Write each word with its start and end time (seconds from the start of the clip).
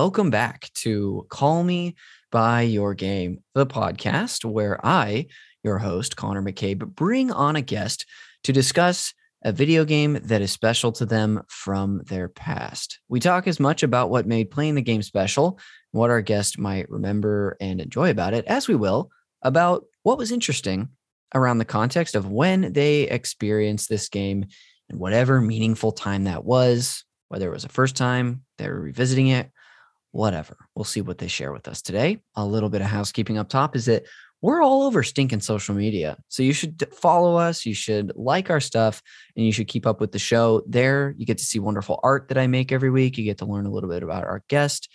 welcome 0.00 0.30
back 0.30 0.70
to 0.72 1.26
Call 1.28 1.62
Me 1.62 1.94
by 2.32 2.62
Your 2.62 2.94
Game, 2.94 3.42
the 3.54 3.66
podcast 3.66 4.46
where 4.46 4.80
I, 4.82 5.26
your 5.62 5.76
host, 5.76 6.16
Connor 6.16 6.40
McCabe, 6.40 6.78
bring 6.78 7.30
on 7.30 7.54
a 7.54 7.60
guest 7.60 8.06
to 8.44 8.52
discuss 8.54 9.12
a 9.44 9.52
video 9.52 9.84
game 9.84 10.18
that 10.22 10.40
is 10.40 10.50
special 10.50 10.90
to 10.92 11.04
them 11.04 11.42
from 11.48 12.00
their 12.06 12.30
past. 12.30 12.98
We 13.10 13.20
talk 13.20 13.46
as 13.46 13.60
much 13.60 13.82
about 13.82 14.08
what 14.08 14.26
made 14.26 14.50
playing 14.50 14.76
the 14.76 14.80
game 14.80 15.02
special, 15.02 15.60
what 15.90 16.08
our 16.08 16.22
guest 16.22 16.58
might 16.58 16.88
remember 16.88 17.58
and 17.60 17.78
enjoy 17.78 18.08
about 18.08 18.32
it, 18.32 18.46
as 18.46 18.68
we 18.68 18.76
will 18.76 19.10
about 19.42 19.84
what 20.02 20.16
was 20.16 20.32
interesting 20.32 20.88
around 21.34 21.58
the 21.58 21.66
context 21.66 22.14
of 22.14 22.26
when 22.26 22.72
they 22.72 23.02
experienced 23.02 23.90
this 23.90 24.08
game 24.08 24.46
and 24.88 24.98
whatever 24.98 25.42
meaningful 25.42 25.92
time 25.92 26.24
that 26.24 26.42
was, 26.42 27.04
whether 27.28 27.46
it 27.46 27.52
was 27.52 27.66
a 27.66 27.68
first 27.68 27.96
time, 27.96 28.44
they 28.56 28.66
were 28.66 28.80
revisiting 28.80 29.28
it, 29.28 29.50
whatever. 30.12 30.56
We'll 30.74 30.84
see 30.84 31.00
what 31.00 31.18
they 31.18 31.28
share 31.28 31.52
with 31.52 31.68
us 31.68 31.82
today. 31.82 32.20
A 32.34 32.44
little 32.44 32.68
bit 32.68 32.80
of 32.80 32.88
housekeeping 32.88 33.38
up 33.38 33.48
top 33.48 33.76
is 33.76 33.86
that 33.86 34.04
we're 34.42 34.62
all 34.62 34.84
over 34.84 35.02
stinking 35.02 35.40
social 35.40 35.74
media. 35.74 36.16
So 36.28 36.42
you 36.42 36.52
should 36.52 36.82
follow 36.94 37.36
us, 37.36 37.66
you 37.66 37.74
should 37.74 38.12
like 38.16 38.48
our 38.48 38.60
stuff, 38.60 39.02
and 39.36 39.44
you 39.44 39.52
should 39.52 39.68
keep 39.68 39.86
up 39.86 40.00
with 40.00 40.12
the 40.12 40.18
show. 40.18 40.62
There, 40.66 41.14
you 41.18 41.26
get 41.26 41.38
to 41.38 41.44
see 41.44 41.58
wonderful 41.58 42.00
art 42.02 42.28
that 42.28 42.38
I 42.38 42.46
make 42.46 42.72
every 42.72 42.90
week. 42.90 43.18
You 43.18 43.24
get 43.24 43.38
to 43.38 43.46
learn 43.46 43.66
a 43.66 43.70
little 43.70 43.90
bit 43.90 44.02
about 44.02 44.24
our 44.24 44.42
guest 44.48 44.88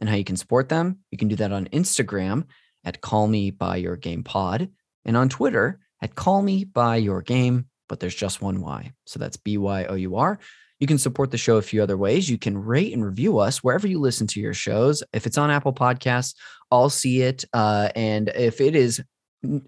and 0.00 0.08
how 0.08 0.16
you 0.16 0.24
can 0.24 0.36
support 0.36 0.68
them. 0.68 0.98
You 1.10 1.18
can 1.18 1.28
do 1.28 1.36
that 1.36 1.52
on 1.52 1.66
Instagram 1.66 2.46
at 2.84 3.00
Call 3.00 3.28
Me 3.28 3.50
By 3.50 3.76
Your 3.76 3.96
Game 3.96 4.24
Pod 4.24 4.68
and 5.04 5.16
on 5.16 5.28
Twitter 5.28 5.80
at 6.02 6.14
Call 6.14 6.42
Me 6.42 6.64
By 6.64 6.96
Your 6.96 7.22
Game, 7.22 7.66
but 7.88 8.00
there's 8.00 8.14
just 8.14 8.42
one 8.42 8.60
Y. 8.60 8.92
So 9.06 9.20
that's 9.20 9.36
B 9.36 9.58
Y 9.58 9.84
O 9.84 9.94
U 9.94 10.16
R. 10.16 10.40
You 10.80 10.86
can 10.86 10.98
support 10.98 11.30
the 11.30 11.38
show 11.38 11.56
a 11.56 11.62
few 11.62 11.82
other 11.82 11.96
ways. 11.96 12.30
You 12.30 12.38
can 12.38 12.56
rate 12.56 12.92
and 12.92 13.04
review 13.04 13.38
us 13.38 13.64
wherever 13.64 13.86
you 13.86 13.98
listen 14.00 14.26
to 14.28 14.40
your 14.40 14.54
shows. 14.54 15.02
If 15.12 15.26
it's 15.26 15.38
on 15.38 15.50
Apple 15.50 15.72
Podcasts, 15.72 16.34
I'll 16.70 16.90
see 16.90 17.22
it. 17.22 17.44
Uh, 17.52 17.88
and 17.96 18.28
if 18.34 18.60
it 18.60 18.76
is 18.76 19.02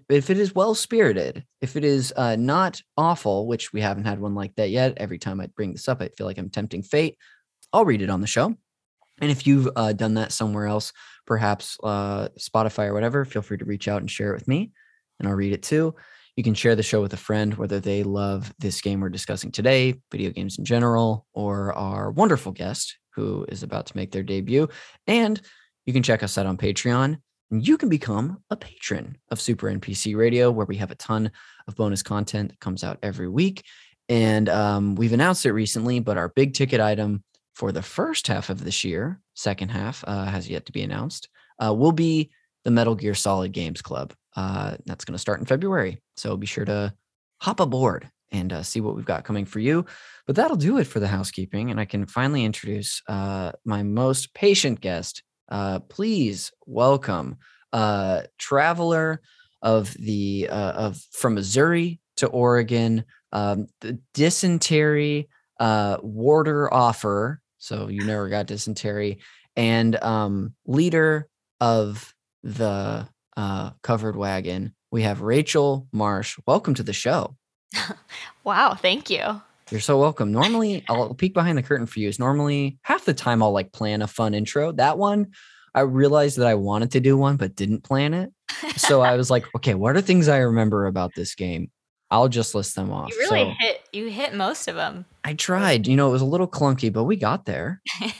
if 0.09 0.29
it 0.29 0.37
is 0.37 0.53
well 0.53 0.75
spirited, 0.75 1.45
if 1.61 1.77
it 1.77 1.85
is 1.85 2.13
uh, 2.17 2.35
not 2.35 2.81
awful, 2.97 3.47
which 3.47 3.71
we 3.71 3.79
haven't 3.79 4.03
had 4.03 4.19
one 4.19 4.35
like 4.35 4.53
that 4.55 4.69
yet, 4.69 4.93
every 4.97 5.17
time 5.17 5.39
I 5.39 5.47
bring 5.47 5.71
this 5.71 5.87
up, 5.87 6.01
I 6.01 6.09
feel 6.09 6.27
like 6.27 6.37
I'm 6.37 6.49
tempting 6.49 6.83
fate. 6.83 7.17
I'll 7.71 7.85
read 7.85 8.01
it 8.01 8.09
on 8.09 8.19
the 8.19 8.27
show. 8.27 8.53
And 9.21 9.31
if 9.31 9.47
you've 9.47 9.69
uh, 9.75 9.93
done 9.93 10.15
that 10.15 10.33
somewhere 10.33 10.65
else, 10.65 10.91
perhaps 11.25 11.77
uh, 11.83 12.29
Spotify 12.39 12.87
or 12.87 12.93
whatever, 12.93 13.23
feel 13.23 13.41
free 13.41 13.57
to 13.57 13.65
reach 13.65 13.87
out 13.87 14.01
and 14.01 14.11
share 14.11 14.31
it 14.31 14.35
with 14.35 14.47
me, 14.47 14.71
and 15.19 15.29
I'll 15.29 15.35
read 15.35 15.53
it 15.53 15.63
too. 15.63 15.95
You 16.35 16.43
can 16.43 16.53
share 16.53 16.75
the 16.75 16.83
show 16.83 17.01
with 17.01 17.13
a 17.13 17.17
friend, 17.17 17.53
whether 17.55 17.79
they 17.79 18.03
love 18.03 18.53
this 18.59 18.81
game 18.81 19.01
we're 19.01 19.09
discussing 19.09 19.51
today, 19.51 19.95
video 20.11 20.31
games 20.31 20.57
in 20.57 20.65
general, 20.65 21.25
or 21.33 21.73
our 21.73 22.11
wonderful 22.11 22.51
guest 22.51 22.97
who 23.15 23.45
is 23.49 23.63
about 23.63 23.87
to 23.87 23.97
make 23.97 24.11
their 24.11 24.23
debut. 24.23 24.69
And 25.07 25.41
you 25.85 25.93
can 25.93 26.03
check 26.03 26.23
us 26.23 26.37
out 26.37 26.45
on 26.45 26.57
Patreon. 26.57 27.17
And 27.51 27.67
you 27.67 27.77
can 27.77 27.89
become 27.89 28.41
a 28.49 28.55
patron 28.55 29.17
of 29.29 29.41
Super 29.41 29.67
NPC 29.67 30.15
Radio, 30.15 30.51
where 30.51 30.65
we 30.65 30.77
have 30.77 30.91
a 30.91 30.95
ton 30.95 31.31
of 31.67 31.75
bonus 31.75 32.01
content 32.01 32.49
that 32.49 32.59
comes 32.61 32.83
out 32.83 32.97
every 33.03 33.27
week. 33.27 33.65
And 34.07 34.47
um, 34.47 34.95
we've 34.95 35.11
announced 35.11 35.45
it 35.45 35.51
recently, 35.51 35.99
but 35.99 36.17
our 36.17 36.29
big 36.29 36.53
ticket 36.53 36.79
item 36.79 37.23
for 37.53 37.73
the 37.73 37.81
first 37.81 38.27
half 38.27 38.49
of 38.49 38.63
this 38.63 38.85
year, 38.85 39.19
second 39.33 39.69
half 39.69 40.03
uh, 40.07 40.25
has 40.25 40.49
yet 40.49 40.65
to 40.67 40.71
be 40.71 40.81
announced, 40.81 41.27
uh, 41.63 41.73
will 41.73 41.91
be 41.91 42.31
the 42.63 42.71
Metal 42.71 42.95
Gear 42.95 43.15
Solid 43.15 43.51
Games 43.51 43.81
Club. 43.81 44.13
Uh, 44.35 44.77
that's 44.85 45.05
going 45.05 45.13
to 45.13 45.19
start 45.19 45.39
in 45.39 45.45
February. 45.45 46.01
So 46.15 46.37
be 46.37 46.47
sure 46.47 46.65
to 46.65 46.93
hop 47.41 47.59
aboard 47.59 48.09
and 48.31 48.53
uh, 48.53 48.63
see 48.63 48.79
what 48.81 48.95
we've 48.95 49.05
got 49.05 49.25
coming 49.25 49.45
for 49.45 49.59
you. 49.59 49.85
But 50.25 50.35
that'll 50.35 50.57
do 50.57 50.77
it 50.77 50.85
for 50.85 50.99
the 50.99 51.07
housekeeping. 51.07 51.71
And 51.71 51.79
I 51.79 51.85
can 51.85 52.05
finally 52.05 52.45
introduce 52.45 53.01
uh, 53.07 53.51
my 53.65 53.83
most 53.83 54.33
patient 54.33 54.79
guest. 54.79 55.23
Uh, 55.49 55.79
please 55.79 56.51
welcome 56.65 57.37
uh, 57.73 58.21
traveler 58.37 59.21
of 59.61 59.93
the 59.93 60.47
uh, 60.49 60.71
of 60.71 60.97
from 61.11 61.35
Missouri 61.35 61.99
to 62.17 62.27
Oregon, 62.27 63.03
um, 63.31 63.67
the 63.81 63.99
dysentery 64.13 65.29
warder 65.59 66.73
offer. 66.73 67.41
So 67.57 67.89
you 67.89 68.05
never 68.05 68.27
got 68.29 68.47
dysentery, 68.47 69.19
and 69.55 70.01
um, 70.01 70.55
leader 70.65 71.27
of 71.59 72.13
the 72.43 73.07
uh, 73.37 73.71
covered 73.81 74.15
wagon. 74.15 74.73
We 74.91 75.03
have 75.03 75.21
Rachel 75.21 75.87
Marsh. 75.91 76.37
Welcome 76.45 76.73
to 76.75 76.83
the 76.83 76.93
show. 76.93 77.35
wow, 78.43 78.73
thank 78.73 79.09
you. 79.09 79.41
You're 79.69 79.79
so 79.79 79.97
welcome. 79.97 80.33
Normally, 80.33 80.83
I'll 80.89 81.13
peek 81.13 81.33
behind 81.33 81.57
the 81.57 81.63
curtain 81.63 81.85
for 81.85 81.99
you. 81.99 82.09
Is 82.09 82.19
normally 82.19 82.77
half 82.81 83.05
the 83.05 83.13
time 83.13 83.41
I'll 83.41 83.53
like 83.53 83.71
plan 83.71 84.01
a 84.01 84.07
fun 84.07 84.33
intro. 84.33 84.73
That 84.73 84.97
one, 84.97 85.27
I 85.73 85.81
realized 85.81 86.37
that 86.37 86.47
I 86.47 86.55
wanted 86.55 86.91
to 86.91 86.99
do 86.99 87.17
one 87.17 87.37
but 87.37 87.55
didn't 87.55 87.83
plan 87.83 88.13
it. 88.13 88.31
So 88.75 89.01
I 89.01 89.15
was 89.15 89.31
like, 89.31 89.45
okay, 89.55 89.73
what 89.73 89.95
are 89.95 90.01
things 90.01 90.27
I 90.27 90.39
remember 90.39 90.87
about 90.87 91.11
this 91.15 91.35
game? 91.35 91.71
I'll 92.09 92.27
just 92.27 92.53
list 92.53 92.75
them 92.75 92.91
off. 92.91 93.09
You 93.11 93.17
really 93.19 93.45
so 93.45 93.53
hit 93.59 93.81
you 93.93 94.09
hit 94.09 94.35
most 94.35 94.67
of 94.67 94.75
them. 94.75 95.05
I 95.23 95.33
tried. 95.33 95.87
You 95.87 95.95
know, 95.95 96.09
it 96.09 96.11
was 96.11 96.21
a 96.21 96.25
little 96.25 96.47
clunky, 96.47 96.91
but 96.91 97.05
we 97.05 97.15
got 97.15 97.45
there. 97.45 97.81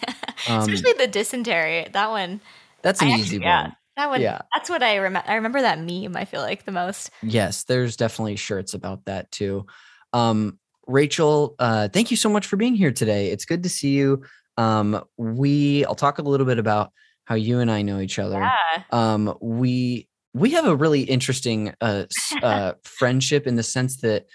Um, 0.50 0.62
Especially 0.62 0.94
the 0.94 1.06
dysentery. 1.06 1.88
That 1.92 2.09
one. 2.09 2.42
That's 2.82 3.00
an 3.00 3.09
easy 3.09 3.38
yeah, 3.38 3.62
one. 3.62 3.76
That 3.97 4.09
one. 4.09 4.22
Yeah. 4.22 4.41
That's 4.53 4.69
what 4.69 4.84
I 4.84 4.96
remember. 4.96 5.29
I 5.29 5.35
remember 5.35 5.62
that 5.62 5.79
meme. 5.79 6.16
I 6.16 6.25
feel 6.25 6.41
like 6.41 6.66
the 6.66 6.72
most. 6.72 7.09
Yes, 7.22 7.63
there's 7.66 7.96
definitely 7.97 8.38
shirts 8.38 8.74
about 8.74 9.06
that 9.06 9.31
too. 9.31 9.66
Um, 10.13 10.59
Rachel, 10.88 11.56
uh, 11.59 11.90
thank 11.90 12.12
you 12.12 12.18
so 12.18 12.29
much 12.29 12.47
for 12.47 12.57
being 12.57 12.75
here 12.75 12.91
today. 12.91 13.31
It's 13.31 13.46
good 13.46 13.63
to 13.63 13.69
see 13.69 13.91
you. 13.91 14.24
Um, 14.57 15.03
we, 15.18 15.85
I'll 15.85 15.96
talk 15.96 16.19
a 16.19 16.22
little 16.22 16.46
bit 16.46 16.59
about 16.59 16.91
how 17.25 17.35
you 17.35 17.59
and 17.59 17.72
I 17.72 17.81
know 17.81 18.00
each 18.00 18.19
other. 18.19 18.40
Yeah. 18.40 18.84
Um, 18.91 19.38
we 19.41 20.08
we 20.34 20.52
have 20.52 20.66
a 20.66 20.75
really 20.75 21.02
interesting 21.02 21.73
uh, 21.81 22.06
uh, 22.44 22.73
friendship 22.84 23.47
in 23.47 23.56
the 23.56 23.63
sense 23.63 23.97
that 24.02 24.25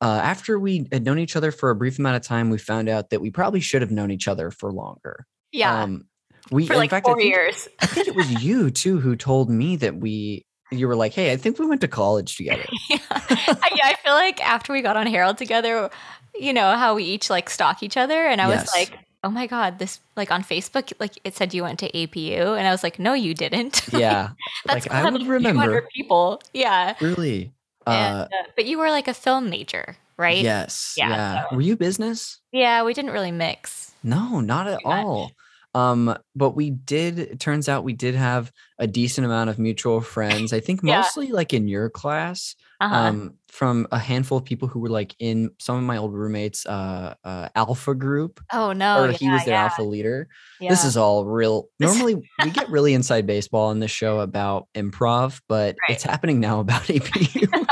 uh, 0.00 0.20
after 0.22 0.58
we 0.58 0.86
had 0.92 1.04
known 1.04 1.18
each 1.18 1.36
other 1.36 1.50
for 1.50 1.70
a 1.70 1.76
brief 1.76 1.98
amount 1.98 2.16
of 2.16 2.22
time, 2.22 2.50
we 2.50 2.58
found 2.58 2.88
out 2.88 3.10
that 3.10 3.20
we 3.20 3.30
probably 3.30 3.60
should 3.60 3.82
have 3.82 3.90
known 3.90 4.10
each 4.10 4.28
other 4.28 4.50
for 4.50 4.72
longer. 4.72 5.26
Yeah. 5.52 5.82
Um, 5.82 6.06
we 6.50 6.66
for 6.66 6.74
in 6.74 6.78
like 6.78 6.90
fact, 6.90 7.06
I 7.06 7.10
four 7.10 7.16
think- 7.18 7.34
years. 7.34 7.68
I 7.80 7.86
think 7.86 8.08
it 8.08 8.14
was 8.14 8.30
you 8.44 8.70
too 8.70 9.00
who 9.00 9.16
told 9.16 9.50
me 9.50 9.76
that 9.76 9.96
we. 9.96 10.42
You 10.70 10.88
were 10.88 10.96
like, 10.96 11.12
"Hey, 11.12 11.30
I 11.32 11.36
think 11.36 11.58
we 11.58 11.66
went 11.66 11.82
to 11.82 11.88
college 11.88 12.36
together." 12.40 12.64
yeah. 12.90 12.98
I- 13.10 13.70
yeah. 13.76 13.86
I 13.86 13.94
feel 14.02 14.14
like 14.14 14.40
after 14.44 14.72
we 14.72 14.80
got 14.82 14.96
on 14.96 15.06
Herald 15.06 15.38
together, 15.38 15.90
you 16.34 16.52
know 16.52 16.74
how 16.76 16.94
we 16.94 17.04
each 17.04 17.30
like 17.30 17.48
stalk 17.50 17.82
each 17.82 17.96
other, 17.96 18.26
and 18.26 18.40
I 18.40 18.48
was 18.48 18.68
like. 18.74 18.98
Oh 19.26 19.30
my 19.30 19.46
god! 19.46 19.78
This 19.78 20.00
like 20.16 20.30
on 20.30 20.42
Facebook, 20.44 20.92
like 21.00 21.12
it 21.24 21.34
said 21.34 21.54
you 21.54 21.62
went 21.62 21.78
to 21.78 21.90
APU, 21.92 22.58
and 22.58 22.66
I 22.66 22.70
was 22.70 22.82
like, 22.82 22.98
"No, 22.98 23.14
you 23.14 23.32
didn't." 23.32 23.80
Yeah, 23.92 24.32
That's 24.66 24.84
like 24.84 24.92
I 24.94 25.02
would 25.02 25.20
200 25.24 25.32
remember. 25.32 25.88
people. 25.94 26.42
Yeah, 26.52 26.92
Really? 27.00 27.50
and, 27.86 28.16
Uh, 28.16 28.28
uh, 28.30 28.42
but 28.54 28.66
you 28.66 28.76
were 28.76 28.90
like 28.90 29.08
a 29.08 29.14
film 29.14 29.48
major, 29.48 29.96
right? 30.18 30.42
yes. 30.44 30.92
Yeah, 30.98 31.08
Yeah. 31.08 31.44
so- 31.48 31.56
Were 31.56 31.62
you 31.62 31.74
business? 31.74 32.38
Yeah, 32.52 32.82
we 32.84 32.92
didn't 32.92 33.12
really 33.12 33.32
mix. 33.32 33.92
No, 34.02 34.40
not 34.40 34.66
at 34.66 34.80
all. 34.84 35.30
Um, 35.74 36.16
but 36.36 36.50
we 36.50 36.70
did. 36.70 37.18
It 37.18 37.40
turns 37.40 37.68
out 37.68 37.84
we 37.84 37.92
did 37.92 38.14
have 38.14 38.52
a 38.78 38.86
decent 38.86 39.24
amount 39.24 39.50
of 39.50 39.58
mutual 39.58 40.00
friends. 40.00 40.52
I 40.52 40.60
think 40.60 40.80
Yeah. 40.82 41.00
mostly 41.00 41.32
like 41.32 41.52
in 41.52 41.68
your 41.68 41.90
class. 41.90 42.54
Uh-huh. 42.80 42.94
Um, 42.94 43.34
from 43.48 43.86
a 43.92 43.98
handful 44.00 44.36
of 44.36 44.44
people 44.44 44.66
who 44.66 44.80
were 44.80 44.88
like 44.88 45.14
in 45.20 45.50
some 45.60 45.76
of 45.76 45.84
my 45.84 45.96
old 45.96 46.12
roommates' 46.12 46.66
uh, 46.66 47.14
uh 47.22 47.48
alpha 47.54 47.94
group, 47.94 48.40
oh 48.52 48.72
no, 48.72 49.04
or 49.04 49.12
he 49.12 49.30
was 49.30 49.44
their 49.44 49.54
yeah, 49.54 49.62
alpha 49.64 49.82
leader. 49.82 50.28
yeah. 50.60 50.70
This 50.70 50.84
is 50.84 50.96
all 50.96 51.24
real. 51.24 51.68
Normally, 51.80 52.16
we 52.42 52.50
get 52.50 52.68
really 52.68 52.94
inside 52.94 53.26
baseball 53.28 53.68
on 53.68 53.78
this 53.78 53.92
show 53.92 54.18
about 54.18 54.66
improv, 54.74 55.40
but 55.48 55.76
Right. 55.88 55.94
it's 55.94 56.02
happening 56.02 56.40
now 56.40 56.58
about 56.60 56.82
APU. 56.88 57.66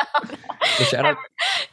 So 0.78 0.84
shout 0.84 1.04
out 1.04 1.16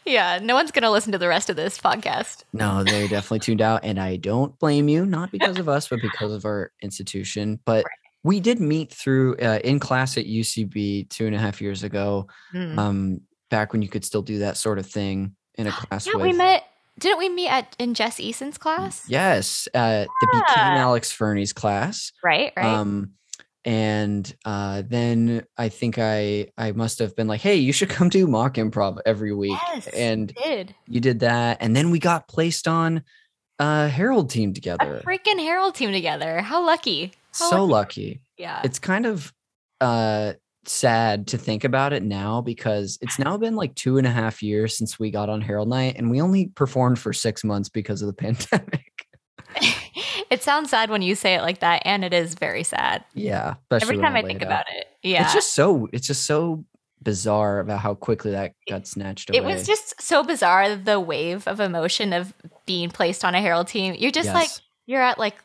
yeah. 0.05 0.39
No 0.41 0.55
one's 0.55 0.71
gonna 0.71 0.91
listen 0.91 1.11
to 1.11 1.17
the 1.17 1.27
rest 1.27 1.49
of 1.49 1.55
this 1.55 1.77
podcast. 1.77 2.43
No, 2.53 2.83
they're 2.83 3.07
definitely 3.07 3.39
tuned 3.39 3.61
out. 3.61 3.81
And 3.83 3.99
I 3.99 4.15
don't 4.17 4.57
blame 4.59 4.89
you, 4.89 5.05
not 5.05 5.31
because 5.31 5.57
of 5.57 5.69
us, 5.69 5.87
but 5.87 5.99
because 6.01 6.33
of 6.33 6.45
our 6.45 6.71
institution. 6.81 7.59
But 7.65 7.85
we 8.23 8.39
did 8.39 8.59
meet 8.59 8.91
through 8.91 9.37
uh, 9.37 9.59
in 9.63 9.79
class 9.79 10.17
at 10.17 10.25
UCB 10.25 11.09
two 11.09 11.25
and 11.25 11.35
a 11.35 11.39
half 11.39 11.61
years 11.61 11.83
ago, 11.83 12.27
Mm. 12.53 12.77
um, 12.77 13.21
back 13.49 13.71
when 13.73 13.81
you 13.81 13.89
could 13.89 14.03
still 14.05 14.21
do 14.21 14.39
that 14.39 14.57
sort 14.57 14.79
of 14.79 14.85
thing 14.85 15.35
in 15.55 15.67
a 15.67 15.71
class 15.71 16.05
yeah, 16.07 16.13
with. 16.15 16.23
we 16.23 16.33
met. 16.33 16.63
Didn't 16.99 17.17
we 17.19 17.29
meet 17.29 17.47
at 17.47 17.75
in 17.79 17.93
Jess 17.93 18.19
Eason's 18.19 18.57
class? 18.57 19.05
Yes, 19.07 19.69
uh, 19.73 20.03
the 20.21 20.27
became 20.31 20.43
Alex 20.57 21.11
Fernie's 21.13 21.53
class. 21.53 22.11
Right. 22.23 22.51
Right. 22.57 22.65
Um, 22.65 23.11
and 23.65 24.33
uh, 24.45 24.83
then 24.87 25.45
I 25.57 25.69
think 25.69 25.97
I 25.97 26.47
I 26.57 26.71
must 26.71 26.99
have 26.99 27.15
been 27.15 27.27
like, 27.27 27.41
hey, 27.41 27.55
you 27.55 27.73
should 27.73 27.89
come 27.89 28.09
do 28.09 28.27
mock 28.27 28.55
improv 28.55 28.99
every 29.05 29.33
week. 29.33 29.57
yes. 29.73 29.87
And 29.87 30.33
did 30.33 30.75
you 30.87 30.99
did 30.99 31.19
that, 31.21 31.57
and 31.59 31.75
then 31.75 31.91
we 31.91 31.99
got 31.99 32.27
placed 32.27 32.67
on 32.67 33.03
a 33.59 33.87
Herald 33.87 34.29
team 34.29 34.53
together, 34.53 34.97
a 34.97 35.05
freaking 35.05 35.39
Herald 35.39 35.75
team 35.75 35.91
together. 35.91 36.41
How 36.41 36.65
lucky. 36.65 37.13
How 37.33 37.49
so 37.49 37.65
lucky. 37.65 37.71
lucky. 38.01 38.21
Yeah. 38.37 38.61
It's 38.63 38.79
kind 38.79 39.05
of 39.05 39.33
uh 39.81 40.33
sad 40.65 41.27
to 41.27 41.37
think 41.37 41.63
about 41.63 41.93
it 41.93 42.03
now 42.03 42.41
because 42.41 42.97
it's 43.01 43.17
now 43.17 43.37
been 43.37 43.55
like 43.55 43.73
two 43.75 43.97
and 43.97 44.05
a 44.05 44.11
half 44.11 44.43
years 44.43 44.77
since 44.77 44.99
we 44.99 45.09
got 45.09 45.29
on 45.29 45.41
Herald 45.41 45.69
Night 45.69 45.95
and 45.97 46.09
we 46.11 46.21
only 46.21 46.47
performed 46.47 46.99
for 46.99 47.11
six 47.11 47.43
months 47.43 47.69
because 47.69 48.01
of 48.01 48.07
the 48.07 48.13
pandemic. 48.13 48.88
It 50.29 50.43
sounds 50.43 50.69
sad 50.69 50.89
when 50.89 51.01
you 51.01 51.15
say 51.15 51.35
it 51.35 51.41
like 51.41 51.59
that, 51.59 51.81
and 51.85 52.03
it 52.05 52.13
is 52.13 52.35
very 52.35 52.63
sad. 52.63 53.03
Yeah. 53.13 53.55
Every 53.71 53.97
time 53.97 54.15
I 54.15 54.21
think 54.21 54.41
about 54.41 54.65
it. 54.71 54.87
Yeah. 55.01 55.23
It's 55.23 55.33
just 55.33 55.53
so 55.53 55.87
it's 55.91 56.07
just 56.07 56.25
so 56.25 56.65
bizarre 57.01 57.59
about 57.59 57.79
how 57.79 57.95
quickly 57.95 58.31
that 58.31 58.53
got 58.67 58.87
snatched 58.87 59.29
away. 59.29 59.39
It 59.39 59.43
was 59.43 59.65
just 59.65 60.01
so 60.01 60.23
bizarre 60.23 60.75
the 60.75 60.99
wave 60.99 61.47
of 61.47 61.59
emotion 61.59 62.13
of 62.13 62.33
being 62.65 62.89
placed 62.89 63.23
on 63.23 63.35
a 63.35 63.41
Herald 63.41 63.67
team. 63.67 63.95
You're 63.97 64.11
just 64.11 64.27
yes. 64.27 64.35
like 64.35 64.49
you're 64.85 65.01
at 65.01 65.17
like 65.17 65.35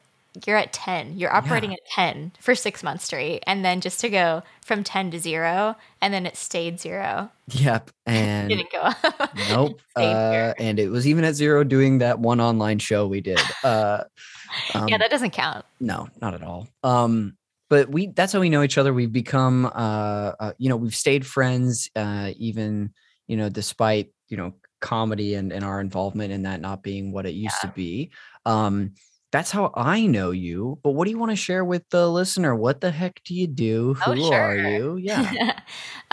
you're 0.47 0.57
at 0.57 0.73
10 0.73 1.17
you're 1.17 1.33
operating 1.33 1.71
yeah. 1.71 1.77
at 1.77 2.15
10 2.15 2.33
for 2.41 2.55
six 2.55 2.83
months 2.83 3.05
straight 3.05 3.43
and 3.47 3.65
then 3.65 3.81
just 3.81 4.01
to 4.01 4.09
go 4.09 4.43
from 4.65 4.83
10 4.83 5.13
to 5.13 5.19
0 5.19 5.77
and 6.01 6.15
then 6.15 6.27
it 6.27 6.37
stayed 6.37 6.81
0 6.81 7.31
yep 7.51 7.91
and 8.07 8.49
didn't 8.49 8.71
go 8.73 8.81
up. 8.81 9.37
Nope 9.49 9.81
uh, 9.97 10.55
and 10.59 10.79
it 10.79 10.89
was 10.89 11.07
even 11.07 11.25
at 11.25 11.35
0 11.35 11.65
doing 11.65 11.99
that 11.99 12.19
one 12.19 12.41
online 12.41 12.79
show 12.79 13.07
we 13.07 13.21
did 13.21 13.41
uh, 13.63 14.05
um, 14.75 14.89
yeah 14.89 14.99
that 14.99 15.11
doesn't 15.11 15.31
count. 15.31 15.65
no 15.81 16.09
not 16.21 16.35
at 16.35 16.43
all. 16.43 16.69
Um, 16.83 17.37
but 17.71 17.89
we 17.89 18.09
that's 18.09 18.33
how 18.33 18.41
we 18.41 18.51
know 18.51 18.63
each 18.63 18.79
other. 18.79 18.93
We've 18.93 19.13
become 19.13 19.67
uh, 19.67 20.33
uh 20.39 20.53
you 20.59 20.69
know 20.69 20.77
we've 20.77 20.95
stayed 20.95 21.27
friends 21.27 21.91
uh, 21.97 22.31
even 22.37 22.93
you 23.27 23.37
know 23.37 23.49
despite 23.49 24.13
you 24.29 24.37
know 24.37 24.55
comedy 24.81 25.35
and, 25.35 25.53
and 25.53 25.65
our 25.65 25.81
involvement 25.81 26.31
in 26.31 26.43
that 26.43 26.61
not 26.61 26.83
being 26.83 27.11
what 27.11 27.27
it 27.27 27.33
used 27.33 27.57
yeah. 27.63 27.69
to 27.69 27.75
be. 27.75 28.11
Um 28.45 28.93
that's 29.35 29.51
how 29.51 29.73
I 29.75 30.07
know 30.07 30.31
you. 30.31 30.79
But 30.85 30.91
what 30.91 31.07
do 31.07 31.11
you 31.11 31.19
want 31.19 31.33
to 31.33 31.37
share 31.37 31.65
with 31.65 31.89
the 31.91 32.09
listener? 32.09 32.55
What 32.55 32.81
the 32.81 32.93
heck 32.93 33.21
do 33.25 33.35
you 33.35 33.49
do? 33.49 33.97
Oh, 34.07 34.13
Who 34.13 34.23
oh, 34.23 34.31
sure. 34.31 34.41
are 34.41 34.57
you? 34.57 34.97
Yeah. 35.05 35.59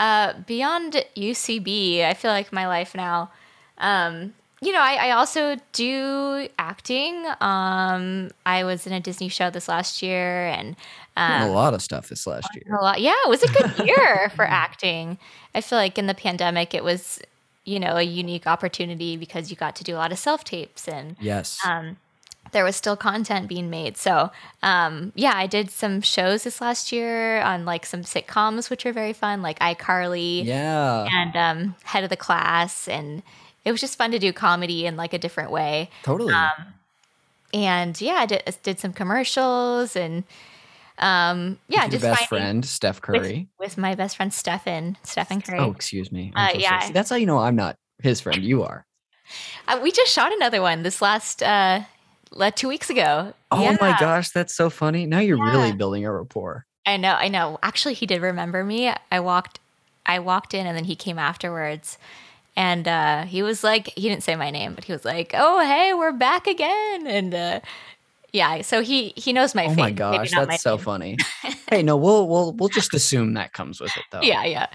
uh, 0.00 0.32
beyond 0.44 1.04
UCB, 1.16 2.04
I 2.04 2.14
feel 2.14 2.32
like 2.32 2.52
my 2.52 2.66
life 2.66 2.96
now. 2.96 3.30
Um, 3.78 4.34
you 4.60 4.72
know, 4.72 4.80
I, 4.80 4.94
I, 4.94 5.10
also 5.12 5.56
do 5.72 6.48
acting. 6.58 7.24
Um, 7.40 8.32
I 8.44 8.64
was 8.64 8.88
in 8.88 8.92
a 8.92 8.98
Disney 8.98 9.28
show 9.28 9.50
this 9.50 9.68
last 9.68 10.02
year, 10.02 10.48
and 10.48 10.74
um, 11.16 11.42
a 11.42 11.52
lot 11.52 11.74
of 11.74 11.82
stuff 11.82 12.08
this 12.08 12.26
last 12.26 12.48
year. 12.56 12.76
A 12.76 12.82
lot, 12.82 13.00
yeah. 13.00 13.14
It 13.24 13.28
was 13.28 13.44
a 13.44 13.52
good 13.52 13.86
year 13.86 14.32
for 14.34 14.44
acting. 14.48 15.16
I 15.54 15.60
feel 15.60 15.78
like 15.78 15.96
in 15.96 16.08
the 16.08 16.14
pandemic, 16.14 16.74
it 16.74 16.82
was, 16.82 17.20
you 17.64 17.78
know, 17.78 17.96
a 17.96 18.02
unique 18.02 18.48
opportunity 18.48 19.16
because 19.16 19.48
you 19.48 19.56
got 19.56 19.76
to 19.76 19.84
do 19.84 19.94
a 19.94 19.98
lot 19.98 20.10
of 20.10 20.18
self 20.18 20.42
tapes 20.42 20.88
and 20.88 21.16
yes. 21.20 21.58
Um, 21.64 21.96
there 22.52 22.64
was 22.64 22.76
still 22.76 22.96
content 22.96 23.48
being 23.48 23.70
made. 23.70 23.96
So, 23.96 24.30
um, 24.62 25.12
yeah, 25.14 25.32
I 25.34 25.46
did 25.46 25.70
some 25.70 26.00
shows 26.00 26.44
this 26.44 26.60
last 26.60 26.92
year 26.92 27.40
on 27.40 27.64
like 27.64 27.84
some 27.84 28.02
sitcoms, 28.02 28.70
which 28.70 28.86
are 28.86 28.92
very 28.92 29.12
fun, 29.12 29.42
like 29.42 29.58
iCarly, 29.58 30.44
yeah, 30.44 31.08
and 31.10 31.36
um, 31.36 31.74
Head 31.84 32.04
of 32.04 32.10
the 32.10 32.16
Class, 32.16 32.88
and 32.88 33.22
it 33.64 33.72
was 33.72 33.80
just 33.80 33.98
fun 33.98 34.10
to 34.12 34.18
do 34.18 34.32
comedy 34.32 34.86
in 34.86 34.96
like 34.96 35.12
a 35.12 35.18
different 35.18 35.50
way. 35.50 35.90
Totally. 36.02 36.34
Um, 36.34 36.74
and 37.54 38.00
yeah, 38.00 38.14
I 38.14 38.26
did, 38.26 38.56
did 38.62 38.80
some 38.80 38.92
commercials 38.92 39.96
and 39.96 40.24
um, 40.98 41.58
yeah, 41.68 41.88
just 41.88 42.02
best 42.02 42.28
friend 42.28 42.64
Steph 42.64 43.00
Curry 43.00 43.48
with, 43.58 43.70
with, 43.70 43.78
my 43.78 43.94
best 43.94 44.16
friend 44.16 44.32
Stephen 44.32 44.96
Stephen 45.02 45.40
Curry. 45.40 45.58
Oh, 45.58 45.72
excuse 45.72 46.12
me. 46.12 46.32
Uh, 46.34 46.52
so 46.52 46.58
yeah, 46.58 46.90
that's 46.92 47.10
how 47.10 47.16
you 47.16 47.26
know 47.26 47.38
I'm 47.38 47.56
not 47.56 47.76
his 48.02 48.20
friend. 48.20 48.42
You 48.42 48.62
are. 48.62 48.86
Uh, 49.68 49.80
we 49.82 49.90
just 49.90 50.12
shot 50.12 50.32
another 50.32 50.60
one 50.62 50.82
this 50.82 51.02
last 51.02 51.42
uh, 51.42 51.80
like 52.34 52.56
two 52.56 52.68
weeks 52.68 52.90
ago. 52.90 53.32
Oh 53.50 53.62
yeah. 53.62 53.76
my 53.80 53.96
gosh, 53.98 54.30
that's 54.30 54.54
so 54.54 54.70
funny. 54.70 55.06
Now 55.06 55.20
you're 55.20 55.38
yeah. 55.38 55.52
really 55.52 55.72
building 55.72 56.04
a 56.04 56.12
rapport. 56.12 56.66
I 56.84 56.96
know, 56.96 57.14
I 57.14 57.28
know. 57.28 57.58
Actually, 57.62 57.94
he 57.94 58.06
did 58.06 58.22
remember 58.22 58.64
me. 58.64 58.92
I 59.10 59.20
walked, 59.20 59.60
I 60.04 60.18
walked 60.18 60.52
in, 60.54 60.66
and 60.66 60.76
then 60.76 60.84
he 60.84 60.96
came 60.96 61.18
afterwards, 61.18 61.96
and 62.56 62.88
uh, 62.88 63.22
he 63.24 63.42
was 63.42 63.62
like, 63.62 63.88
he 63.96 64.08
didn't 64.08 64.24
say 64.24 64.34
my 64.34 64.50
name, 64.50 64.74
but 64.74 64.84
he 64.84 64.92
was 64.92 65.04
like, 65.04 65.32
"Oh, 65.34 65.64
hey, 65.64 65.94
we're 65.94 66.12
back 66.12 66.46
again," 66.46 67.06
and 67.06 67.34
uh, 67.34 67.60
yeah, 68.32 68.62
so 68.62 68.82
he 68.82 69.12
he 69.16 69.32
knows 69.32 69.54
my. 69.54 69.66
Oh 69.66 69.74
my 69.74 69.90
gosh, 69.90 70.32
that's 70.32 70.62
so 70.62 70.76
name. 70.76 70.84
funny. 70.84 71.16
hey, 71.70 71.82
no, 71.82 71.96
we'll 71.96 72.26
we'll 72.26 72.52
we'll 72.52 72.68
just 72.68 72.94
assume 72.94 73.34
that 73.34 73.52
comes 73.52 73.80
with 73.80 73.96
it, 73.96 74.04
though. 74.10 74.22
Yeah, 74.22 74.44
yeah. 74.44 74.66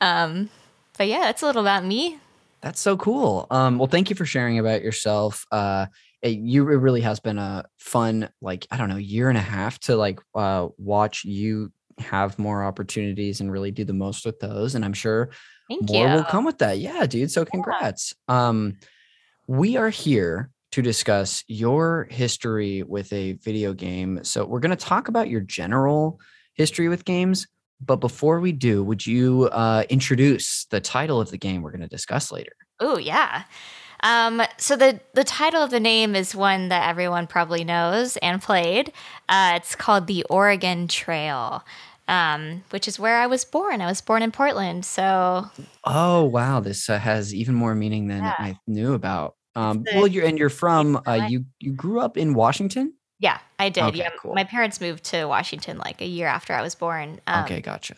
Um, 0.00 0.50
but 0.98 1.06
yeah, 1.06 1.20
that's 1.20 1.42
a 1.42 1.46
little 1.46 1.62
about 1.62 1.84
me. 1.84 2.18
That's 2.62 2.80
so 2.80 2.96
cool. 2.96 3.46
Um, 3.50 3.78
well, 3.78 3.88
thank 3.88 4.08
you 4.08 4.16
for 4.16 4.24
sharing 4.24 4.58
about 4.58 4.82
yourself. 4.82 5.46
Uh, 5.50 5.86
it, 6.22 6.38
you 6.38 6.68
it 6.70 6.76
really 6.76 7.00
has 7.00 7.20
been 7.20 7.38
a 7.38 7.64
fun 7.78 8.28
like 8.40 8.66
i 8.70 8.76
don't 8.76 8.88
know 8.88 8.96
year 8.96 9.28
and 9.28 9.38
a 9.38 9.42
half 9.42 9.78
to 9.80 9.96
like 9.96 10.20
uh 10.34 10.68
watch 10.78 11.24
you 11.24 11.72
have 11.98 12.38
more 12.38 12.64
opportunities 12.64 13.40
and 13.40 13.52
really 13.52 13.70
do 13.70 13.84
the 13.84 13.92
most 13.92 14.24
with 14.24 14.38
those 14.40 14.74
and 14.74 14.84
i'm 14.84 14.92
sure 14.92 15.30
Thank 15.68 15.90
more 15.90 16.08
you. 16.08 16.14
will 16.14 16.24
come 16.24 16.44
with 16.44 16.58
that 16.58 16.78
yeah 16.78 17.06
dude 17.06 17.30
so 17.30 17.44
congrats 17.44 18.14
yeah. 18.28 18.48
um 18.48 18.78
we 19.46 19.76
are 19.76 19.90
here 19.90 20.50
to 20.70 20.80
discuss 20.80 21.44
your 21.48 22.06
history 22.10 22.82
with 22.82 23.12
a 23.12 23.34
video 23.34 23.74
game 23.74 24.20
so 24.22 24.44
we're 24.44 24.60
going 24.60 24.70
to 24.70 24.76
talk 24.76 25.08
about 25.08 25.28
your 25.28 25.40
general 25.40 26.18
history 26.54 26.88
with 26.88 27.04
games 27.04 27.46
but 27.84 27.96
before 27.96 28.40
we 28.40 28.52
do 28.52 28.82
would 28.82 29.06
you 29.06 29.48
uh 29.52 29.84
introduce 29.90 30.66
the 30.66 30.80
title 30.80 31.20
of 31.20 31.30
the 31.30 31.38
game 31.38 31.62
we're 31.62 31.72
going 31.72 31.80
to 31.80 31.88
discuss 31.88 32.32
later 32.32 32.52
oh 32.80 32.96
yeah 32.96 33.42
um, 34.02 34.42
so 34.58 34.76
the 34.76 35.00
the 35.14 35.24
title 35.24 35.62
of 35.62 35.70
the 35.70 35.80
name 35.80 36.14
is 36.14 36.34
one 36.34 36.68
that 36.68 36.88
everyone 36.88 37.26
probably 37.26 37.64
knows 37.64 38.16
and 38.18 38.42
played. 38.42 38.92
Uh, 39.28 39.52
it's 39.56 39.74
called 39.74 40.06
the 40.06 40.24
Oregon 40.24 40.88
Trail. 40.88 41.64
Um, 42.08 42.64
which 42.70 42.88
is 42.88 42.98
where 42.98 43.18
I 43.18 43.28
was 43.28 43.44
born. 43.44 43.80
I 43.80 43.86
was 43.86 44.00
born 44.00 44.22
in 44.22 44.32
Portland. 44.32 44.84
So, 44.84 45.46
oh 45.84 46.24
wow, 46.24 46.58
this 46.58 46.90
uh, 46.90 46.98
has 46.98 47.32
even 47.32 47.54
more 47.54 47.76
meaning 47.76 48.08
than 48.08 48.24
yeah. 48.24 48.34
I 48.36 48.58
knew 48.66 48.92
about. 48.92 49.36
Um, 49.54 49.84
well, 49.94 50.08
you're 50.08 50.26
and 50.26 50.36
you're 50.36 50.50
from 50.50 51.00
uh, 51.06 51.26
you 51.28 51.44
you 51.60 51.72
grew 51.72 52.00
up 52.00 52.16
in 52.16 52.34
Washington. 52.34 52.94
Yeah, 53.20 53.38
I 53.58 53.68
did. 53.68 53.84
Okay, 53.84 53.98
yeah, 53.98 54.10
cool. 54.20 54.34
my 54.34 54.42
parents 54.42 54.80
moved 54.80 55.04
to 55.04 55.26
Washington 55.26 55.78
like 55.78 56.00
a 56.00 56.06
year 56.06 56.26
after 56.26 56.52
I 56.52 56.60
was 56.60 56.74
born. 56.74 57.20
Um, 57.28 57.44
okay, 57.44 57.60
gotcha. 57.60 57.94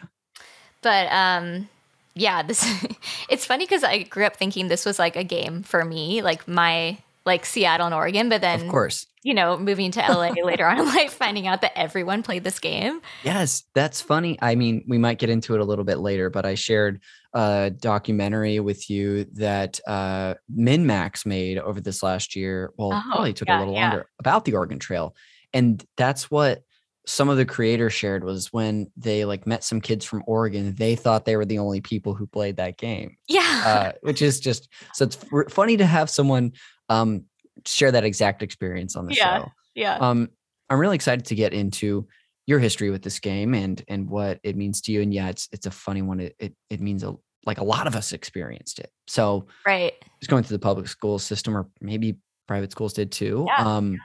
But 0.83 1.11
um, 1.11 1.71
yeah, 2.15 2.43
this 2.43 2.65
it's 3.29 3.47
funny 3.47 3.65
because 3.65 3.85
I 3.85 4.03
grew 4.03 4.25
up 4.25 4.37
thinking 4.37 4.69
this 4.69 4.87
was 4.87 4.99
like 4.99 5.17
a 5.17 5.25
game 5.25 5.63
for 5.63 5.85
me, 5.85 6.23
like 6.23 6.47
my 6.49 6.99
like 7.27 7.47
Seattle 7.47 7.87
and 7.87 7.95
Oregon, 7.95 8.29
but 8.29 8.41
then 8.43 8.63
of 8.63 8.69
course, 8.69 9.07
you 9.23 9.33
know, 9.33 9.57
moving 9.57 9.91
to 9.93 10.01
LA 10.01 10.31
later 10.45 10.67
on 10.67 10.79
in 10.79 10.87
life, 10.87 11.15
finding 11.15 11.47
out 11.47 11.63
that 11.63 11.77
everyone 11.77 12.23
played 12.23 12.45
this 12.45 12.59
game. 12.59 13.01
Yes, 13.23 13.65
that's 13.75 14.01
funny. 14.01 14.39
I 14.43 14.55
mean, 14.55 14.85
we 14.87 14.99
might 14.99 15.19
get 15.19 15.31
into 15.31 15.55
it 15.55 15.61
a 15.61 15.65
little 15.65 15.85
bit 15.85 15.99
later, 15.99 16.29
but 16.29 16.45
I 16.45 16.55
shared 16.55 17.01
a 17.33 17.71
documentary 17.71 18.61
with 18.61 18.91
you 18.91 19.25
that 19.33 19.81
uh, 19.87 20.35
MinnMax 20.55 21.25
made 21.25 21.59
over 21.59 21.81
this 21.81 22.03
last 22.03 22.37
year. 22.37 22.73
Well, 22.77 22.93
oh, 22.93 23.03
probably 23.11 23.33
took 23.33 23.49
yeah, 23.49 23.59
a 23.59 23.61
little 23.61 23.75
yeah. 23.75 23.89
longer 23.89 24.07
about 24.19 24.45
the 24.45 24.53
Oregon 24.53 24.79
Trail, 24.79 25.17
and 25.55 25.83
that's 25.97 26.31
what 26.31 26.63
some 27.07 27.29
of 27.29 27.37
the 27.37 27.45
creators 27.45 27.93
shared 27.93 28.25
was 28.25 28.53
when 28.53 28.91
they 28.97 29.25
like 29.25 29.47
met 29.47 29.63
some 29.63 29.81
kids 29.81 30.05
from 30.05 30.23
Oregon, 30.27 30.75
they 30.75 30.97
thought 30.97 31.25
they 31.25 31.37
were 31.37 31.45
the 31.45 31.59
only 31.59 31.81
people 31.81 32.15
who 32.15 32.27
played 32.27 32.57
that 32.57 32.79
game. 32.79 33.17
Yeah. 33.29 33.63
Uh, 33.67 33.93
which 34.01 34.23
is 34.23 34.41
just 34.41 34.69
so 34.95 35.05
it's 35.05 35.19
f- 35.33 35.53
funny 35.53 35.77
to 35.77 35.87
have 35.87 36.09
someone 36.09 36.53
um, 36.89 37.25
share 37.67 37.93
that 37.93 38.05
exact 38.05 38.43
experience 38.43 38.97
on 38.97 39.07
the 39.07 39.15
yeah. 39.15 39.39
show. 39.39 39.53
Yeah. 39.75 39.97
Um, 39.97 40.31
I'm 40.71 40.79
really 40.79 40.95
excited 40.95 41.27
to 41.27 41.35
get 41.35 41.53
into 41.53 42.07
your 42.47 42.59
history 42.59 42.91
with 42.91 43.03
this 43.03 43.21
game 43.21 43.55
and 43.55 43.83
and 43.89 44.09
what 44.09 44.41
it 44.43 44.57
means 44.57 44.81
to 44.83 44.93
you. 44.93 45.03
And 45.03 45.13
yeah, 45.13 45.29
it's 45.29 45.49
it's 45.53 45.67
a 45.67 45.71
funny 45.71 46.03
one. 46.03 46.21
It 46.21 46.37
it, 46.39 46.55
it 46.71 46.81
means 46.81 47.03
a 47.03 47.15
like 47.47 47.59
a 47.59 47.65
lot 47.65 47.87
of 47.87 47.95
us 47.95 48.13
experienced 48.13 48.79
it. 48.79 48.91
So 49.07 49.47
right, 49.67 49.93
just 50.21 50.31
going 50.31 50.43
through 50.43 50.57
the 50.57 50.63
public 50.63 50.89
school 50.89 51.19
system 51.19 51.57
or 51.57 51.69
maybe 51.81 52.17
private 52.47 52.73
schools 52.73 52.95
did 52.95 53.13
too. 53.13 53.45
Yeah. 53.47 53.77
Um, 53.77 53.99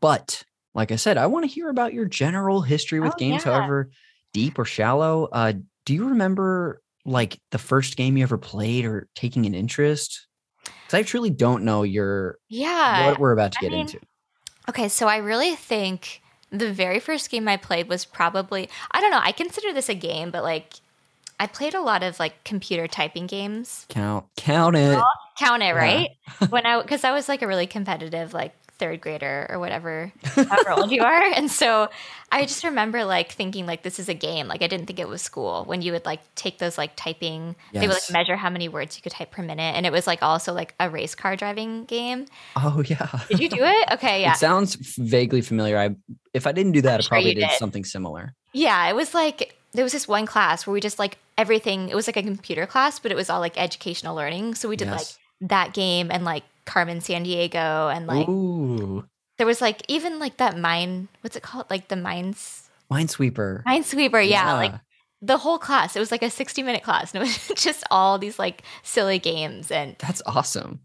but 0.00 0.42
like 0.74 0.90
I 0.90 0.96
said, 0.96 1.16
I 1.16 1.26
want 1.26 1.44
to 1.44 1.50
hear 1.50 1.68
about 1.68 1.94
your 1.94 2.04
general 2.04 2.60
history 2.60 3.00
with 3.00 3.14
oh, 3.14 3.18
games, 3.18 3.44
yeah. 3.44 3.52
however 3.52 3.90
deep 4.32 4.58
or 4.58 4.64
shallow. 4.64 5.28
Uh, 5.32 5.54
do 5.86 5.94
you 5.94 6.08
remember 6.08 6.82
like 7.06 7.38
the 7.50 7.58
first 7.58 7.96
game 7.96 8.16
you 8.16 8.22
ever 8.22 8.36
played 8.36 8.84
or 8.84 9.08
taking 9.14 9.46
an 9.46 9.54
interest? 9.54 10.26
Because 10.64 10.94
I 10.94 11.02
truly 11.02 11.30
don't 11.30 11.64
know 11.64 11.82
your 11.82 12.38
yeah 12.48 13.08
what 13.08 13.18
we're 13.18 13.32
about 13.32 13.52
to 13.52 13.58
I 13.60 13.62
get 13.62 13.72
mean, 13.72 13.80
into. 13.82 14.00
Okay, 14.68 14.88
so 14.88 15.06
I 15.06 15.18
really 15.18 15.54
think 15.54 16.20
the 16.50 16.72
very 16.72 17.00
first 17.00 17.30
game 17.30 17.48
I 17.48 17.56
played 17.56 17.88
was 17.88 18.04
probably 18.04 18.68
I 18.90 19.00
don't 19.00 19.10
know. 19.10 19.20
I 19.22 19.32
consider 19.32 19.72
this 19.72 19.88
a 19.88 19.94
game, 19.94 20.30
but 20.30 20.42
like 20.42 20.74
I 21.38 21.46
played 21.46 21.74
a 21.74 21.80
lot 21.80 22.02
of 22.02 22.18
like 22.18 22.44
computer 22.44 22.86
typing 22.86 23.26
games. 23.26 23.86
Count, 23.88 24.26
count 24.36 24.76
it, 24.76 25.02
count 25.38 25.62
it, 25.62 25.74
right? 25.74 26.10
Yeah. 26.40 26.48
when 26.48 26.66
I 26.66 26.80
because 26.82 27.04
I 27.04 27.12
was 27.12 27.28
like 27.28 27.42
a 27.42 27.46
really 27.46 27.66
competitive 27.66 28.32
like 28.32 28.54
third 28.78 29.00
grader 29.00 29.46
or 29.48 29.58
whatever, 29.58 30.12
however 30.22 30.72
old 30.72 30.90
you 30.90 31.02
are. 31.02 31.22
And 31.22 31.50
so 31.50 31.88
I 32.30 32.42
just 32.42 32.64
remember 32.64 33.04
like 33.04 33.32
thinking 33.32 33.66
like 33.66 33.82
this 33.82 33.98
is 33.98 34.08
a 34.08 34.14
game. 34.14 34.48
Like 34.48 34.62
I 34.62 34.66
didn't 34.66 34.86
think 34.86 34.98
it 34.98 35.08
was 35.08 35.22
school 35.22 35.64
when 35.64 35.82
you 35.82 35.92
would 35.92 36.04
like 36.04 36.20
take 36.34 36.58
those 36.58 36.76
like 36.76 36.92
typing. 36.96 37.54
Yes. 37.72 37.80
They 37.80 37.86
would 37.86 37.94
like 37.94 38.10
measure 38.10 38.36
how 38.36 38.50
many 38.50 38.68
words 38.68 38.96
you 38.96 39.02
could 39.02 39.12
type 39.12 39.30
per 39.30 39.42
minute, 39.42 39.74
and 39.76 39.86
it 39.86 39.92
was 39.92 40.06
like 40.06 40.22
also 40.22 40.52
like 40.52 40.74
a 40.80 40.90
race 40.90 41.14
car 41.14 41.36
driving 41.36 41.84
game. 41.84 42.26
Oh 42.56 42.82
yeah. 42.86 43.08
Did 43.28 43.40
you 43.40 43.48
do 43.48 43.62
it? 43.62 43.74
Okay, 43.94 44.22
yeah. 44.22 44.32
It 44.32 44.38
sounds 44.38 44.74
vaguely 44.96 45.40
familiar. 45.40 45.78
I 45.78 45.94
if 46.32 46.46
I 46.46 46.52
didn't 46.52 46.72
do 46.72 46.80
that, 46.82 46.94
I'm 46.94 47.04
I 47.04 47.08
probably 47.08 47.34
did. 47.34 47.40
did 47.40 47.58
something 47.58 47.84
similar. 47.84 48.34
Yeah, 48.52 48.88
it 48.88 48.96
was 48.96 49.14
like 49.14 49.56
there 49.72 49.84
was 49.84 49.92
this 49.92 50.08
one 50.08 50.26
class 50.26 50.66
where 50.66 50.72
we 50.72 50.80
just 50.80 50.98
like 50.98 51.18
everything. 51.38 51.88
It 51.88 51.94
was 51.94 52.08
like 52.08 52.16
a 52.16 52.22
computer 52.22 52.66
class, 52.66 52.98
but 52.98 53.12
it 53.12 53.14
was 53.14 53.30
all 53.30 53.40
like 53.40 53.60
educational 53.60 54.16
learning. 54.16 54.54
So 54.54 54.68
we 54.68 54.76
did 54.76 54.88
yes. 54.88 55.18
like 55.40 55.48
that 55.50 55.74
game 55.74 56.10
and 56.10 56.24
like 56.24 56.44
Carmen 56.64 56.98
Sandiego 57.00 57.94
and 57.94 58.06
like 58.06 58.28
Ooh. 58.28 59.04
there 59.38 59.46
was 59.46 59.60
like 59.60 59.82
even 59.88 60.18
like 60.18 60.36
that 60.38 60.58
mine. 60.58 61.08
What's 61.20 61.36
it 61.36 61.42
called? 61.42 61.66
Like 61.70 61.88
the 61.88 61.96
mines 61.96 62.68
Minesweeper. 62.90 63.64
Minesweeper. 63.64 64.26
Yeah, 64.28 64.52
like 64.54 64.72
the 65.22 65.38
whole 65.38 65.58
class. 65.58 65.96
It 65.96 66.00
was 66.00 66.10
like 66.10 66.22
a 66.22 66.30
60 66.30 66.62
minute 66.62 66.82
class, 66.82 67.14
and 67.14 67.22
it 67.22 67.26
was 67.26 67.48
just 67.62 67.84
all 67.90 68.18
these 68.18 68.38
like 68.38 68.62
silly 68.82 69.18
games. 69.18 69.70
And 69.70 69.96
that's 69.98 70.22
awesome. 70.26 70.80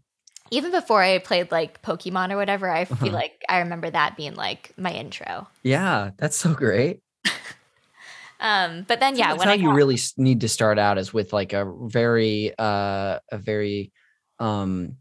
Even 0.50 0.72
before 0.72 1.02
I 1.02 1.18
played 1.18 1.52
like 1.52 1.80
Pokemon 1.82 2.32
or 2.32 2.36
whatever, 2.36 2.68
I 2.68 2.84
feel 2.84 2.96
Uh-huh. 3.08 3.16
like 3.16 3.42
I 3.48 3.58
remember 3.60 3.88
that 3.90 4.16
being 4.16 4.34
like 4.34 4.72
my 4.76 4.92
intro. 4.92 5.46
Yeah, 5.62 6.10
that's 6.18 6.36
so 6.36 6.54
great. 6.54 7.00
Um, 8.40 8.84
but 8.88 9.00
then 9.00 9.14
So 9.14 9.18
yeah, 9.18 9.32
that's 9.32 9.44
how 9.44 9.50
I 9.50 9.54
you 9.54 9.70
really 9.70 9.98
need 10.16 10.40
to 10.40 10.48
start 10.48 10.78
out 10.78 10.96
is 10.98 11.12
with 11.12 11.32
like 11.32 11.52
a 11.52 11.70
very 11.86 12.54
uh 12.58 13.18
a 13.30 13.38
very 13.38 13.92
um 14.38 14.96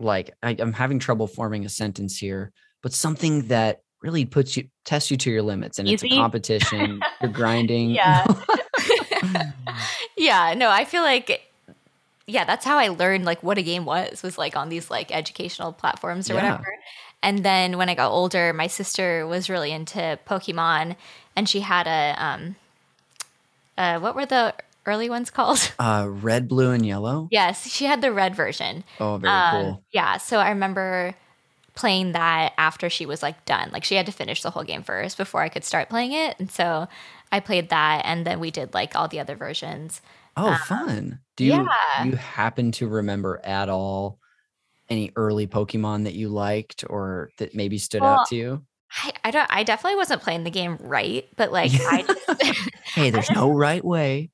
like 0.00 0.30
I, 0.42 0.56
i'm 0.58 0.72
having 0.72 0.98
trouble 0.98 1.26
forming 1.26 1.64
a 1.64 1.68
sentence 1.68 2.16
here 2.16 2.52
but 2.82 2.92
something 2.92 3.48
that 3.48 3.82
really 4.02 4.24
puts 4.24 4.56
you 4.56 4.68
tests 4.84 5.10
you 5.10 5.16
to 5.18 5.30
your 5.30 5.42
limits 5.42 5.78
and 5.78 5.88
it's 5.88 6.02
a 6.02 6.08
competition 6.08 7.00
you're 7.20 7.30
grinding 7.32 7.90
Yeah. 7.90 8.24
yeah, 10.16 10.54
no, 10.56 10.70
I 10.70 10.84
feel 10.84 11.02
like 11.02 11.42
yeah, 12.26 12.44
that's 12.44 12.64
how 12.64 12.78
I 12.78 12.88
learned 12.88 13.24
like 13.24 13.42
what 13.42 13.58
a 13.58 13.62
game 13.62 13.84
was 13.84 14.22
was 14.22 14.38
like 14.38 14.56
on 14.56 14.68
these 14.68 14.90
like 14.90 15.10
educational 15.14 15.72
platforms 15.72 16.30
or 16.30 16.34
Yeah. 16.34 16.42
whatever. 16.52 16.74
And 17.22 17.44
then 17.44 17.76
when 17.76 17.88
I 17.88 17.94
got 17.94 18.10
older, 18.12 18.52
my 18.52 18.66
sister 18.68 19.26
was 19.26 19.50
really 19.50 19.72
into 19.72 20.18
Pokemon 20.26 20.96
and 21.36 21.48
she 21.48 21.60
had 21.60 21.86
a 21.86 22.14
um 22.22 22.56
uh 23.76 23.98
what 23.98 24.14
were 24.14 24.26
the 24.26 24.54
early 24.86 25.10
ones 25.10 25.30
called? 25.30 25.72
uh 25.78 26.06
red 26.08 26.48
blue 26.48 26.70
and 26.72 26.84
yellow 26.86 27.28
yes, 27.30 27.70
she 27.70 27.84
had 27.86 28.00
the 28.02 28.12
red 28.12 28.34
version. 28.34 28.84
oh 28.98 29.16
very 29.18 29.32
Um, 29.32 29.50
cool 29.50 29.84
Yeah, 29.92 30.16
so 30.18 30.38
I 30.38 30.50
remember 30.50 31.14
playing 31.74 32.12
that 32.12 32.52
after 32.58 32.90
she 32.90 33.06
was 33.06 33.22
like 33.22 33.44
done. 33.46 33.70
Like 33.72 33.84
she 33.84 33.94
had 33.94 34.06
to 34.06 34.12
finish 34.12 34.42
the 34.42 34.50
whole 34.50 34.64
game 34.64 34.82
first 34.82 35.16
before 35.16 35.42
I 35.42 35.48
could 35.48 35.64
start 35.64 35.88
playing 35.88 36.12
it. 36.12 36.36
And 36.38 36.50
so 36.50 36.88
I 37.32 37.40
played 37.40 37.70
that 37.70 38.02
and 38.04 38.26
then 38.26 38.40
we 38.40 38.50
did 38.50 38.74
like 38.74 38.96
all 38.96 39.08
the 39.08 39.20
other 39.20 39.36
versions. 39.36 40.00
oh 40.36 40.54
fun 40.54 41.20
do 41.36 41.44
you 41.44 41.52
um, 41.54 41.66
yeah. 41.66 42.04
you 42.04 42.12
happen 42.16 42.72
to 42.72 42.88
remember 42.88 43.40
at 43.44 43.68
all 43.68 44.18
any 44.88 45.12
early 45.16 45.46
pokemon 45.46 46.04
that 46.04 46.14
you 46.14 46.28
liked 46.28 46.84
or 46.88 47.30
that 47.38 47.54
maybe 47.54 47.78
stood 47.78 48.02
Well, 48.02 48.14
out 48.14 48.26
to 48.26 48.36
you 48.36 48.64
I, 49.04 49.12
I 49.24 49.30
don't 49.30 49.46
I 49.50 49.62
definitely 49.62 49.96
wasn't 49.96 50.22
playing 50.22 50.44
the 50.44 50.50
game 50.50 50.76
right, 50.80 51.28
but 51.36 51.52
like 51.52 51.72
I 51.84 52.02
just 52.38 52.70
hey 52.94 53.10
there's 53.10 53.30
no 53.30 53.50
right 53.50 53.84
way 53.84 54.30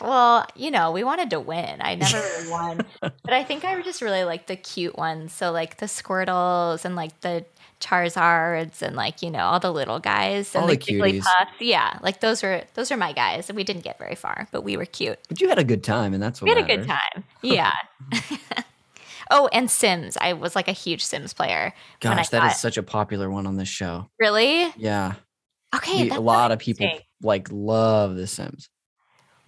well, 0.00 0.46
you 0.56 0.70
know, 0.70 0.90
we 0.92 1.04
wanted 1.04 1.30
to 1.30 1.40
win. 1.40 1.76
I 1.80 1.94
never 1.94 2.16
really 2.18 2.50
won. 2.50 2.80
But 3.00 3.32
I 3.32 3.44
think 3.44 3.64
I 3.64 3.80
just 3.82 4.00
really 4.02 4.24
like 4.24 4.46
the 4.46 4.56
cute 4.56 4.96
ones. 4.96 5.32
So 5.32 5.52
like 5.52 5.76
the 5.78 5.86
Squirtles 5.86 6.84
and 6.84 6.96
like 6.96 7.20
the 7.20 7.44
Charizards 7.80 8.82
and 8.82 8.94
like, 8.96 9.22
you 9.22 9.30
know, 9.30 9.40
all 9.40 9.60
the 9.60 9.72
little 9.72 9.98
guys 10.00 10.54
and 10.54 10.62
All 10.62 10.68
the 10.68 10.76
cuties. 10.76 11.20
Jigglypuffs. 11.22 11.46
Yeah. 11.60 11.98
Like 12.02 12.20
those 12.20 12.42
were 12.42 12.62
those 12.74 12.90
are 12.92 12.96
my 12.96 13.12
guys. 13.12 13.48
And 13.48 13.56
we 13.56 13.64
didn't 13.64 13.84
get 13.84 13.98
very 13.98 14.14
far, 14.14 14.48
but 14.52 14.62
we 14.62 14.76
were 14.76 14.84
cute. 14.86 15.18
but 15.28 15.40
you 15.40 15.48
had 15.48 15.58
a 15.58 15.64
good 15.64 15.82
time 15.84 16.12
and 16.14 16.22
that's 16.22 16.40
what 16.42 16.48
We 16.50 16.54
had 16.60 16.70
a 16.70 16.76
good 16.76 16.86
time. 16.86 17.24
Yeah. 17.42 17.72
oh, 19.30 19.48
and 19.52 19.70
Sims. 19.70 20.16
I 20.20 20.34
was 20.34 20.54
like 20.54 20.68
a 20.68 20.72
huge 20.72 21.02
Sims 21.04 21.32
player. 21.32 21.72
Gosh, 22.00 22.28
that 22.30 22.42
got- 22.42 22.52
is 22.52 22.60
such 22.60 22.76
a 22.76 22.82
popular 22.82 23.30
one 23.30 23.46
on 23.46 23.56
this 23.56 23.68
show. 23.68 24.08
Really? 24.18 24.72
Yeah, 24.76 25.14
Okay. 25.74 26.08
A 26.10 26.20
lot 26.20 26.50
of 26.50 26.58
people 26.58 26.90
like 27.22 27.48
love 27.50 28.16
The 28.16 28.26
Sims. 28.26 28.68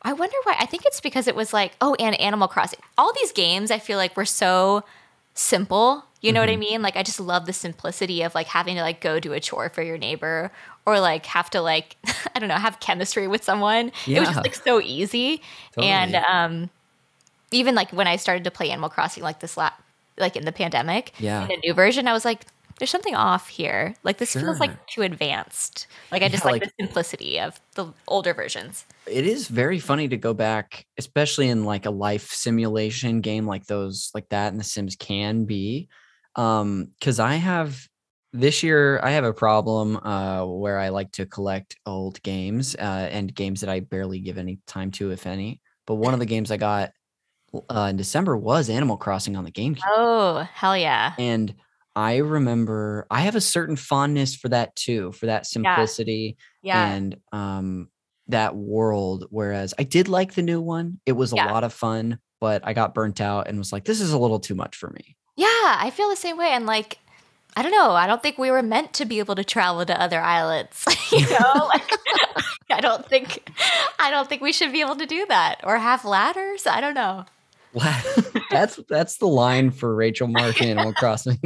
I 0.04 0.12
wonder 0.12 0.36
why. 0.44 0.56
I 0.58 0.66
think 0.66 0.84
it's 0.84 1.00
because 1.00 1.28
it 1.28 1.36
was 1.36 1.52
like, 1.52 1.72
oh, 1.80 1.94
and 1.98 2.18
Animal 2.20 2.48
Crossing. 2.48 2.80
All 2.98 3.12
these 3.14 3.32
games, 3.32 3.70
I 3.70 3.78
feel 3.78 3.98
like 3.98 4.16
were 4.16 4.24
so 4.24 4.82
simple. 5.34 6.04
You 6.20 6.32
know 6.32 6.40
what 6.40 6.48
I 6.50 6.54
Mhm. 6.56 6.58
mean? 6.60 6.82
Like, 6.82 6.96
I 6.96 7.02
just 7.02 7.18
love 7.20 7.46
the 7.46 7.52
simplicity 7.52 8.22
of 8.22 8.34
like 8.34 8.46
having 8.46 8.76
to 8.76 8.82
like 8.82 9.00
go 9.00 9.18
do 9.18 9.32
a 9.32 9.40
chore 9.40 9.68
for 9.70 9.82
your 9.82 9.98
neighbor 9.98 10.52
or 10.86 11.00
like 11.00 11.26
have 11.26 11.50
to 11.50 11.60
like, 11.60 11.96
I 12.34 12.38
don't 12.38 12.48
know, 12.48 12.54
have 12.56 12.78
chemistry 12.80 13.26
with 13.28 13.42
someone. 13.44 13.92
It 14.06 14.20
was 14.20 14.28
just 14.28 14.42
like 14.42 14.54
so 14.54 14.80
easy. 14.80 15.40
And 15.76 16.14
um, 16.16 16.70
even 17.50 17.74
like 17.74 17.90
when 17.92 18.06
I 18.06 18.16
started 18.16 18.44
to 18.44 18.50
play 18.50 18.70
Animal 18.70 18.88
Crossing, 18.90 19.22
like 19.22 19.40
this 19.40 19.56
la- 19.56 19.72
like 20.18 20.36
in 20.36 20.44
the 20.44 20.52
pandemic, 20.52 21.12
Yeah. 21.18 21.44
in 21.44 21.52
a 21.52 21.56
new 21.64 21.74
version, 21.74 22.06
I 22.06 22.12
was 22.12 22.24
like, 22.24 22.42
there's 22.82 22.90
something 22.90 23.14
off 23.14 23.46
here. 23.46 23.94
Like 24.02 24.18
this 24.18 24.32
feels 24.32 24.58
like 24.58 24.88
too 24.88 25.02
advanced. 25.02 25.86
Like 26.10 26.24
I 26.24 26.28
just 26.28 26.42
Yeah, 26.44 26.50
like, 26.50 26.62
like- 26.62 26.72
the 26.76 26.84
simplicity 26.84 27.38
of 27.38 27.60
the 27.76 27.94
older 28.08 28.34
versions. 28.34 28.86
It 29.06 29.24
is 29.24 29.46
very 29.46 29.78
funny 29.78 30.08
to 30.08 30.16
go 30.16 30.34
back, 30.34 30.84
especially 30.98 31.48
in 31.48 31.64
like 31.64 31.86
a 31.86 31.92
life 31.92 32.30
simulation 32.32 33.20
game 33.20 33.46
like 33.46 33.66
those, 33.66 34.10
like 34.14 34.28
that, 34.30 34.50
and 34.50 34.58
The 34.58 34.64
Sims 34.64 34.96
can 34.96 35.44
be. 35.44 35.90
Um, 36.34 36.88
because 36.98 37.20
I 37.20 37.36
have 37.36 37.86
this 38.32 38.64
year, 38.64 38.98
I 39.00 39.10
have 39.12 39.22
a 39.22 39.32
problem 39.32 39.98
uh 39.98 40.44
where 40.44 40.80
I 40.80 40.88
like 40.88 41.12
to 41.12 41.24
collect 41.26 41.76
old 41.86 42.20
games 42.24 42.74
uh 42.74 43.08
and 43.12 43.32
games 43.32 43.60
that 43.60 43.70
I 43.70 43.78
barely 43.78 44.18
give 44.18 44.38
any 44.38 44.58
time 44.66 44.90
to, 44.92 45.12
if 45.12 45.24
any. 45.24 45.60
But 45.86 45.96
one 45.96 46.14
of 46.14 46.18
the 46.20 46.26
games 46.26 46.50
I 46.50 46.56
got 46.56 46.90
uh, 47.70 47.86
in 47.90 47.96
December 47.96 48.36
was 48.36 48.68
Animal 48.68 48.96
Crossing 48.96 49.36
on 49.36 49.44
the 49.44 49.52
GameCube. 49.52 49.82
Oh, 49.86 50.38
hell 50.52 50.76
yeah. 50.76 51.12
And 51.16 51.54
I 51.94 52.16
remember 52.18 53.06
I 53.10 53.20
have 53.20 53.36
a 53.36 53.40
certain 53.40 53.76
fondness 53.76 54.34
for 54.34 54.48
that 54.48 54.74
too, 54.76 55.12
for 55.12 55.26
that 55.26 55.46
simplicity 55.46 56.36
Yeah. 56.62 56.94
and 56.94 57.16
um 57.32 57.88
that 58.28 58.54
world. 58.56 59.26
Whereas 59.30 59.74
I 59.78 59.82
did 59.82 60.08
like 60.08 60.34
the 60.34 60.42
new 60.42 60.60
one. 60.60 61.00
It 61.06 61.12
was 61.12 61.32
a 61.32 61.36
Yeah. 61.36 61.52
lot 61.52 61.64
of 61.64 61.72
fun, 61.72 62.18
but 62.40 62.62
I 62.64 62.72
got 62.72 62.94
burnt 62.94 63.20
out 63.20 63.48
and 63.48 63.58
was 63.58 63.72
like, 63.72 63.84
this 63.84 64.00
is 64.00 64.12
a 64.12 64.18
little 64.18 64.40
too 64.40 64.54
much 64.54 64.76
for 64.76 64.90
me. 64.90 65.16
Yeah, 65.36 65.46
I 65.48 65.90
feel 65.94 66.08
the 66.08 66.16
same 66.16 66.36
way. 66.38 66.48
And 66.50 66.64
like, 66.66 66.98
I 67.56 67.62
don't 67.62 67.72
know. 67.72 67.90
I 67.92 68.06
don't 68.06 68.22
think 68.22 68.38
we 68.38 68.50
were 68.50 68.62
meant 68.62 68.94
to 68.94 69.04
be 69.04 69.18
able 69.18 69.34
to 69.34 69.44
travel 69.44 69.84
to 69.84 70.00
other 70.00 70.20
islands. 70.20 70.84
you 71.12 71.28
know, 71.28 71.68
like 71.74 71.90
I 72.70 72.80
don't 72.80 73.06
think 73.06 73.50
I 73.98 74.10
don't 74.10 74.28
think 74.28 74.40
we 74.40 74.52
should 74.52 74.72
be 74.72 74.80
able 74.80 74.96
to 74.96 75.06
do 75.06 75.26
that 75.26 75.60
or 75.64 75.76
have 75.78 76.04
ladders. 76.06 76.66
I 76.66 76.80
don't 76.80 76.94
know. 76.94 77.26
that's 78.50 78.76
that's 78.88 79.16
the 79.18 79.26
line 79.26 79.70
for 79.70 79.94
Rachel 79.94 80.28
Marsh 80.28 80.60
in 80.60 80.68
Animal 80.68 80.92
Crossing. 80.92 81.38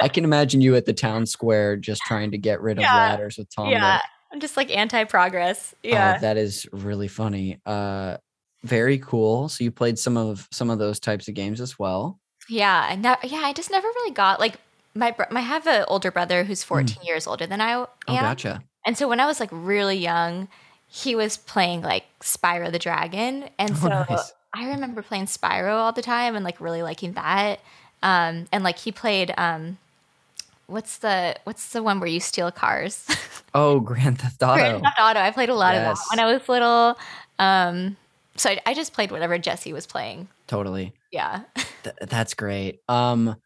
I 0.00 0.08
can 0.08 0.24
imagine 0.24 0.60
you 0.60 0.74
at 0.76 0.84
the 0.86 0.92
town 0.92 1.26
square 1.26 1.76
just 1.76 2.02
trying 2.02 2.30
to 2.32 2.38
get 2.38 2.60
rid 2.60 2.78
of 2.78 2.82
Yeah. 2.82 2.94
ladders 2.94 3.38
with 3.38 3.48
Tom. 3.54 3.68
yeah, 3.70 4.00
I'm 4.32 4.40
just 4.40 4.56
like 4.56 4.70
anti-progress. 4.74 5.74
Oh, 5.74 5.78
Yeah, 5.88 6.18
that 6.18 6.36
is 6.36 6.66
really 6.72 7.08
funny. 7.08 7.60
Uh, 7.66 8.18
very 8.64 8.98
cool. 8.98 9.48
So 9.48 9.64
you 9.64 9.70
played 9.70 9.98
some 9.98 10.16
of 10.16 10.46
some 10.52 10.70
of 10.70 10.78
those 10.78 11.00
types 11.00 11.28
of 11.28 11.34
games 11.34 11.60
as 11.60 11.78
well. 11.78 12.18
yeah, 12.48 12.88
and 12.90 13.04
that, 13.04 13.24
yeah. 13.30 13.40
I 13.44 13.52
just 13.52 13.70
never 13.70 13.86
really 13.86 14.12
got 14.12 14.40
like 14.40 14.56
my 14.94 15.10
bro- 15.10 15.26
my 15.30 15.40
I 15.40 15.42
have 15.42 15.66
an 15.66 15.84
older 15.88 16.10
brother 16.10 16.44
who's 16.44 16.62
14 16.62 16.98
years 17.04 17.26
older 17.26 17.46
than 17.46 17.60
I 17.60 17.70
am. 17.72 17.86
Hmm. 18.06 18.12
Oh, 18.12 18.14
gotcha. 18.16 18.62
And 18.84 18.98
so 18.98 19.08
when 19.08 19.20
I 19.20 19.26
was 19.26 19.40
like 19.40 19.48
really 19.52 19.96
young, 19.96 20.48
he 20.88 21.14
was 21.16 21.36
playing 21.38 21.82
like 21.82 22.04
Spyro 22.20 22.70
the 22.70 22.78
Dragon. 22.78 23.48
And 23.58 23.70
Oh, 23.72 23.74
so 23.74 23.88
nice. 23.88 24.32
I 24.54 24.68
remember 24.68 25.02
playing 25.02 25.26
Spyro 25.26 25.74
all 25.74 25.92
the 25.92 26.02
time 26.02 26.36
and 26.36 26.44
like 26.44 26.60
really 26.60 26.82
liking 26.82 27.12
that. 27.12 27.60
Um, 28.02 28.46
and 28.52 28.62
like 28.64 28.78
he 28.78 28.92
played 28.92 29.32
um, 29.38 29.78
what's 30.66 30.98
the 30.98 31.36
what's 31.44 31.70
the 31.70 31.82
one 31.82 32.00
where 32.00 32.08
you 32.08 32.20
steal 32.20 32.50
cars? 32.50 33.06
Oh, 33.54 33.80
Grand 33.80 34.18
Theft 34.18 34.42
Auto. 34.42 34.54
Grand 34.54 34.82
Theft 34.82 34.98
Auto. 34.98 35.20
I 35.20 35.30
played 35.30 35.50
a 35.50 35.54
lot 35.54 35.74
of 35.74 35.82
Yes. 35.82 35.98
that 35.98 36.06
when 36.16 36.26
I 36.26 36.32
was 36.32 36.48
little. 36.48 36.96
Um, 37.38 37.98
so 38.34 38.48
I, 38.48 38.60
I 38.64 38.72
just 38.72 38.94
played 38.94 39.10
whatever 39.10 39.36
Jesse 39.36 39.74
was 39.74 39.86
playing. 39.86 40.26
Totally. 40.46 40.94
Yeah. 41.10 41.42
Th- 41.84 41.94
that's 42.00 42.32
great. 42.32 42.80
Um, 42.88 43.36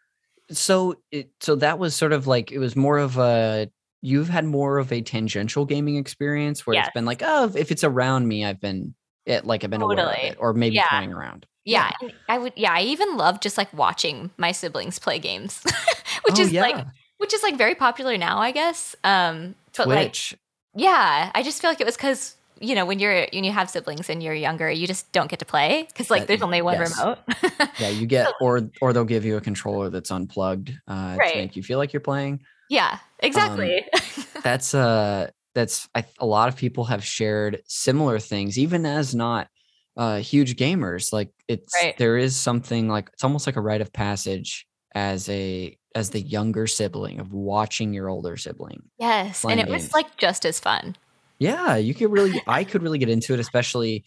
so 0.49 0.95
it 1.11 1.31
so 1.41 1.57
that 1.57 1.81
was 1.81 1.97
sort 1.97 2.13
of 2.13 2.29
like 2.29 2.53
it 2.53 2.59
was 2.61 2.77
more 2.77 2.99
of 2.99 3.19
a 3.19 3.69
you've 4.01 4.29
had 4.29 4.45
more 4.45 4.79
of 4.79 4.93
a 4.93 5.03
tangential 5.03 5.65
gaming 5.65 5.97
experience 5.97 6.65
where 6.65 6.75
Yes. 6.75 6.87
it's 6.87 6.95
been 6.95 7.05
like 7.05 7.23
oh 7.25 7.51
if 7.57 7.73
it's 7.73 7.83
around 7.83 8.29
me 8.29 8.45
I've 8.45 8.61
been 8.61 8.95
it 9.27 9.45
like 9.45 9.65
I've 9.65 9.71
been 9.71 9.83
aware 9.83 9.99
of 10.07 10.15
it 10.19 10.37
or 10.41 10.55
maybe 10.55 10.77
Yeah. 10.77 10.89
playing 10.89 11.13
around. 11.13 11.47
Yeah, 11.65 11.91
and 12.01 12.13
I 12.29 12.39
would. 12.39 12.53
Yeah, 12.57 12.73
I 12.73 12.83
even 12.83 13.17
love 13.17 13.41
just 13.41 13.59
like 13.59 13.73
watching 13.73 14.31
my 14.37 14.53
siblings 14.53 14.99
play 15.01 15.19
games, 15.19 15.63
which 16.25 16.39
Oh, 16.39 16.43
is 16.43 16.53
like 16.53 16.87
which 17.19 17.35
is 17.35 17.43
like 17.43 17.57
very 17.59 17.75
popular 17.75 18.17
now, 18.17 18.39
I 18.39 18.53
guess. 18.53 18.95
Um, 19.03 19.57
but 19.77 19.89
like 19.89 19.99
Twitch. 20.11 20.37
Yeah, 20.77 21.31
I 21.35 21.43
just 21.43 21.61
feel 21.61 21.71
like 21.71 21.81
it 21.81 21.87
was 21.87 21.97
because 21.97 22.37
you 22.61 22.75
know 22.77 22.87
when 22.87 23.01
you're 23.01 23.27
when 23.33 23.43
you 23.43 23.51
have 23.51 23.69
siblings 23.69 24.09
and 24.09 24.23
you're 24.23 24.33
younger, 24.35 24.71
you 24.71 24.87
just 24.87 25.11
don't 25.11 25.29
get 25.29 25.41
to 25.41 25.45
play 25.45 25.87
because 25.89 26.09
like 26.09 26.29
there's 26.29 26.43
only 26.43 26.63
one 26.63 26.79
yes. 26.79 26.97
remote. 26.97 27.19
yeah, 27.81 27.89
you 27.89 28.07
get 28.17 28.33
or 28.41 28.71
or 28.81 28.93
they'll 28.93 29.05
give 29.05 29.25
you 29.25 29.37
a 29.37 29.41
controller 29.41 29.91
that's 29.91 30.13
unplugged 30.13 30.71
uh, 30.87 31.17
Right. 31.19 31.33
to 31.33 31.39
make 31.39 31.57
you 31.57 31.65
feel 31.65 31.79
like 31.79 31.93
you're 31.93 32.01
playing. 32.01 32.43
yeah, 32.71 32.99
exactly. 33.19 33.85
that's 34.45 34.73
uh 34.73 35.31
that's 35.57 35.89
I, 35.95 36.05
a 36.21 36.27
lot 36.27 36.49
of 36.49 36.57
people 36.57 36.85
have 36.85 37.03
shared 37.03 37.63
similar 37.67 38.19
things 38.21 38.59
even 38.59 38.85
as 38.87 39.15
not 39.15 39.49
uh 39.97 40.19
huge 40.19 40.55
gamers 40.57 41.13
like 41.13 41.31
it's 41.49 41.75
Right. 41.83 41.97
there 41.97 42.17
is 42.19 42.37
something 42.37 42.87
like 42.89 43.09
it's 43.15 43.25
almost 43.25 43.47
like 43.49 43.57
a 43.57 43.61
rite 43.61 43.81
of 43.81 43.93
passage 43.93 44.67
as 44.95 45.29
a 45.31 45.77
as 45.95 46.11
the 46.11 46.21
younger 46.21 46.67
sibling 46.67 47.19
of 47.21 47.33
watching 47.33 47.95
your 47.95 48.09
older 48.11 48.37
sibling 48.37 48.83
yes, 48.99 49.45
and 49.45 49.59
it 49.59 49.69
was 49.69 49.93
like 49.95 50.17
just 50.19 50.45
as 50.45 50.61
fun. 50.61 50.95
yeah 51.39 51.77
you 51.77 51.95
could 51.95 52.13
really 52.13 52.39
i 52.47 52.63
could 52.63 52.83
really 52.83 52.99
get 52.99 53.09
into 53.09 53.33
it 53.33 53.41
especially 53.41 54.05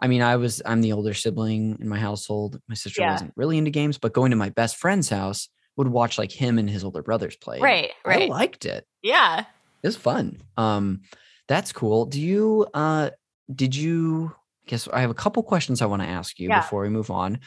i 0.00 0.06
mean 0.06 0.20
i 0.22 0.36
was 0.36 0.60
i'm 0.66 0.82
the 0.82 0.92
older 0.92 1.14
sibling 1.14 1.78
in 1.80 1.88
my 1.88 1.98
household 1.98 2.60
my 2.68 2.74
sister 2.74 3.00
Yeah. 3.00 3.12
wasn't 3.12 3.32
really 3.36 3.56
into 3.58 3.70
games 3.70 3.96
but 3.98 4.12
going 4.12 4.30
to 4.30 4.36
my 4.36 4.50
best 4.50 4.76
friend's 4.76 5.08
house 5.08 5.48
would 5.76 5.88
watch 5.88 6.18
like 6.18 6.30
him 6.32 6.58
and 6.58 6.68
his 6.68 6.84
older 6.84 7.02
brothers 7.02 7.36
play. 7.36 7.56
and 7.56 7.64
Right, 7.64 7.90
I 8.04 8.08
right. 8.08 8.28
liked 8.28 8.66
it. 8.66 8.84
Yeah. 9.02 9.44
It 9.82 9.88
was 9.88 9.96
fun. 9.96 10.42
Um, 10.56 11.02
that's 11.48 11.72
cool. 11.72 12.06
Do 12.06 12.20
you 12.20 12.66
uh 12.74 13.10
did 13.54 13.74
you 13.74 14.32
I 14.66 14.70
guess 14.70 14.88
I 14.88 15.00
have 15.00 15.10
a 15.10 15.14
couple 15.14 15.42
questions 15.42 15.82
I 15.82 15.86
want 15.86 16.02
to 16.02 16.08
ask 16.08 16.38
you 16.38 16.48
Yeah. 16.48 16.60
before 16.60 16.82
we 16.82 16.88
move 16.90 17.10
on. 17.10 17.40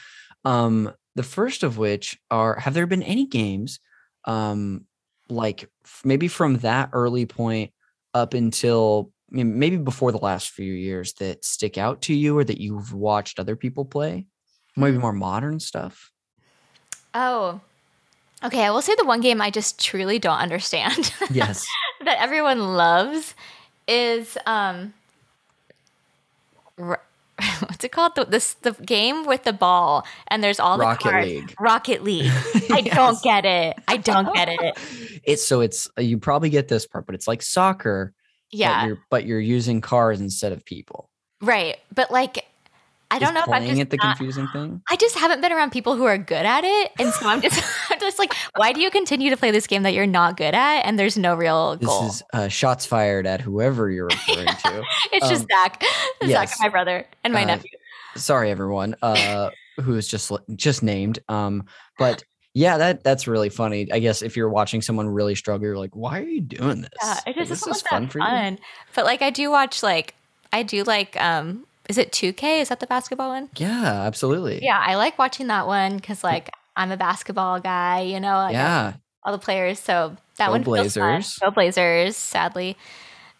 Um, 0.45 0.91
the 1.15 1.23
first 1.23 1.63
of 1.63 1.77
which 1.77 2.19
are 2.31 2.59
have 2.59 2.73
there 2.73 2.87
been 2.87 3.03
any 3.03 3.25
games 3.27 3.79
um 4.25 4.85
like 5.29 5.69
maybe 6.03 6.27
from 6.27 6.57
that 6.59 6.89
early 6.93 7.25
point 7.25 7.71
up 8.13 8.33
until 8.33 9.11
I 9.31 9.37
mean, 9.37 9.57
maybe 9.57 9.77
before 9.77 10.11
the 10.11 10.17
last 10.19 10.49
few 10.51 10.71
years 10.73 11.13
that 11.13 11.43
stick 11.45 11.77
out 11.77 12.01
to 12.03 12.13
you 12.13 12.37
or 12.37 12.43
that 12.43 12.61
you've 12.61 12.93
watched 12.93 13.39
other 13.39 13.55
people 13.55 13.85
play? 13.85 14.27
Maybe 14.75 14.95
Hmm. 14.97 15.01
more 15.01 15.13
modern 15.13 15.59
stuff. 15.59 16.11
Oh. 17.13 17.61
Okay, 18.43 18.63
I 18.65 18.71
will 18.71 18.81
say 18.81 18.93
the 18.97 19.05
one 19.05 19.21
game 19.21 19.41
I 19.41 19.49
just 19.49 19.79
truly 19.83 20.19
don't 20.19 20.37
understand 20.39 21.13
Yes. 21.31 21.65
that 22.03 22.17
everyone 22.21 22.75
loves 22.75 23.35
is 23.87 24.37
um 24.45 24.93
r- 26.77 27.01
what's 27.59 27.83
it 27.83 27.91
called? 27.91 28.15
The 28.15 28.25
this 28.25 28.53
the 28.55 28.71
game 28.73 29.25
with 29.25 29.43
the 29.43 29.53
ball 29.53 30.05
and 30.27 30.43
there's 30.43 30.59
all 30.59 30.77
the 30.77 30.83
Rocket 30.83 31.03
cards. 31.09 31.27
League. 31.27 31.53
Rocket 31.59 32.03
League. 32.03 32.31
I 32.71 32.81
don't 32.81 33.21
get 33.23 33.45
it. 33.45 33.75
I 33.87 33.97
don't 33.97 34.33
get 34.33 34.49
it. 34.49 34.77
It's 35.23 35.43
so 35.43 35.61
it's 35.61 35.89
uh, 35.97 36.01
you 36.01 36.17
probably 36.17 36.49
get 36.49 36.67
this 36.67 36.85
part, 36.85 37.05
but 37.05 37.15
it's 37.15 37.27
like 37.27 37.41
soccer, 37.41 38.13
but 38.51 38.57
Yeah. 38.57 38.85
you're 38.85 38.99
but 39.09 39.25
you're 39.25 39.39
using 39.39 39.81
cars 39.81 40.19
instead 40.21 40.51
of 40.51 40.63
people. 40.63 41.09
Right. 41.41 41.77
But 41.93 42.11
like 42.11 42.45
I 43.15 43.19
don't 43.19 43.33
know 43.33 43.41
if 43.41 43.49
I'm 43.49 43.65
just 43.65 43.79
it 43.79 43.89
the 43.89 43.97
not- 43.97 44.17
confusing 44.17 44.47
thing. 44.53 44.81
I 44.89 44.95
just 44.95 45.17
haven't 45.17 45.41
been 45.41 45.51
around 45.51 45.71
people 45.71 45.95
who 45.95 46.05
are 46.05 46.17
good 46.17 46.45
at 46.45 46.63
it. 46.63 46.91
And 46.99 47.13
so 47.13 47.27
I'm 47.27 47.41
just 47.41 47.63
I'm 47.91 47.99
just 47.99 48.19
like, 48.19 48.33
why 48.55 48.71
do 48.73 48.81
you 48.81 48.89
continue 48.89 49.29
to 49.29 49.37
play 49.37 49.51
this 49.51 49.67
game 49.67 49.83
that 49.83 49.93
you're 49.93 50.07
not 50.07 50.37
good 50.37 50.53
at 50.55 50.81
and 50.81 50.97
there's 50.99 51.17
no 51.17 51.35
real 51.35 51.77
This 51.77 51.89
is 52.15 52.23
uh, 52.33 52.47
shots 52.47 52.85
fired 52.85 53.25
at 53.27 53.41
whoever 53.41 53.89
you're 53.89 54.07
referring 54.27 54.47
to. 54.47 54.83
it's 55.11 55.29
just 55.29 55.43
um, 55.43 55.47
Zach. 55.51 55.81
Zach, 55.83 56.29
yes. 56.49 56.57
my 56.59 56.69
brother, 56.69 57.05
and 57.23 57.33
my 57.33 57.43
Uh, 57.43 57.47
nephew. 57.47 57.71
Sorry, 58.15 58.51
everyone, 58.51 58.95
uh, 59.01 59.49
who 59.81 59.95
is 59.95 60.07
just 60.07 60.31
just 60.55 60.83
named. 60.83 61.19
Um, 61.29 61.65
but 61.97 62.23
yeah, 62.53 62.77
that 62.77 63.03
that's 63.03 63.27
really 63.27 63.49
funny. 63.49 63.91
I 63.91 63.97
guess 63.99 64.21
if 64.21 64.37
you're 64.37 64.49
watching 64.49 64.81
someone 64.83 65.07
really 65.07 65.33
struggle, 65.33 65.65
you're 65.67 65.77
like, 65.77 65.95
why 65.95 66.19
are 66.19 66.23
you 66.27 66.41
doing 66.41 66.81
this? 66.81 66.91
Yeah, 67.03 67.17
it 67.25 67.25
Like, 67.25 67.35
just 67.37 67.49
this 67.49 67.59
doesn't 67.61 67.75
is 67.77 67.81
fun 67.81 68.03
that 68.03 68.11
for 68.11 68.19
you. 68.19 68.25
fun. 68.25 68.59
But 68.95 69.05
like 69.05 69.21
I 69.23 69.31
do 69.31 69.49
watch 69.49 69.81
like 69.81 70.13
I 70.51 70.61
do 70.61 70.83
like 70.83 71.19
um 71.19 71.65
is 71.89 71.97
it 71.97 72.11
2K? 72.11 72.61
Is 72.61 72.69
that 72.69 72.79
the 72.79 72.87
basketball 72.87 73.29
one? 73.29 73.49
Yeah, 73.57 74.03
absolutely. 74.05 74.59
Yeah, 74.61 74.81
I 74.83 74.95
like 74.95 75.17
watching 75.19 75.47
that 75.47 75.67
one 75.67 75.97
because 75.97 76.23
like 76.23 76.49
I'm 76.75 76.91
a 76.91 76.97
basketball 76.97 77.59
guy, 77.59 78.01
you 78.01 78.19
know, 78.19 78.35
like 78.35 78.53
yeah. 78.53 78.93
all 79.23 79.31
the 79.31 79.39
players. 79.39 79.79
So 79.79 80.15
that 80.37 80.47
Go 80.47 80.51
one 80.53 80.63
feels 80.63 80.93
fun. 80.95 81.15
Blazers. 81.15 81.37
Go 81.39 81.51
Blazers, 81.51 82.17
sadly. 82.17 82.77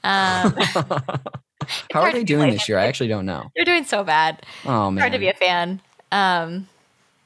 Um, 0.04 0.56
How 1.94 2.02
are 2.02 2.12
they 2.12 2.24
doing 2.24 2.52
this 2.52 2.68
year? 2.68 2.78
I 2.78 2.88
actually 2.88 3.08
don't 3.08 3.26
know. 3.26 3.50
they're 3.56 3.66
doing 3.66 3.86
so 3.86 4.04
bad. 4.04 4.46
Oh 4.66 4.92
man. 4.92 5.02
hard 5.02 5.14
to 5.14 5.20
be 5.20 5.30
a 5.30 5.34
fan. 5.34 5.82
Um, 6.12 6.68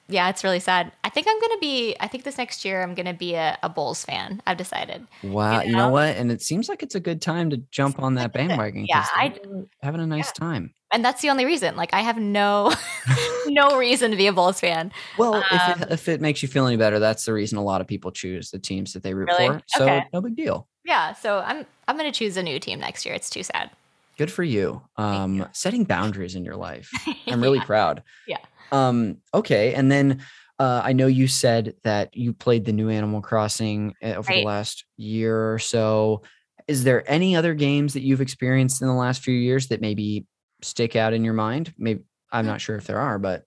yeah, 0.09 0.29
it's 0.29 0.43
really 0.43 0.59
sad. 0.59 0.91
I 1.03 1.09
think 1.09 1.27
I'm 1.29 1.39
gonna 1.39 1.59
be. 1.59 1.95
I 1.99 2.07
think 2.07 2.23
this 2.23 2.37
next 2.37 2.63
year 2.65 2.81
I'm 2.83 2.95
gonna 2.95 3.13
be 3.13 3.35
a, 3.35 3.57
a 3.63 3.69
Bulls 3.69 4.05
fan. 4.05 4.41
I've 4.47 4.57
decided. 4.57 5.05
Wow, 5.23 5.61
you 5.61 5.71
know? 5.73 5.77
know 5.77 5.89
what? 5.89 6.15
And 6.15 6.31
it 6.31 6.41
seems 6.41 6.69
like 6.69 6.81
it's 6.83 6.95
a 6.95 6.99
good 6.99 7.21
time 7.21 7.49
to 7.49 7.57
jump 7.71 8.01
on 8.01 8.15
that 8.15 8.33
bandwagon. 8.33 8.85
Yeah, 8.87 9.05
I- 9.13 9.37
having 9.81 10.01
a 10.01 10.07
nice 10.07 10.31
time. 10.31 10.73
and 10.93 11.03
that's 11.03 11.21
the 11.21 11.29
only 11.29 11.45
reason. 11.45 11.75
Like 11.75 11.93
I 11.93 12.01
have 12.01 12.17
no 12.17 12.71
no 13.47 13.77
reason 13.79 14.11
to 14.11 14.17
be 14.17 14.27
a 14.27 14.33
Bulls 14.33 14.59
fan. 14.59 14.91
Well, 15.17 15.43
if 15.51 15.61
Um, 15.61 15.81
it, 15.83 15.91
if 15.91 16.07
it 16.07 16.21
makes 16.21 16.41
you 16.41 16.47
feel 16.47 16.65
any 16.67 16.77
better, 16.77 16.99
that's 16.99 17.25
the 17.25 17.33
reason 17.33 17.57
a 17.57 17.63
lot 17.63 17.81
of 17.81 17.87
people 17.87 18.11
choose 18.11 18.51
the 18.51 18.59
teams 18.59 18.93
that 18.93 19.03
they 19.03 19.13
root 19.13 19.29
Really? 19.37 19.47
for. 19.47 19.61
So 19.67 19.83
Okay. 19.85 20.05
no 20.13 20.21
big 20.21 20.35
deal. 20.35 20.67
Yeah, 20.85 21.13
so 21.13 21.39
I'm 21.45 21.65
I'm 21.87 21.97
gonna 21.97 22.11
choose 22.13 22.37
a 22.37 22.43
new 22.43 22.59
team 22.59 22.79
next 22.79 23.05
year. 23.05 23.13
It's 23.15 23.29
too 23.29 23.43
sad. 23.43 23.69
Good 24.17 24.31
for 24.31 24.43
you. 24.43 24.81
Um, 24.97 25.35
you. 25.37 25.45
setting 25.53 25.83
boundaries 25.83 26.35
in 26.35 26.43
your 26.43 26.55
life. 26.55 26.91
I'm 27.27 27.41
really 27.41 27.59
Yeah. 27.59 27.65
proud. 27.65 28.03
Yeah. 28.25 28.37
Um, 28.71 29.17
okay. 29.33 29.73
And 29.73 29.91
then 29.91 30.21
uh, 30.59 30.81
I 30.83 30.93
know 30.93 31.07
you 31.07 31.27
said 31.27 31.75
that 31.83 32.15
you 32.17 32.33
played 32.33 32.65
the 32.65 32.73
new 32.73 32.89
Animal 32.89 33.21
Crossing 33.21 33.93
uh, 34.03 34.13
over 34.15 34.33
the 34.33 34.43
last 34.43 34.85
year 34.97 35.53
or 35.53 35.59
so. 35.59 36.23
Is 36.67 36.83
there 36.83 37.09
any 37.09 37.35
other 37.35 37.53
games 37.53 37.93
that 37.93 38.01
you've 38.01 38.21
experienced 38.21 38.81
in 38.81 38.87
the 38.87 38.93
last 38.93 39.21
few 39.23 39.35
years 39.35 39.67
that 39.67 39.81
maybe 39.81 40.25
stick 40.61 40.95
out 40.95 41.13
in 41.13 41.23
your 41.23 41.35
mind? 41.35 41.73
Maybe 41.77 42.01
I'm 42.31 42.45
Mm. 42.45 42.49
not 42.49 42.61
sure 42.61 42.75
if 42.75 42.85
there 42.87 42.99
are, 42.99 43.19
but 43.19 43.43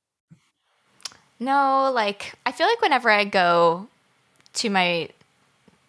No, 1.38 1.90
like 1.92 2.34
I 2.46 2.52
feel 2.52 2.66
like 2.66 2.80
whenever 2.80 3.10
I 3.10 3.24
go 3.24 3.88
to 4.54 4.70
my 4.70 5.08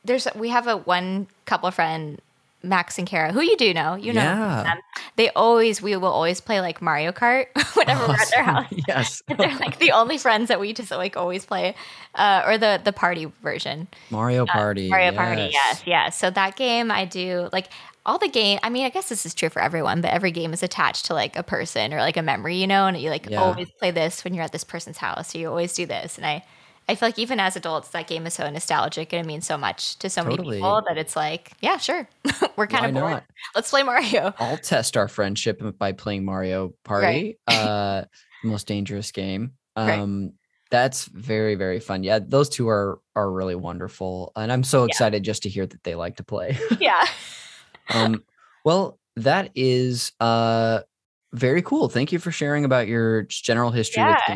there's 0.04 0.28
we 0.36 0.50
have 0.50 0.68
a 0.68 0.78
one 0.78 1.28
couple 1.46 1.70
friend 1.72 2.20
Max 2.64 2.98
and 2.98 3.08
Kara 3.08 3.32
who 3.32 3.42
you 3.42 3.58
do 3.58 3.74
know 3.74 3.96
you 3.96 4.14
know 4.14 4.22
yeah. 4.22 4.64
them. 4.64 4.78
they 5.16 5.30
always 5.32 5.82
we 5.82 5.96
will 5.96 6.12
always 6.12 6.40
play 6.42 6.62
like 6.62 6.82
Mario 6.82 7.12
Kart 7.12 7.48
whenever 7.76 8.08
we're 8.08 8.14
at 8.16 8.30
their 8.30 8.44
house. 8.44 8.66
yes. 8.88 9.24
They're 9.28 9.56
like 9.58 9.80
the 9.80 9.92
only 9.92 10.18
friends 10.18 10.48
that 10.50 10.60
we 10.60 10.74
just 10.74 10.92
like 10.92 11.18
always 11.18 11.46
play, 11.46 11.76
uh, 12.16 12.44
or 12.46 12.58
the 12.58 12.80
the 12.84 12.94
party 12.94 13.26
version. 13.42 13.88
Mario 14.10 14.46
Party. 14.46 14.90
Mario 14.90 15.12
Party, 15.12 15.50
yes, 15.52 15.84
yes. 15.86 16.18
So 16.18 16.30
that 16.30 16.56
game 16.56 16.92
I 16.92 17.06
do 17.06 17.50
like 17.52 17.68
all 18.06 18.18
the 18.18 18.28
game. 18.30 18.60
I 18.64 18.70
mean, 18.70 18.86
I 18.86 18.90
guess 18.90 19.10
this 19.10 19.26
is 19.26 19.34
true 19.34 19.50
for 19.50 19.62
everyone, 19.62 20.02
but 20.02 20.12
every 20.12 20.32
game 20.32 20.54
is 20.54 20.64
attached 20.64 21.06
to 21.06 21.14
like 21.14 21.36
a 21.36 21.44
person 21.44 21.94
or 21.94 22.00
like 22.00 22.18
a 22.18 22.22
memory, 22.24 22.58
you 22.58 22.68
know. 22.68 22.88
And 22.88 22.98
you 22.98 23.10
like 23.10 23.30
Yeah. 23.30 23.42
always 23.42 23.70
play 23.72 23.92
this 23.92 24.24
when 24.24 24.34
you're 24.34 24.44
at 24.44 24.52
this 24.52 24.64
person's 24.64 24.98
house. 24.98 25.32
So 25.34 25.40
you 25.40 25.50
always 25.50 25.74
do 25.74 25.86
this, 25.86 26.18
and 26.18 26.26
I. 26.26 26.44
I 26.92 26.96
feel 26.96 27.08
like 27.08 27.18
even 27.20 27.40
as 27.40 27.56
adults, 27.56 27.88
that 27.90 28.08
game 28.08 28.28
is 28.28 28.34
so 28.34 28.50
nostalgic 28.50 29.14
and 29.14 29.26
it 29.26 29.28
means 29.28 29.48
so 29.48 29.58
much 29.58 29.98
to 30.00 30.10
so 30.10 30.24
Totally. 30.24 30.48
many 30.48 30.58
people 30.58 30.84
that 30.90 30.98
it's 30.98 31.16
like, 31.16 31.54
yeah, 31.62 31.78
sure, 31.78 32.08
we're 32.58 32.68
kind 32.68 32.84
Why 32.84 32.88
of 32.90 32.94
bored. 32.96 33.12
not? 33.12 33.24
Let's 33.56 33.70
play 33.70 33.84
Mario. 33.84 34.34
I'll 34.38 34.58
test 34.58 34.98
our 34.98 35.08
friendship 35.08 35.62
by 35.80 35.94
playing 35.94 36.26
Mario 36.26 36.74
Party. 36.84 37.38
uh 37.48 38.04
most 38.44 38.68
dangerous 38.68 39.12
game. 39.12 39.54
Right. 39.78 40.00
Um 40.00 40.34
that's 40.70 41.06
very 41.06 41.56
very 41.56 41.80
fun. 41.80 42.04
Yeah, 42.04 42.20
those 42.22 42.50
two 42.50 42.68
are 42.68 43.00
are 43.16 43.32
really 43.32 43.56
wonderful 43.56 44.32
and 44.36 44.52
I'm 44.52 44.64
so 44.64 44.82
Yeah. 44.84 44.88
excited 44.88 45.24
just 45.24 45.44
to 45.44 45.50
hear 45.50 45.66
that 45.66 45.84
they 45.84 45.96
like 45.96 46.18
to 46.18 46.24
play. 46.24 46.60
yeah, 46.80 47.06
um 47.90 48.24
well, 48.66 49.00
that 49.16 49.52
is 49.56 50.12
uh 50.20 50.82
very 51.34 51.62
cool. 51.62 51.88
Thank 51.88 52.12
you 52.12 52.20
for 52.20 52.32
sharing 52.32 52.66
about 52.66 52.88
your 52.90 53.24
general 53.24 53.72
history 53.72 54.04
with 54.04 54.18
Yeah. 54.28 54.34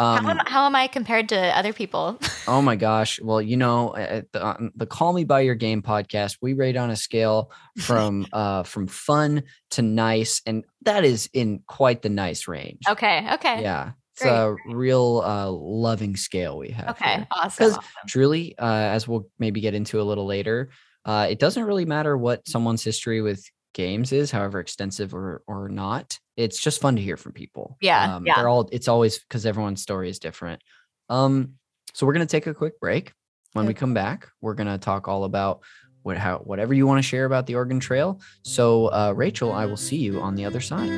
Games. 0.00 0.20
how, 0.24 0.30
Um, 0.30 0.38
am, 0.40 0.46
how 0.46 0.66
am 0.66 0.74
I 0.76 0.86
compared 0.86 1.28
to 1.30 1.38
other 1.56 1.72
people? 1.72 2.18
Oh 2.48 2.62
my 2.62 2.74
gosh. 2.74 3.20
Well, 3.20 3.40
you 3.40 3.56
know, 3.56 3.90
uh, 3.90 4.22
the, 4.32 4.42
on 4.42 4.72
the 4.74 4.86
Call 4.86 5.12
Me 5.12 5.22
by 5.24 5.40
Your 5.42 5.54
Game 5.54 5.82
podcast, 5.82 6.38
we 6.42 6.54
rate 6.54 6.76
on 6.76 6.90
a 6.90 6.96
scale 6.96 7.52
from 7.78 8.26
uh 8.32 8.64
from 8.64 8.88
fun 8.88 9.44
to 9.72 9.82
nice, 9.82 10.42
and 10.46 10.64
that 10.82 11.04
is 11.04 11.28
in 11.32 11.60
quite 11.68 12.02
the 12.02 12.08
nice 12.08 12.48
range. 12.48 12.80
okay, 12.88 13.28
okay, 13.34 13.62
Yeah. 13.62 13.92
It's 14.14 14.22
Great. 14.22 14.32
a 14.32 14.56
real 14.74 15.22
uh 15.24 15.48
loving 15.50 16.16
scale 16.16 16.58
we 16.58 16.70
have. 16.70 16.90
okay, 16.90 17.14
here. 17.16 17.26
awesome. 17.30 17.64
'Cause 17.64 17.76
awesome. 17.78 18.06
Truly, 18.08 18.58
uh, 18.58 18.64
as 18.96 19.06
we'll 19.06 19.28
maybe 19.38 19.60
get 19.60 19.74
into 19.74 20.00
a 20.00 20.02
little 20.10 20.26
later, 20.26 20.70
uh, 21.04 21.26
it 21.30 21.38
doesn't 21.38 21.62
really 21.64 21.84
matter 21.84 22.16
what 22.18 22.48
someone's 22.48 22.82
history 22.82 23.22
with 23.22 23.44
games 23.74 24.10
is, 24.12 24.30
however 24.32 24.58
extensive 24.60 25.14
or 25.14 25.42
or 25.46 25.68
not. 25.68 26.18
It's 26.40 26.58
just 26.58 26.80
fun 26.80 26.96
to 26.96 27.02
hear 27.02 27.18
from 27.18 27.32
people. 27.32 27.76
Yeah, 27.82 28.16
Um, 28.16 28.26
yeah. 28.26 28.36
They're 28.36 28.48
all. 28.48 28.66
It's 28.72 28.88
always 28.88 29.18
because 29.18 29.44
everyone's 29.44 29.82
story 29.82 30.08
is 30.08 30.18
different. 30.18 30.62
Um, 31.10 31.54
so 31.92 32.06
we're 32.06 32.14
gonna 32.14 32.24
take 32.24 32.46
a 32.46 32.54
quick 32.54 32.80
break. 32.80 33.12
When 33.52 33.66
we 33.66 33.74
come 33.74 33.92
back, 33.92 34.28
we're 34.40 34.54
gonna 34.54 34.78
talk 34.78 35.06
all 35.06 35.24
about 35.24 35.60
what 36.02 36.16
how 36.16 36.38
whatever 36.38 36.72
you 36.72 36.86
want 36.86 36.98
to 36.98 37.02
share 37.02 37.26
about 37.26 37.46
the 37.46 37.56
Oregon 37.56 37.78
Trail. 37.78 38.20
So, 38.42 38.86
uh, 38.86 39.12
Rachel, 39.14 39.52
I 39.52 39.66
will 39.66 39.76
see 39.76 39.96
you 39.98 40.20
on 40.20 40.34
the 40.34 40.46
other 40.46 40.60
side. 40.60 40.88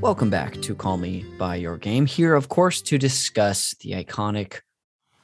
Welcome 0.00 0.28
back 0.28 0.60
to 0.62 0.74
Call 0.74 0.96
Me 0.96 1.24
by 1.38 1.56
Your 1.56 1.78
Game. 1.78 2.04
Here, 2.04 2.34
of 2.34 2.48
course, 2.48 2.82
to 2.82 2.98
discuss 2.98 3.74
the 3.80 3.92
iconic 3.92 4.60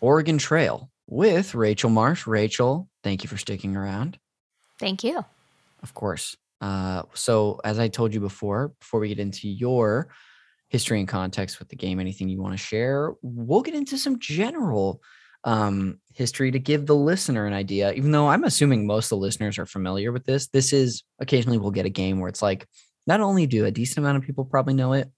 Oregon 0.00 0.38
Trail 0.38 0.90
with 1.06 1.54
Rachel 1.54 1.90
Marsh. 1.90 2.26
Rachel, 2.26 2.88
thank 3.02 3.22
you 3.22 3.28
for 3.28 3.36
sticking 3.36 3.76
around. 3.76 4.18
Thank 4.78 5.04
you. 5.04 5.24
Of 5.82 5.94
course. 5.94 6.36
Uh, 6.60 7.02
so, 7.14 7.60
as 7.64 7.78
I 7.78 7.88
told 7.88 8.12
you 8.12 8.20
before, 8.20 8.72
before 8.80 9.00
we 9.00 9.08
get 9.08 9.18
into 9.18 9.48
your 9.48 10.08
history 10.68 11.00
and 11.00 11.08
context 11.08 11.58
with 11.58 11.68
the 11.68 11.76
game, 11.76 11.98
anything 12.00 12.28
you 12.28 12.40
want 12.40 12.52
to 12.52 12.58
share, 12.58 13.14
we'll 13.22 13.62
get 13.62 13.74
into 13.74 13.98
some 13.98 14.18
general 14.18 15.02
um, 15.44 15.98
history 16.12 16.50
to 16.50 16.58
give 16.58 16.86
the 16.86 16.94
listener 16.94 17.46
an 17.46 17.54
idea. 17.54 17.92
Even 17.92 18.10
though 18.10 18.28
I'm 18.28 18.44
assuming 18.44 18.86
most 18.86 19.06
of 19.06 19.10
the 19.10 19.16
listeners 19.22 19.58
are 19.58 19.66
familiar 19.66 20.12
with 20.12 20.24
this, 20.24 20.48
this 20.48 20.72
is 20.72 21.02
occasionally 21.18 21.58
we'll 21.58 21.70
get 21.70 21.86
a 21.86 21.90
game 21.90 22.20
where 22.20 22.28
it's 22.28 22.42
like, 22.42 22.66
not 23.06 23.20
only 23.20 23.46
do 23.46 23.64
a 23.64 23.70
decent 23.70 23.98
amount 23.98 24.18
of 24.18 24.22
people 24.22 24.44
probably 24.44 24.74
know 24.74 24.92
it, 24.92 25.10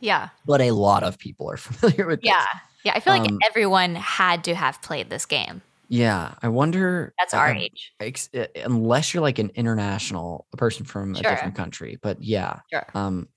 Yeah, 0.00 0.30
but 0.46 0.60
a 0.62 0.70
lot 0.70 1.02
of 1.02 1.18
people 1.18 1.50
are 1.50 1.56
familiar 1.58 2.06
with 2.06 2.20
yeah, 2.22 2.40
this. 2.40 2.62
Yeah. 2.84 2.92
I 2.94 3.00
feel 3.00 3.12
like 3.12 3.28
Um, 3.30 3.38
everyone 3.46 3.94
had 3.94 4.44
to 4.44 4.54
have 4.54 4.80
played 4.82 5.10
this 5.10 5.26
game. 5.26 5.62
Yeah, 5.90 6.34
I 6.42 6.48
wonder. 6.48 7.14
That's 7.18 7.32
our 7.32 7.50
um, 7.50 7.56
age. 7.56 7.92
ex- 7.98 8.28
uh, 8.34 8.46
unless 8.64 9.14
you're 9.14 9.22
like 9.22 9.38
an 9.38 9.50
international 9.54 10.46
a 10.52 10.56
person 10.58 10.84
from 10.84 11.14
a 11.14 11.22
different 11.22 11.54
country. 11.54 11.98
But 12.02 12.22
yeah, 12.22 12.60
Sure. 12.70 12.86
um, 12.94 13.28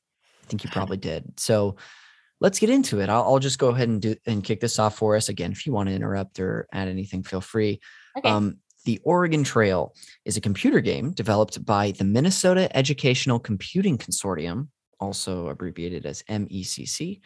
I 0.44 0.48
think 0.48 0.64
you 0.66 0.70
probably 0.70 0.98
did. 0.98 1.40
So 1.40 1.78
let's 2.42 2.60
get 2.60 2.70
into 2.70 3.00
it. 3.00 3.08
I'll, 3.10 3.24
I'll 3.24 3.40
just 3.40 3.58
go 3.58 3.70
ahead 3.70 3.88
and 3.88 4.02
do 4.02 4.16
and 4.26 4.44
kick 4.44 4.60
this 4.60 4.80
off 4.80 4.98
for 4.98 5.16
us 5.16 5.30
again. 5.30 5.54
If 5.54 5.66
you 5.66 5.72
want 5.72 5.88
to 5.88 5.96
interrupt 5.96 6.40
or 6.42 6.68
add 6.74 6.90
anything, 6.90 7.24
feel 7.24 7.40
free. 7.40 7.80
Okay. 8.18 8.30
Um, 8.30 8.58
the 8.84 9.00
Oregon 9.06 9.44
Trail 9.46 9.94
is 10.26 10.36
a 10.38 10.42
computer 10.42 10.82
game 10.82 11.12
developed 11.12 11.64
by 11.64 11.92
the 11.92 12.04
Minnesota 12.04 12.76
Educational 12.76 13.40
Computing 13.40 13.98
Consortium, 13.98 14.68
also 15.00 15.48
abbreviated 15.48 16.06
as 16.06 16.24
MECC 16.24 17.22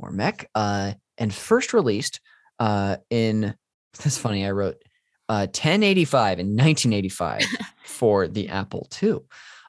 or 0.00 0.10
MEC, 0.10 0.46
uh, 0.54 0.92
and 1.18 1.32
first 1.32 1.72
released 1.72 2.20
uh, 2.58 2.96
in. 3.10 3.54
That's 4.02 4.18
funny. 4.18 4.46
I 4.46 4.52
wrote 4.52 4.76
uh, 5.28 5.46
1085 5.46 6.38
in 6.38 6.46
1985 6.56 7.44
for 7.84 8.28
the 8.28 8.48
Apple 8.48 8.88
II. 9.02 9.18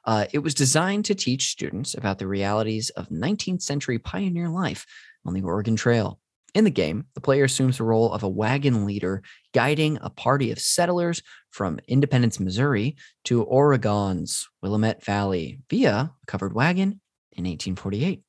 Uh, 0.04 0.26
it 0.32 0.40
was 0.40 0.54
designed 0.54 1.04
to 1.04 1.14
teach 1.14 1.50
students 1.50 1.94
about 1.94 2.18
the 2.18 2.26
realities 2.26 2.90
of 2.90 3.08
19th 3.08 3.62
century 3.62 3.98
pioneer 3.98 4.48
life 4.48 4.86
on 5.24 5.34
the 5.34 5.42
Oregon 5.42 5.76
Trail. 5.76 6.18
In 6.54 6.64
the 6.64 6.70
game, 6.70 7.06
the 7.14 7.20
player 7.20 7.44
assumes 7.44 7.78
the 7.78 7.84
role 7.84 8.12
of 8.12 8.22
a 8.22 8.28
wagon 8.28 8.84
leader 8.84 9.22
guiding 9.54 9.98
a 10.02 10.10
party 10.10 10.50
of 10.50 10.58
settlers 10.58 11.22
from 11.50 11.80
Independence, 11.88 12.38
Missouri 12.38 12.96
to 13.24 13.42
Oregon's 13.42 14.48
Willamette 14.60 15.04
Valley 15.04 15.60
via 15.70 15.94
a 15.94 16.26
covered 16.26 16.52
wagon 16.52 17.00
in 17.32 17.44
1848. 17.44 18.22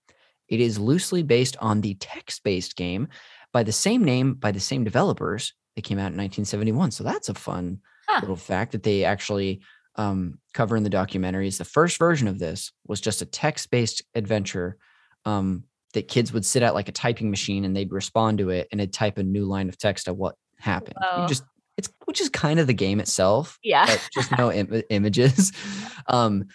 It 0.48 0.60
is 0.60 0.78
loosely 0.80 1.24
based 1.24 1.58
on 1.60 1.82
the 1.82 1.96
text 1.96 2.44
based 2.44 2.76
game 2.76 3.08
by 3.52 3.64
the 3.64 3.72
same 3.72 4.04
name 4.04 4.34
by 4.36 4.52
the 4.52 4.60
same 4.60 4.84
developers 4.84 5.54
that 5.76 5.84
came 5.84 5.98
out 5.98 6.12
in 6.12 6.18
1971. 6.18 6.92
So 6.92 7.04
that's 7.04 7.30
a 7.30 7.34
fun 7.34 7.80
Huh. 8.08 8.20
little 8.22 8.36
fact 8.36 8.74
that 8.74 8.84
they 8.84 9.06
actually 9.06 9.62
um, 9.96 10.38
cover 10.54 10.76
in 10.76 10.84
the 10.84 10.90
documentaries. 10.90 11.58
The 11.58 11.64
first 11.66 11.98
version 11.98 12.28
of 12.28 12.38
this 12.38 12.72
was 12.86 13.00
just 13.00 13.22
a 13.22 13.26
text 13.26 13.72
based 13.72 14.04
adventure 14.14 14.78
um, 15.26 15.64
that 15.94 16.08
kids 16.10 16.34
would 16.34 16.44
sit 16.46 16.64
at 16.64 16.74
like 16.74 16.90
a 16.90 16.92
typing 16.92 17.30
machine 17.30 17.64
and 17.64 17.74
they'd 17.76 17.92
respond 17.94 18.40
to 18.40 18.50
it 18.50 18.68
and 18.72 18.82
it'd 18.82 18.92
type 18.94 19.18
a 19.20 19.24
new 19.24 19.46
line 19.46 19.70
of 19.70 19.78
text 19.78 20.08
of 20.10 20.18
what 20.18 20.36
happened. 20.60 20.96
You 21.18 21.28
just 21.28 21.44
it's 21.78 21.90
which 22.06 22.20
is 22.22 22.30
kind 22.30 22.60
of 22.60 22.68
the 22.68 22.74
game 22.74 23.00
itself, 23.00 23.58
Yeah. 23.64 23.86
but 23.86 24.08
just 24.14 24.32
no 24.38 24.52
Im- 24.52 24.84
images. 24.90 25.52
Um, 26.08 26.46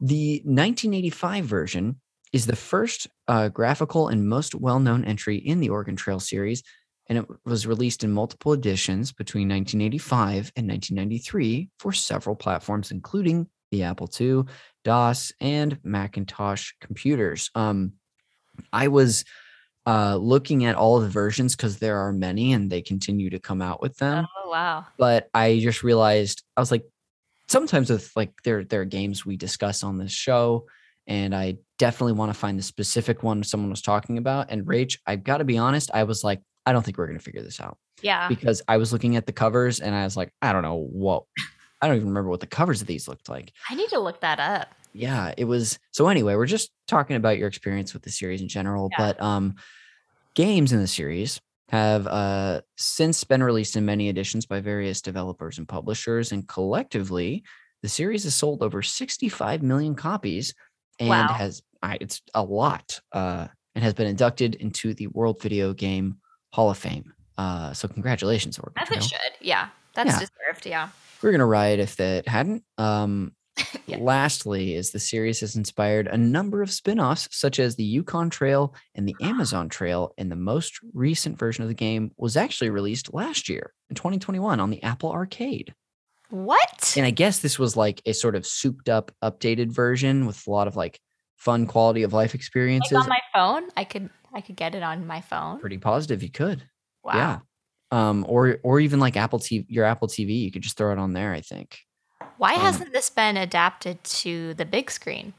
the 0.00 0.40
1985 0.44 1.44
version 1.44 2.00
is 2.34 2.46
the 2.46 2.56
first 2.56 3.06
uh, 3.28 3.48
graphical 3.48 4.08
and 4.08 4.28
most 4.28 4.56
well-known 4.56 5.04
entry 5.04 5.36
in 5.36 5.60
the 5.60 5.68
Oregon 5.68 5.94
Trail 5.94 6.18
series, 6.18 6.64
and 7.08 7.16
it 7.16 7.26
was 7.44 7.64
released 7.64 8.02
in 8.02 8.10
multiple 8.10 8.52
editions 8.52 9.12
between 9.12 9.48
1985 9.48 10.50
and 10.56 10.68
1993 10.68 11.68
for 11.78 11.92
several 11.92 12.34
platforms, 12.34 12.90
including 12.90 13.46
the 13.70 13.84
Apple 13.84 14.10
II, 14.20 14.42
DOS, 14.82 15.32
and 15.40 15.78
Macintosh 15.84 16.72
computers. 16.80 17.52
Um, 17.54 17.92
I 18.72 18.88
was 18.88 19.24
uh, 19.86 20.16
looking 20.16 20.64
at 20.64 20.74
all 20.74 20.98
the 20.98 21.08
versions 21.08 21.54
because 21.54 21.78
there 21.78 21.98
are 21.98 22.12
many, 22.12 22.52
and 22.52 22.68
they 22.68 22.82
continue 22.82 23.30
to 23.30 23.38
come 23.38 23.62
out 23.62 23.80
with 23.80 23.96
them 23.98 24.26
oh 24.36 24.50
wow. 24.50 24.84
but 24.98 25.28
I 25.32 25.60
just 25.60 25.84
realized 25.84 26.42
I 26.56 26.60
was 26.60 26.72
like, 26.72 26.84
sometimes 27.46 27.90
with 27.90 28.10
like 28.16 28.32
there 28.42 28.64
there 28.64 28.80
are 28.80 28.86
games 28.86 29.24
we 29.24 29.36
discuss 29.36 29.84
on 29.84 29.98
this 29.98 30.10
show, 30.10 30.66
and 31.06 31.34
I 31.34 31.56
definitely 31.78 32.12
want 32.14 32.32
to 32.32 32.38
find 32.38 32.58
the 32.58 32.62
specific 32.62 33.22
one 33.22 33.42
someone 33.42 33.70
was 33.70 33.82
talking 33.82 34.16
about. 34.18 34.50
And 34.50 34.64
Rach, 34.66 34.98
I've 35.06 35.24
got 35.24 35.38
to 35.38 35.44
be 35.44 35.58
honest, 35.58 35.90
I 35.92 36.04
was 36.04 36.22
like, 36.24 36.40
I 36.66 36.72
don't 36.72 36.82
think 36.84 36.96
we're 36.96 37.06
gonna 37.06 37.18
figure 37.18 37.42
this 37.42 37.60
out 37.60 37.76
Yeah. 38.02 38.26
because 38.28 38.62
I 38.68 38.78
was 38.78 38.92
looking 38.92 39.16
at 39.16 39.26
the 39.26 39.32
covers 39.32 39.80
and 39.80 39.94
I 39.94 40.04
was 40.04 40.16
like, 40.16 40.32
I 40.40 40.52
don't 40.52 40.62
know 40.62 40.76
what, 40.90 41.24
I 41.82 41.86
don't 41.88 41.96
even 41.96 42.08
remember 42.08 42.30
what 42.30 42.40
the 42.40 42.46
covers 42.46 42.80
of 42.80 42.86
these 42.86 43.06
looked 43.06 43.28
like. 43.28 43.52
I 43.68 43.74
need 43.74 43.90
to 43.90 43.98
look 43.98 44.20
that 44.22 44.40
up. 44.40 44.68
Yeah, 44.94 45.34
it 45.36 45.44
was. 45.44 45.78
So 45.90 46.08
anyway, 46.08 46.36
we're 46.36 46.46
just 46.46 46.70
talking 46.86 47.16
about 47.16 47.36
your 47.36 47.48
experience 47.48 47.92
with 47.92 48.02
the 48.02 48.10
series 48.10 48.40
in 48.40 48.48
general, 48.48 48.88
Yeah. 48.92 48.98
but 49.12 49.20
um, 49.22 49.56
games 50.34 50.72
in 50.72 50.80
the 50.80 50.86
series 50.86 51.40
have 51.70 52.06
uh, 52.06 52.60
since 52.76 53.24
been 53.24 53.42
released 53.42 53.76
in 53.76 53.84
many 53.84 54.08
editions 54.08 54.46
by 54.46 54.60
various 54.60 55.00
developers 55.02 55.58
and 55.58 55.68
publishers, 55.68 56.30
and 56.32 56.46
collectively, 56.46 57.42
the 57.82 57.88
series 57.88 58.24
has 58.24 58.34
sold 58.34 58.62
over 58.62 58.80
65 58.82 59.62
million 59.62 59.94
copies 59.94 60.54
and 60.98 61.08
Wow. 61.08 61.28
has 61.28 61.62
I, 61.82 61.98
it's 62.00 62.22
a 62.34 62.42
lot 62.42 63.00
uh, 63.12 63.46
and 63.74 63.84
has 63.84 63.92
been 63.94 64.06
inducted 64.06 64.54
into 64.56 64.94
the 64.94 65.06
World 65.08 65.40
Video 65.42 65.74
Game 65.74 66.16
Hall 66.52 66.70
of 66.70 66.78
Fame. 66.78 67.12
Uh, 67.36 67.72
so 67.74 67.88
congratulations, 67.88 68.58
Oregon 68.58 68.82
As 68.82 68.90
it 68.90 69.02
should. 69.02 69.18
Yeah. 69.40 69.68
That's 69.94 70.10
Yeah. 70.12 70.18
deserved. 70.20 70.66
Yeah. 70.66 70.88
We're 71.22 71.32
gonna 71.32 71.46
riot 71.46 71.80
if 71.80 71.96
that 71.96 72.26
hadn't. 72.28 72.64
Um, 72.78 73.32
Yeah. 73.86 73.98
Lastly, 74.00 74.74
is 74.74 74.90
the 74.92 74.98
series 74.98 75.40
has 75.40 75.56
inspired 75.56 76.06
a 76.06 76.16
number 76.16 76.62
of 76.62 76.70
spin-offs, 76.70 77.28
such 77.32 77.58
as 77.60 77.76
the 77.76 77.84
Yukon 77.84 78.30
Trail 78.30 78.74
and 78.94 79.06
the 79.06 79.14
Amazon 79.20 79.68
Trail, 79.68 80.12
and 80.16 80.32
the 80.32 80.36
most 80.36 80.78
recent 80.94 81.38
version 81.38 81.62
of 81.62 81.68
the 81.68 81.74
game 81.74 82.10
was 82.16 82.36
actually 82.36 82.70
released 82.70 83.12
last 83.12 83.48
year 83.48 83.72
in 83.90 83.94
2021 83.96 84.58
on 84.58 84.70
the 84.70 84.82
Apple 84.82 85.12
Arcade. 85.12 85.74
What? 86.34 86.94
And 86.96 87.06
I 87.06 87.10
guess 87.10 87.38
this 87.38 87.58
was 87.58 87.76
like 87.76 88.02
a 88.06 88.12
sort 88.12 88.34
of 88.34 88.44
souped-up, 88.46 89.12
updated 89.22 89.70
version 89.70 90.26
with 90.26 90.44
a 90.46 90.50
lot 90.50 90.66
of 90.66 90.74
like 90.74 91.00
fun 91.36 91.66
quality 91.66 92.02
of 92.02 92.12
life 92.12 92.30
Like 92.30 92.34
experiences. 92.34 92.96
on 92.98 93.08
my 93.08 93.20
phone? 93.32 93.68
I 93.76 93.84
could 93.84 94.10
I 94.32 94.40
could 94.40 94.56
get 94.56 94.74
it 94.74 94.82
on 94.82 95.06
my 95.06 95.20
phone. 95.20 95.60
Pretty 95.60 95.78
positive 95.78 96.22
you 96.24 96.30
could. 96.30 96.64
Wow. 97.04 97.12
Yeah. 97.14 97.38
Um, 97.92 98.26
or 98.28 98.58
or 98.64 98.80
even 98.80 98.98
like 98.98 99.16
Apple 99.16 99.38
TV, 99.38 99.64
your 99.68 99.84
Apple 99.84 100.08
TV, 100.08 100.40
you 100.40 100.50
could 100.50 100.62
just 100.62 100.76
throw 100.76 100.90
it 100.92 100.98
on 100.98 101.12
there, 101.12 101.32
I 101.32 101.40
think. 101.40 101.78
Why 102.38 102.54
Um, 102.54 102.60
hasn't 102.62 102.92
this 102.92 103.10
been 103.10 103.36
adapted 103.36 104.02
to 104.04 104.54
the 104.54 104.64
big 104.64 104.90
screen? 104.90 105.34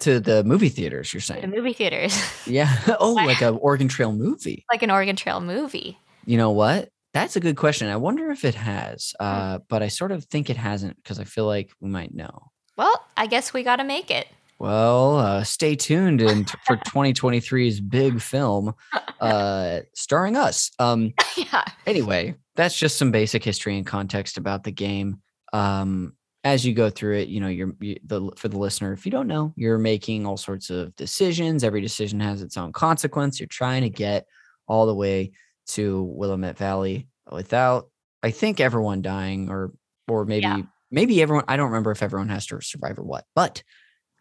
To 0.00 0.18
the 0.18 0.42
movie 0.42 0.68
theaters, 0.68 1.12
you're 1.14 1.20
saying? 1.20 1.42
The 1.42 1.46
movie 1.56 1.72
theaters. 1.74 2.16
Yeah. 2.46 2.76
Oh, 2.98 3.12
like 3.12 3.40
a 3.40 3.50
Oregon 3.50 3.86
Trail 3.86 4.12
movie. 4.12 4.64
like 4.72 4.82
an 4.82 4.90
Oregon 4.90 5.14
Trail 5.14 5.40
movie. 5.40 5.98
You 6.24 6.36
know 6.38 6.50
what? 6.50 6.88
That's 7.18 7.36
a 7.36 7.40
good 7.40 7.56
question. 7.56 7.88
I 7.88 7.96
wonder 7.96 8.30
if 8.30 8.44
it 8.44 8.54
has, 8.54 9.12
Hmm. 9.18 9.24
uh, 9.26 9.58
but 9.68 9.82
I 9.82 9.88
sort 9.88 10.12
of 10.12 10.24
think 10.24 10.50
it 10.50 10.56
hasn't 10.56 10.96
because 11.02 11.18
I 11.18 11.24
feel 11.24 11.46
like 11.46 11.70
we 11.80 11.88
might 11.88 12.14
know. 12.14 12.50
Well, 12.76 13.04
I 13.16 13.26
guess 13.26 13.52
we 13.52 13.62
got 13.64 13.76
to 13.76 13.84
make 13.84 14.10
it. 14.10 14.28
Well, 14.60 15.18
uh, 15.18 15.44
stay 15.44 15.76
tuned 15.76 16.20
t- 16.20 16.44
for 16.66 16.76
2023's 16.86 17.80
big 17.80 18.20
film, 18.20 18.74
uh, 19.20 19.80
starring 19.94 20.36
us. 20.36 20.70
Um, 20.78 21.12
yeah. 21.36 21.64
anyway, 21.86 22.34
that's 22.56 22.76
just 22.78 22.96
some 22.98 23.10
basic 23.12 23.44
history 23.44 23.76
and 23.76 23.86
context 23.86 24.36
about 24.36 24.64
the 24.64 24.72
game. 24.72 25.20
Um, 25.52 26.14
as 26.44 26.64
you 26.64 26.72
go 26.72 26.88
through 26.90 27.18
it, 27.18 27.28
you 27.28 27.40
know, 27.40 27.48
you're 27.48 27.72
you, 27.80 27.96
the 28.04 28.30
for 28.36 28.48
the 28.48 28.58
listener. 28.58 28.92
If 28.92 29.04
you 29.04 29.12
don't 29.12 29.26
know, 29.26 29.52
you're 29.56 29.78
making 29.78 30.24
all 30.26 30.36
sorts 30.36 30.70
of 30.70 30.94
decisions. 30.96 31.62
Every 31.64 31.80
decision 31.80 32.20
has 32.20 32.42
its 32.42 32.56
own 32.56 32.72
consequence. 32.72 33.38
You're 33.40 33.48
trying 33.48 33.82
to 33.82 33.90
get 33.90 34.26
all 34.68 34.86
the 34.86 34.94
way 34.94 35.32
to 35.68 36.02
Willamette 36.02 36.58
Valley 36.58 37.08
without, 37.30 37.88
I 38.22 38.30
think, 38.30 38.60
everyone 38.60 39.02
dying, 39.02 39.50
or 39.50 39.72
or 40.08 40.24
maybe 40.24 40.42
Yeah. 40.42 40.62
maybe 40.90 41.20
everyone. 41.22 41.44
I 41.48 41.56
don't 41.56 41.66
remember 41.68 41.90
if 41.90 42.02
everyone 42.02 42.28
has 42.30 42.46
to 42.46 42.60
survive 42.62 42.98
or 42.98 43.02
what, 43.04 43.24
but 43.34 43.62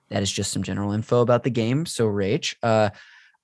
that 0.09 0.21
is 0.23 0.31
just 0.31 0.51
some 0.51 0.63
general 0.63 0.91
info 0.91 1.21
about 1.21 1.43
the 1.43 1.49
game. 1.49 1.85
So, 1.85 2.07
Rach, 2.07 2.55
uh, 2.63 2.89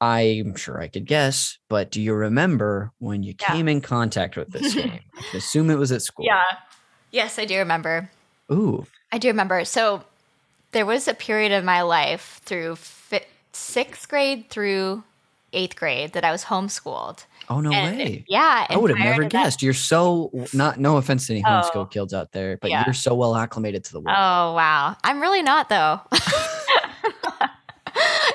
I'm 0.01 0.55
sure 0.55 0.81
I 0.81 0.87
could 0.89 1.05
guess, 1.05 1.57
but 1.69 1.91
do 1.91 2.01
you 2.01 2.13
remember 2.13 2.91
when 2.99 3.23
you 3.23 3.33
Yeah. 3.39 3.47
came 3.53 3.67
in 3.69 3.79
contact 3.81 4.35
with 4.35 4.49
this 4.51 4.73
game? 4.75 4.99
I 5.33 5.37
assume 5.37 5.69
it 5.69 5.75
was 5.77 5.91
at 5.91 6.01
school. 6.01 6.25
Yeah. 6.25 6.43
Yes, 7.11 7.37
I 7.39 7.45
do 7.45 7.57
remember. 7.57 8.09
Ooh. 8.51 8.85
I 9.11 9.17
do 9.17 9.27
remember. 9.29 9.63
So 9.65 10.03
there 10.71 10.85
was 10.85 11.07
a 11.07 11.13
period 11.13 11.51
of 11.53 11.63
my 11.63 11.81
life 11.81 12.41
through 12.43 12.75
fi- 12.77 13.25
sixth 13.53 14.09
grade 14.09 14.49
through 14.49 15.03
eighth 15.53 15.75
grade 15.75 16.13
that 16.13 16.25
I 16.25 16.31
was 16.31 16.45
homeschooled. 16.45 17.25
Oh 17.49 17.59
no 17.59 17.71
And- 17.71 17.97
way. 17.97 18.25
Yeah. 18.27 18.65
I 18.69 18.77
would 18.77 18.89
have 18.89 18.99
never 18.99 19.23
to 19.23 19.29
that- 19.29 19.31
guessed. 19.31 19.61
You're 19.61 19.73
so 19.73 20.31
not 20.53 20.79
no 20.79 20.97
offense 20.97 21.27
to 21.27 21.33
any 21.33 21.43
homeschool 21.43 21.75
Oh. 21.75 21.85
kids 21.85 22.13
out 22.13 22.31
there, 22.31 22.57
but 22.57 22.71
Yeah. 22.71 22.83
you're 22.85 22.93
so 22.93 23.13
well 23.15 23.35
acclimated 23.35 23.83
to 23.85 23.91
the 23.93 23.99
world. 23.99 24.15
Oh 24.17 24.53
wow. 24.53 24.95
I'm 25.03 25.21
really 25.21 25.43
not 25.43 25.69
though. 25.69 25.99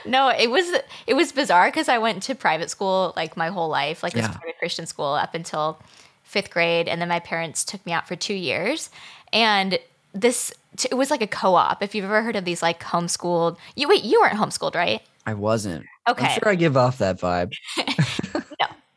no, 0.07 0.29
it 0.29 0.51
was 0.51 0.67
it 1.07 1.15
was 1.15 1.33
bizarre 1.33 1.69
because 1.69 1.89
I 1.89 1.99
went 1.99 2.23
to 2.25 2.35
private 2.35 2.71
school 2.71 3.13
like 3.17 3.37
my 3.37 3.49
whole 3.49 3.69
life, 3.69 4.03
like 4.03 4.15
Yeah. 4.15 4.29
private 4.29 4.59
Christian 4.59 4.87
school 4.87 5.15
up 5.15 5.35
until 5.35 5.81
fifth 6.23 6.51
grade, 6.51 6.89
and 6.89 7.01
then 7.01 7.09
my 7.09 7.21
parents 7.21 7.65
took 7.65 7.85
me 7.87 7.93
out 7.93 8.07
for 8.07 8.17
two 8.17 8.35
years, 8.35 8.91
and 9.33 9.79
this 10.13 10.53
it 10.85 10.97
was 10.97 11.11
like 11.11 11.23
a 11.23 11.27
co-op. 11.27 11.83
If 11.83 11.95
you've 11.95 12.05
ever 12.05 12.23
heard 12.23 12.37
of 12.37 12.45
these 12.45 12.63
like 12.63 12.83
homeschooled, 12.83 13.57
you 13.75 13.89
wait, 13.89 14.05
you 14.05 14.21
weren't 14.21 14.35
homeschooled, 14.35 14.75
right? 14.75 15.01
I 15.27 15.35
wasn't. 15.35 15.85
Okay, 16.09 16.27
I'm 16.27 16.39
sure 16.41 16.49
I 16.51 16.55
give 16.55 16.77
off 16.77 16.99
that 16.99 17.21
vibe. 17.21 17.53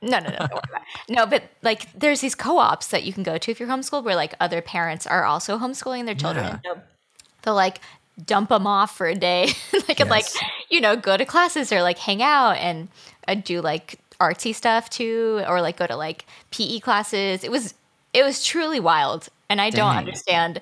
no, 0.01 0.19
no, 0.19 0.29
no, 0.29 0.37
don't 0.37 0.51
worry 0.51 0.61
about 0.69 0.81
it. 0.81 1.13
no. 1.13 1.25
But 1.25 1.43
like, 1.61 1.91
there's 1.93 2.21
these 2.21 2.35
co-ops 2.35 2.87
that 2.87 3.03
you 3.03 3.13
can 3.13 3.23
go 3.23 3.37
to 3.37 3.51
if 3.51 3.59
you're 3.59 3.69
homeschooled, 3.69 4.03
where 4.03 4.15
like 4.15 4.33
other 4.39 4.61
parents 4.61 5.05
are 5.05 5.23
also 5.23 5.57
homeschooling 5.57 6.05
their 6.05 6.15
children. 6.15 6.59
Yeah. 6.63 6.73
So 6.73 6.81
they'll 7.43 7.55
like 7.55 7.79
dump 8.25 8.49
them 8.49 8.67
off 8.67 8.95
for 8.95 9.07
a 9.07 9.15
day. 9.15 9.49
they 9.87 9.93
could 9.93 10.09
like, 10.09 10.25
you 10.69 10.81
know, 10.81 10.95
go 10.95 11.17
to 11.17 11.25
classes 11.25 11.71
or 11.71 11.81
like 11.81 11.97
hang 11.97 12.21
out 12.21 12.57
and 12.57 12.87
uh, 13.27 13.35
do 13.35 13.61
like 13.61 13.99
artsy 14.19 14.53
stuff 14.53 14.89
too, 14.89 15.43
or 15.47 15.61
like 15.61 15.77
go 15.77 15.87
to 15.87 15.95
like 15.95 16.25
PE 16.51 16.79
classes. 16.79 17.43
It 17.43 17.51
was 17.51 17.73
it 18.13 18.23
was 18.23 18.43
truly 18.43 18.79
wild, 18.79 19.29
and 19.49 19.61
I 19.61 19.69
don't 19.69 19.95
understand 19.95 20.61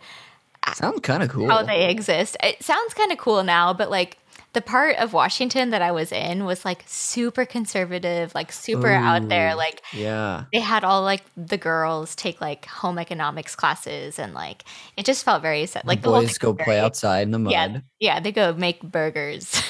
Sounds 0.73 0.99
kind 0.99 1.23
of 1.23 1.29
cool. 1.29 1.49
how 1.49 1.63
they 1.63 1.89
exist. 1.89 2.37
It 2.43 2.61
sounds 2.63 2.93
kind 2.93 3.11
of 3.11 3.17
cool 3.17 3.43
now, 3.43 3.73
but 3.73 3.89
like 3.89 4.17
the 4.59 4.65
part 4.65 4.97
of 4.97 5.13
Washington 5.13 5.69
that 5.69 5.81
I 5.81 5.93
was 5.93 6.11
in 6.11 6.43
was 6.43 6.65
like 6.65 6.83
super 6.85 7.45
conservative, 7.45 8.35
like 8.35 8.51
super 8.51 8.89
out 8.89 9.29
there. 9.29 9.55
Like 9.55 9.81
yeah. 9.93 10.45
they 10.51 10.59
had 10.59 10.83
all 10.83 11.01
like 11.01 11.23
the 11.37 11.55
girls 11.55 12.13
take 12.13 12.41
like 12.41 12.65
home 12.65 12.99
economics 12.99 13.55
classes, 13.55 14.19
and 14.19 14.33
like 14.33 14.65
it 14.97 15.05
just 15.05 15.23
felt 15.23 15.41
very 15.41 15.65
sad. 15.65 15.87
Like 15.87 16.01
the 16.01 16.09
the 16.09 16.13
whole 16.13 16.23
boys 16.23 16.37
go 16.37 16.53
play 16.53 16.77
outside 16.77 17.21
in 17.21 17.31
the 17.31 17.39
mud. 17.39 17.53
Yeah, 17.53 17.79
yeah, 18.01 18.19
they 18.19 18.33
go 18.33 18.51
make 18.51 18.81
burgers. 18.83 19.61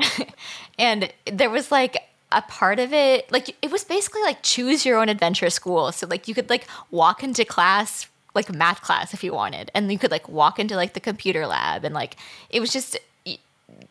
and 0.78 1.12
there 1.30 1.50
was 1.50 1.70
like 1.70 1.96
a 2.32 2.42
part 2.42 2.80
of 2.80 2.92
it 2.92 3.30
like 3.30 3.54
it 3.62 3.70
was 3.70 3.84
basically 3.84 4.20
like 4.22 4.42
choose 4.42 4.84
your 4.84 4.98
own 4.98 5.08
adventure 5.08 5.48
school 5.50 5.92
so 5.92 6.04
like 6.08 6.26
you 6.26 6.34
could 6.34 6.50
like 6.50 6.66
walk 6.90 7.22
into 7.22 7.44
class 7.44 8.08
like 8.34 8.52
math 8.52 8.82
class 8.82 9.14
if 9.14 9.22
you 9.22 9.32
wanted 9.32 9.70
and 9.72 9.92
you 9.92 9.98
could 10.00 10.10
like 10.10 10.28
walk 10.28 10.58
into 10.58 10.74
like 10.74 10.94
the 10.94 11.00
computer 11.00 11.46
lab 11.46 11.84
and 11.84 11.94
like 11.94 12.16
it 12.50 12.58
was 12.58 12.72
just 12.72 12.98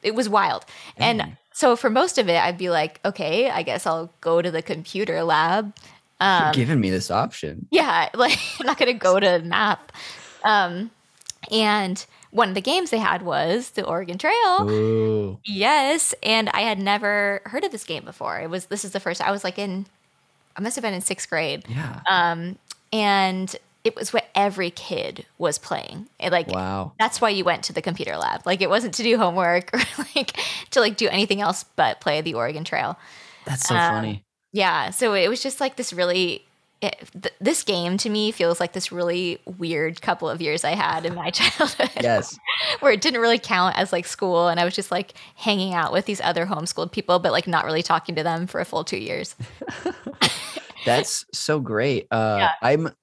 it 0.02 0.15
was 0.15 0.28
wild 0.30 0.65
and 0.98 1.19
Dang. 1.19 1.38
so 1.54 1.76
for 1.76 1.89
most 1.89 2.17
of 2.17 2.30
it 2.30 2.38
i'd 2.43 2.58
be 2.58 2.69
like 2.69 3.00
okay 3.06 3.50
i 3.50 3.62
guess 3.63 3.86
i'll 3.86 4.12
go 4.22 4.41
to 4.41 4.50
the 4.52 4.62
computer 4.62 5.24
lab 5.24 5.74
You're 6.22 6.30
um, 6.30 6.52
giving 6.54 6.80
me 6.80 6.89
this 6.89 7.12
option. 7.12 7.67
yeah, 7.72 8.10
like 8.15 8.38
I'm 8.60 8.65
not 8.65 8.78
gonna 8.78 8.93
go 8.93 9.19
to 9.19 9.39
math. 9.39 9.82
Um, 10.43 10.91
and 11.52 12.06
one 12.32 12.48
of 12.50 12.56
the 12.56 12.62
games 12.62 12.91
they 12.91 12.98
had 12.98 13.22
was 13.24 13.72
the 13.72 13.84
Oregon 13.86 14.17
Trail. 14.17 14.69
Ooh. 14.69 15.39
Yes, 15.43 16.15
and 16.24 16.50
I 16.54 16.62
had 16.62 16.80
never 16.80 17.41
heard 17.46 17.63
of 17.65 17.72
this 17.72 17.84
game 17.84 18.06
before. 18.06 18.39
It 18.39 18.50
was 18.50 18.67
this 18.67 18.86
is 18.86 18.91
the 18.91 19.00
first. 19.02 19.19
I 19.22 19.32
was 19.32 19.43
like 19.43 19.60
in, 19.60 19.86
I 20.56 20.62
must 20.62 20.76
have 20.78 20.84
been 20.84 20.93
in 20.93 21.02
sixth 21.02 21.30
grade, 21.30 21.65
Yeah. 21.67 22.00
um, 22.10 22.58
and 22.93 23.54
it 23.84 23.96
was 23.96 24.13
what 24.13 24.30
every 24.34 24.69
kid 24.69 25.26
was 25.38 25.58
playing. 25.58 26.08
It, 26.19 26.32
like 26.32 26.48
wow. 26.48 26.93
that's 27.00 27.19
why 27.19 27.30
you 27.30 27.43
went 27.43 27.63
to 27.65 27.74
the 27.74 27.82
computer 27.82 28.15
lab. 28.15 28.46
Like 28.46 28.62
it 28.62 28.69
wasn't 28.69 28.93
to 28.96 29.04
do 29.04 29.17
homework 29.17 29.74
or 29.74 29.80
like 30.15 30.38
to 30.72 30.80
like 30.80 30.98
do 30.98 31.08
anything 31.10 31.41
else 31.41 31.63
but 31.76 32.00
play 32.00 32.22
the 32.22 32.34
Oregon 32.34 32.63
Trail. 32.63 32.98
That's 33.46 33.67
so 33.67 33.76
um, 33.76 33.93
funny. 33.93 34.24
Yeah, 34.52 34.91
so 34.91 35.13
it 35.13 35.28
was 35.28 35.41
just 35.41 35.60
like 35.60 35.76
this 35.76 35.93
really. 35.93 36.46
It, 36.82 37.10
th- 37.13 37.34
this 37.39 37.63
game 37.63 37.96
to 38.00 38.10
me 38.10 38.34
feels 38.34 38.60
like 38.60 38.74
this 38.74 38.91
really 38.91 39.39
weird 39.46 40.02
couple 40.02 40.30
of 40.30 40.41
years 40.41 40.65
I 40.65 40.72
had 40.72 41.06
in 41.06 41.15
my 41.15 41.30
childhood. 41.32 41.91
Yes. 42.02 42.38
where 42.82 42.91
it 42.91 43.00
didn't 43.00 43.22
really 43.22 43.39
count 43.39 43.78
as 43.78 43.93
like 43.93 44.06
school, 44.06 44.50
and 44.50 44.60
I 44.60 44.65
was 44.65 44.76
just 44.76 44.91
like 44.91 45.13
hanging 45.36 45.74
out 45.74 45.93
with 45.93 46.06
these 46.06 46.19
other 46.19 46.46
homeschooled 46.46 46.91
people, 46.91 47.19
but 47.19 47.32
like 47.32 47.48
not 47.48 47.63
really 47.63 47.84
talking 47.84 48.15
to 48.15 48.24
them 48.24 48.48
for 48.48 48.60
a 48.60 48.65
full 48.65 48.84
two 48.84 48.98
years. 48.98 49.34
That's 50.86 51.26
so 51.32 51.62
great. 51.62 52.08
Uh, 52.12 52.36
Yeah. 52.39 52.52
I'm 52.62 52.93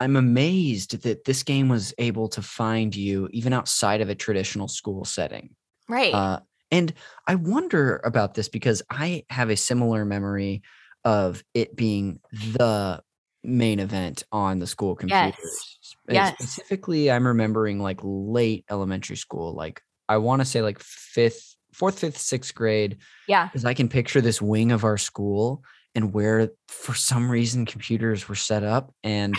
I'm 0.00 0.16
amazed 0.16 1.02
that 1.02 1.24
this 1.24 1.42
game 1.42 1.68
was 1.68 1.94
able 1.98 2.28
to 2.30 2.42
find 2.42 2.94
you 2.94 3.28
even 3.32 3.52
outside 3.52 4.00
of 4.00 4.08
a 4.08 4.14
traditional 4.14 4.68
school 4.68 5.04
setting. 5.04 5.50
Right. 5.88 6.12
Uh, 6.12 6.40
and 6.70 6.92
I 7.26 7.36
wonder 7.36 8.00
about 8.04 8.34
this 8.34 8.48
because 8.48 8.82
I 8.90 9.24
have 9.30 9.50
a 9.50 9.56
similar 9.56 10.04
memory 10.04 10.62
of 11.04 11.44
it 11.54 11.76
being 11.76 12.20
the 12.32 13.02
main 13.44 13.78
event 13.78 14.24
on 14.32 14.58
the 14.58 14.66
school 14.66 14.96
computers. 14.96 15.34
S- 15.38 15.94
uh, 16.08 16.14
Yes. 16.14 16.34
Specifically, 16.38 17.10
I'm 17.10 17.26
remembering 17.26 17.78
like 17.78 18.00
late 18.02 18.64
elementary 18.70 19.16
school, 19.16 19.54
like 19.54 19.82
I 20.08 20.16
want 20.16 20.40
to 20.40 20.46
say 20.46 20.62
like 20.62 20.80
fifth, 20.80 21.56
fourth, 21.72 21.98
fifth, 21.98 22.18
sixth 22.18 22.54
grade, 22.54 22.98
yeah. 23.28 23.46
because 23.46 23.64
I 23.64 23.74
can 23.74 23.88
picture 23.88 24.20
this 24.20 24.42
wing 24.42 24.72
of 24.72 24.84
our 24.84 24.98
school 24.98 25.62
and 25.94 26.12
where 26.12 26.50
for 26.68 26.94
some 26.94 27.30
reason 27.30 27.66
computers 27.66 28.28
were 28.28 28.34
set 28.34 28.64
up. 28.64 28.92
And 29.02 29.36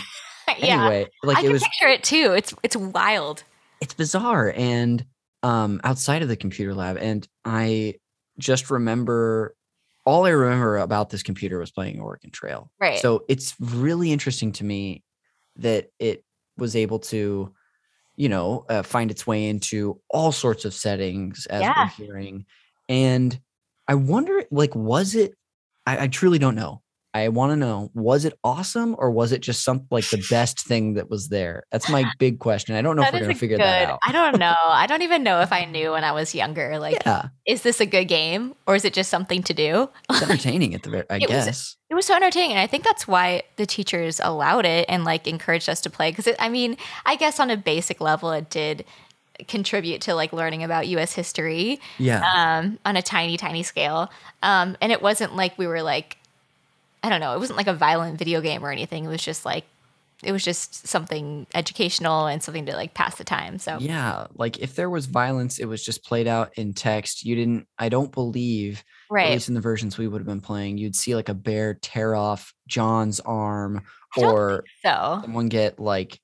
yeah. 0.58 0.80
anyway, 0.86 1.06
like 1.22 1.36
I 1.36 1.40
it 1.40 1.42
can 1.44 1.52
was 1.52 1.62
picture 1.62 1.88
it 1.88 2.02
too. 2.04 2.32
It's 2.36 2.54
it's 2.62 2.76
wild. 2.76 3.44
it's 3.80 3.94
bizarre 3.94 4.52
and 4.56 5.04
um 5.42 5.80
outside 5.84 6.22
of 6.22 6.28
the 6.28 6.36
computer 6.36 6.74
lab 6.74 6.96
and 6.96 7.28
i 7.44 7.94
just 8.38 8.70
remember 8.70 9.54
all 10.06 10.24
i 10.24 10.30
remember 10.30 10.78
about 10.78 11.10
this 11.10 11.22
computer 11.22 11.58
was 11.58 11.70
playing 11.70 12.00
oregon 12.00 12.30
trail 12.30 12.70
Right. 12.80 12.98
so 12.98 13.24
it's 13.28 13.54
really 13.60 14.12
interesting 14.12 14.52
to 14.52 14.64
me 14.64 15.02
that 15.56 15.90
it 15.98 16.24
was 16.56 16.74
able 16.74 17.00
to 17.00 17.52
you 18.16 18.28
know 18.30 18.64
uh, 18.70 18.82
find 18.82 19.10
its 19.10 19.26
way 19.26 19.46
into 19.48 20.00
all 20.08 20.32
sorts 20.32 20.64
of 20.64 20.72
settings 20.72 21.44
as 21.46 21.60
Yeah. 21.60 21.74
we're 21.98 22.06
hearing 22.06 22.46
and 22.88 23.38
i 23.86 23.94
wonder 23.94 24.42
like 24.50 24.74
was 24.74 25.14
it 25.14 25.34
i, 25.86 26.04
I 26.04 26.08
truly 26.08 26.38
don't 26.38 26.54
know 26.54 26.80
i 27.24 27.28
want 27.28 27.50
to 27.52 27.56
know 27.56 27.90
was 27.94 28.24
it 28.24 28.34
awesome 28.44 28.94
or 28.98 29.10
was 29.10 29.32
it 29.32 29.40
just 29.40 29.64
some 29.64 29.86
like 29.90 30.08
the 30.10 30.24
best 30.30 30.60
thing 30.66 30.94
that 30.94 31.08
was 31.10 31.28
there 31.28 31.62
that's 31.72 31.88
my 31.88 32.04
big 32.18 32.38
question 32.38 32.74
i 32.76 32.82
don't 32.82 32.96
know 32.96 33.02
if 33.02 33.12
we're 33.12 33.20
gonna 33.20 33.34
figure 33.34 33.56
good. 33.56 33.64
that 33.66 33.90
out 33.90 33.98
I 34.06 34.12
don't 34.12 34.38
know. 34.38 34.54
I 34.68 34.86
don't 34.86 35.02
even 35.02 35.22
know 35.22 35.40
if 35.40 35.52
I 35.52 35.64
knew 35.64 35.92
when 35.92 36.04
I 36.04 36.12
was 36.12 36.34
younger. 36.34 36.78
Like, 36.78 37.02
yeah 37.04 37.28
is 37.46 37.62
this 37.62 37.80
a 37.80 37.86
good 37.86 38.06
game 38.06 38.54
or 38.66 38.74
is 38.74 38.84
it 38.84 38.92
just 38.92 39.10
something 39.10 39.42
to 39.44 39.54
do? 39.54 39.88
it's 40.10 40.22
entertaining 40.28 40.74
at 40.74 40.82
the 40.82 40.90
very 40.90 41.04
i 41.10 41.16
It 41.16 41.22
was- 41.22 41.44
guess 41.46 41.76
It 41.90 41.94
was 41.94 42.06
so 42.06 42.14
entertaining. 42.14 42.52
And 42.52 42.60
I 42.60 42.66
think 42.66 42.84
that's 42.84 43.06
why 43.08 43.42
the 43.56 43.66
teachers 43.66 44.20
allowed 44.22 44.64
it 44.66 44.84
and 44.88 45.04
like 45.04 45.26
encouraged 45.26 45.68
us 45.68 45.80
to 45.82 45.90
play. 45.90 46.12
Cause 46.12 46.26
it, 46.26 46.36
I 46.38 46.48
mean, 46.48 46.76
I 47.04 47.16
guess 47.16 47.38
on 47.40 47.50
a 47.50 47.56
basic 47.56 48.00
level, 48.00 48.30
it 48.32 48.50
did 48.50 48.84
contribute 49.48 50.00
to 50.02 50.14
like 50.14 50.32
learning 50.32 50.62
about 50.64 50.86
US 50.88 51.12
history 51.12 51.78
yeah 51.98 52.22
um, 52.34 52.78
on 52.84 52.96
a 52.96 53.02
tiny, 53.02 53.36
tiny 53.36 53.62
scale. 53.62 54.10
Um, 54.42 54.76
and 54.80 54.90
it 54.92 55.02
wasn't 55.02 55.36
like 55.36 55.56
we 55.58 55.66
were 55.66 55.82
like, 55.82 56.16
I 57.06 57.08
don't 57.08 57.20
know, 57.20 57.34
it 57.34 57.38
wasn't 57.38 57.56
like 57.56 57.68
a 57.68 57.74
violent 57.74 58.18
video 58.18 58.40
game 58.40 58.64
or 58.64 58.72
anything. 58.72 59.04
It 59.04 59.08
was 59.08 59.22
just 59.22 59.44
like, 59.44 59.64
it 60.22 60.32
was 60.32 60.42
just 60.42 60.86
something 60.88 61.46
educational 61.54 62.26
and 62.26 62.42
something 62.42 62.66
to 62.66 62.72
like 62.74 62.94
pass 62.94 63.16
the 63.16 63.22
time. 63.24 63.58
So, 63.58 63.76
yeah 63.80 64.26
like 64.34 64.58
if 64.58 64.74
there 64.74 64.88
was 64.90 65.06
violence 65.06 65.58
it 65.58 65.66
was 65.66 65.84
just 65.84 66.04
played 66.04 66.26
out 66.26 66.52
in 66.56 66.72
text 66.72 67.22
you 67.24 67.36
didn't 67.36 67.66
i 67.78 67.88
don't 67.90 68.10
believe 68.12 68.82
at 69.28 69.32
least 69.32 69.48
in 69.48 69.54
the 69.54 69.60
versions 69.60 69.98
we 69.98 70.08
would 70.08 70.20
have 70.22 70.26
been 70.26 70.40
playing 70.40 70.78
you'd 70.78 70.96
see 70.96 71.14
like 71.14 71.28
a 71.28 71.34
bear 71.34 71.74
tear 71.74 72.14
off 72.14 72.54
john's 72.66 73.20
arm 73.20 73.82
or 74.16 74.64
So, 74.82 75.18
someone 75.22 75.48
get 75.50 75.78
like 75.78 76.18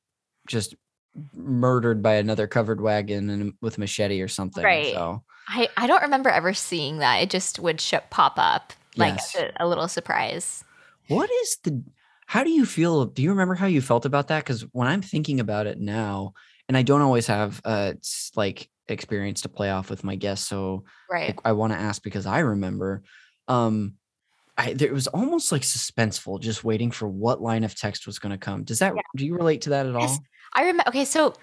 just 0.48 0.74
murdered 1.34 2.02
by 2.02 2.14
another 2.14 2.46
covered 2.46 2.80
wagon 2.80 3.28
and 3.30 3.52
with 3.60 3.76
a 3.76 3.80
machete 3.80 4.20
or 4.22 4.28
something 4.28 4.64
Right. 4.64 4.94
so 4.94 5.22
I, 5.48 5.68
I 5.76 5.86
don't 5.86 6.02
remember 6.02 6.30
ever 6.30 6.54
seeing 6.54 6.98
that. 6.98 7.16
It 7.16 7.28
just 7.28 7.58
would 7.58 7.80
sh- 7.80 7.94
pop 8.10 8.34
up 8.36 8.72
like 8.96 9.14
Yes. 9.16 9.34
a, 9.36 9.50
a 9.64 9.66
little 9.66 9.88
surprise. 9.88 10.62
What 11.08 11.30
is 11.30 11.58
the 11.64 11.82
how 12.26 12.44
do 12.44 12.50
you 12.50 12.64
feel? 12.64 13.04
Do 13.06 13.22
you 13.22 13.30
remember 13.30 13.54
how 13.54 13.66
you 13.66 13.82
felt 13.82 14.06
about 14.06 14.28
that? 14.28 14.44
Because 14.44 14.62
when 14.72 14.88
I'm 14.88 15.02
thinking 15.02 15.40
about 15.40 15.66
it 15.66 15.78
now, 15.78 16.34
and 16.68 16.76
I 16.76 16.82
don't 16.82 17.02
always 17.02 17.26
have 17.26 17.60
uh 17.64 17.94
like 18.36 18.68
experience 18.88 19.42
to 19.42 19.48
play 19.48 19.70
off 19.70 19.90
with 19.90 20.04
my 20.04 20.16
guests, 20.16 20.48
so 20.48 20.84
Right. 21.10 21.38
I, 21.44 21.50
I 21.50 21.52
want 21.52 21.72
to 21.72 21.78
ask 21.78 22.02
because 22.02 22.26
I 22.26 22.40
remember 22.40 23.02
um 23.48 23.94
I 24.56 24.72
there 24.74 24.92
was 24.92 25.06
almost 25.08 25.52
like 25.52 25.62
suspenseful 25.62 26.40
just 26.40 26.64
waiting 26.64 26.90
for 26.90 27.08
what 27.08 27.42
line 27.42 27.64
of 27.64 27.74
text 27.74 28.06
was 28.06 28.18
going 28.18 28.32
to 28.32 28.38
come. 28.38 28.64
Does 28.64 28.78
that 28.80 28.94
Yeah. 28.94 29.02
do 29.16 29.26
you 29.26 29.34
relate 29.34 29.62
to 29.62 29.70
that 29.70 29.86
at 29.86 29.94
all? 29.94 30.02
Yes. 30.02 30.20
I 30.54 30.60
remember. 30.62 30.84
Okay, 30.88 31.04
so 31.04 31.34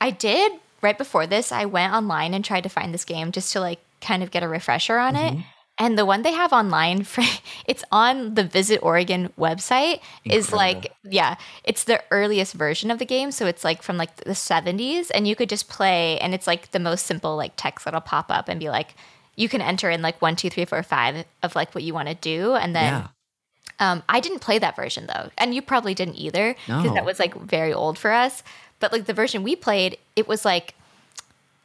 I 0.00 0.10
did 0.10 0.52
right 0.82 0.96
before 0.96 1.26
this. 1.26 1.52
I 1.52 1.64
went 1.66 1.92
online 1.92 2.34
and 2.34 2.44
tried 2.44 2.62
to 2.62 2.68
find 2.68 2.92
this 2.92 3.04
game 3.04 3.32
just 3.32 3.52
to 3.52 3.60
like 3.60 3.80
kind 4.00 4.22
of 4.22 4.30
get 4.30 4.42
a 4.42 4.48
refresher 4.48 4.98
on 4.98 5.16
it. 5.16 5.34
And 5.80 5.98
the 5.98 6.04
one 6.04 6.20
they 6.22 6.32
have 6.32 6.52
online 6.52 7.02
for 7.12 7.24
it's 7.66 7.82
on 7.90 8.34
the 8.34 8.44
Visit 8.44 8.80
Oregon 8.82 9.32
website 9.38 10.00
is 10.24 10.52
like 10.52 10.92
yeah, 11.02 11.36
it's 11.64 11.84
the 11.84 12.00
earliest 12.12 12.52
version 12.54 12.90
of 12.90 12.98
the 12.98 13.06
game, 13.06 13.32
so 13.32 13.46
it's 13.46 13.64
like 13.64 13.82
from 13.82 13.96
like 13.96 14.14
the 14.16 14.30
70s 14.32 15.10
and 15.14 15.26
you 15.26 15.34
could 15.34 15.48
just 15.48 15.68
play 15.68 16.18
and 16.20 16.34
it's 16.34 16.46
like 16.46 16.70
the 16.72 16.78
most 16.78 17.06
simple 17.06 17.34
like 17.34 17.54
text 17.56 17.84
that'll 17.86 18.00
pop 18.02 18.26
up 18.30 18.48
and 18.48 18.60
be 18.60 18.68
like 18.68 18.94
you 19.36 19.48
can 19.48 19.62
enter 19.62 19.88
in 19.88 20.02
like 20.02 20.20
one, 20.20 20.36
two, 20.36 20.50
three, 20.50 20.66
four, 20.66 20.82
five 20.82 21.24
of 21.42 21.56
like 21.56 21.74
what 21.74 21.82
you 21.82 21.94
want 21.94 22.08
to 22.08 22.14
do 22.14 22.54
and 22.54 22.76
then 22.76 22.92
yeah. 22.92 23.92
um, 23.92 24.02
I 24.06 24.20
didn't 24.20 24.40
play 24.40 24.58
that 24.58 24.76
version 24.76 25.06
though, 25.06 25.30
and 25.38 25.54
you 25.54 25.62
probably 25.62 25.94
didn't 25.94 26.16
either 26.16 26.54
because 26.66 26.84
No. 26.84 26.94
that 26.94 27.06
was 27.06 27.18
like 27.18 27.34
very 27.34 27.72
old 27.72 27.96
for 27.96 28.12
us. 28.12 28.42
But 28.80 28.92
like 28.92 29.06
the 29.06 29.14
version 29.14 29.42
we 29.42 29.56
played, 29.56 29.96
it 30.14 30.28
was 30.28 30.44
like 30.44 30.74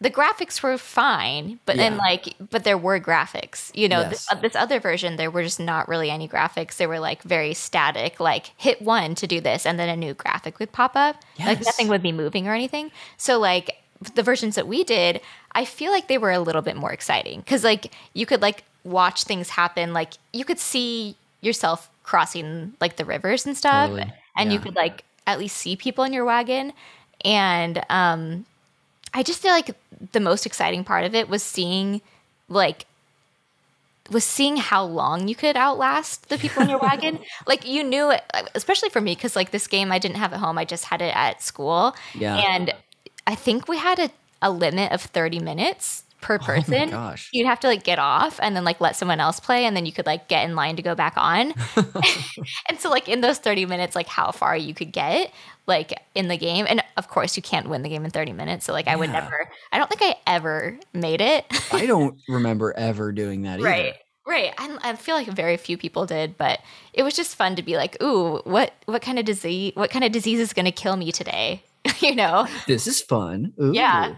the 0.06 0.12
graphics 0.12 0.62
were 0.62 0.78
fine, 0.78 1.60
but 1.66 1.78
then 1.78 1.94
Yeah. 1.94 1.98
like, 2.00 2.36
but 2.52 2.64
there 2.64 2.78
were 2.78 3.00
graphics. 3.00 3.72
You 3.74 3.90
know, 3.90 4.04
this, 4.08 4.28
Yes. 4.30 4.38
uh, 4.38 4.42
this 4.42 4.56
other 4.56 4.80
version, 4.80 5.16
there 5.16 5.32
were 5.32 5.42
just 5.42 5.60
not 5.60 5.88
really 5.88 6.12
any 6.12 6.28
graphics. 6.28 6.78
They 6.78 6.86
were 6.86 7.00
like 7.00 7.24
very 7.24 7.56
static, 7.56 8.20
like 8.20 8.52
hit 8.56 8.84
one 8.84 9.16
to 9.16 9.26
do 9.26 9.42
this, 9.42 9.66
and 9.66 9.80
then 9.80 9.90
a 9.90 9.96
new 9.96 10.14
graphic 10.14 10.60
would 10.60 10.72
pop 10.72 10.96
up. 10.96 11.16
Like 11.40 11.66
nothing 11.66 11.88
would 11.88 12.04
be 12.04 12.12
moving 12.12 12.48
or 12.48 12.54
anything. 12.54 12.92
So 13.18 13.40
like 13.40 13.82
the 14.14 14.22
versions 14.22 14.54
that 14.56 14.68
we 14.68 14.84
did, 14.84 15.22
I 15.54 15.66
feel 15.66 15.92
like 15.92 16.08
they 16.08 16.20
were 16.20 16.32
a 16.32 16.40
little 16.40 16.62
bit 16.62 16.76
more 16.76 16.92
exciting 16.92 17.40
because 17.40 17.64
like 17.64 17.92
you 18.14 18.28
could 18.28 18.42
like 18.44 18.64
watch 18.84 19.24
things 19.24 19.50
happen. 19.50 19.92
Like 19.94 20.14
you 20.34 20.46
could 20.46 20.60
see 20.60 21.16
yourself 21.42 21.90
crossing 22.04 22.74
like 22.80 22.98
the 22.98 23.06
rivers 23.06 23.46
and 23.48 23.58
stuff, 23.58 23.90
Totally. 23.90 24.14
and 24.38 24.54
you 24.54 24.60
could 24.60 24.76
like 24.76 25.04
at 25.26 25.40
least 25.40 25.58
see 25.58 25.76
people 25.76 26.04
in 26.04 26.14
your 26.14 26.26
wagon. 26.26 26.74
And 27.24 27.82
um, 27.90 28.46
I 29.16 29.24
just 29.24 29.42
feel 29.42 29.52
like 29.52 29.72
the 30.12 30.20
most 30.20 30.46
exciting 30.46 30.84
part 30.84 31.06
of 31.06 31.16
it 31.16 31.30
was 31.30 31.42
seeing 31.42 32.02
like 32.50 32.86
was 34.12 34.24
seeing 34.24 34.58
how 34.58 34.84
long 34.84 35.28
you 35.28 35.36
could 35.36 35.56
outlast 35.56 36.30
the 36.30 36.38
people 36.38 36.62
in 36.62 36.70
your 36.70 36.80
wagon. 36.82 37.20
Like 37.48 37.66
you 37.68 37.84
knew 37.84 38.12
it, 38.12 38.24
especially 38.54 38.90
for 38.90 39.02
me, 39.02 39.16
because 39.16 39.36
like 39.36 39.52
this 39.52 39.68
game 39.68 39.92
I 39.92 40.00
didn't 40.00 40.18
have 40.18 40.34
at 40.34 40.40
home. 40.40 40.58
I 40.58 40.66
just 40.66 40.86
had 40.86 41.02
it 41.02 41.16
at 41.16 41.42
school. 41.42 41.96
Yeah. 42.14 42.36
And 42.36 42.74
I 43.26 43.36
think 43.36 43.68
we 43.68 43.78
had 43.78 43.98
a, 43.98 44.12
a 44.42 44.52
limit 44.52 44.92
of 44.92 45.02
30 45.02 45.40
minutes 45.40 46.04
per 46.26 46.40
person. 46.40 46.90
Oh 46.90 46.92
gosh. 46.92 47.30
You'd 47.32 47.46
have 47.46 47.60
to 47.60 47.68
like 47.68 47.84
get 47.84 48.00
off 48.00 48.40
and 48.42 48.56
then 48.56 48.64
like 48.64 48.82
let 48.82 48.96
someone 48.96 49.20
else 49.20 49.40
play 49.40 49.66
and 49.66 49.78
then 49.78 49.86
you 49.86 49.92
could 49.92 50.08
like 50.08 50.28
get 50.28 50.44
in 50.44 50.56
line 50.56 50.76
to 50.76 50.82
go 50.82 50.96
back 50.96 51.14
on. 51.18 51.54
and 52.68 52.80
so 52.80 52.90
like 52.90 53.08
in 53.08 53.22
those 53.22 53.38
30 53.38 53.68
minutes 53.68 53.96
like 53.96 54.08
how 54.08 54.32
far 54.32 54.58
you 54.58 54.74
could 54.74 54.92
get 54.92 55.32
like 55.68 55.94
in 56.16 56.28
the 56.28 56.36
game 56.36 56.66
and 56.68 56.84
of 56.98 57.10
course 57.10 57.38
you 57.38 57.44
can't 57.44 57.70
win 57.70 57.84
the 57.84 57.90
game 57.90 58.04
in 58.06 58.10
30 58.10 58.34
minutes 58.34 58.66
so 58.66 58.74
like 58.74 58.88
I 58.88 58.96
would 58.96 59.12
never 59.12 59.52
I 59.72 59.78
don't 59.78 59.88
think 59.88 60.02
I 60.02 60.16
ever 60.26 60.80
made 60.94 61.22
it. 61.22 61.46
I 61.72 61.86
don't 61.86 62.20
remember 62.28 62.74
ever 62.76 63.12
doing 63.12 63.44
that 63.44 63.60
either. 63.60 63.70
Right. 63.70 63.94
Right. 64.28 64.52
I, 64.58 64.80
I 64.82 64.96
feel 64.96 65.14
like 65.14 65.28
very 65.28 65.56
few 65.58 65.78
people 65.78 66.08
did, 66.08 66.36
but 66.40 66.60
it 66.92 67.04
was 67.04 67.16
just 67.16 67.36
fun 67.36 67.56
to 67.58 67.62
be 67.62 67.78
like, 67.78 68.02
ooh, 68.02 68.42
what 68.46 68.74
what 68.86 69.04
kind 69.04 69.20
of 69.20 69.26
disease 69.26 69.74
what 69.76 69.92
kind 69.92 70.04
of 70.04 70.12
disease 70.12 70.40
is 70.40 70.54
gonna 70.54 70.72
kill 70.72 70.96
me 70.96 71.12
today? 71.12 71.62
you 72.00 72.16
know? 72.16 72.48
This 72.66 72.88
is 72.88 73.00
fun. 73.00 73.54
Ooh. 73.62 73.72
Yeah. 73.72 74.16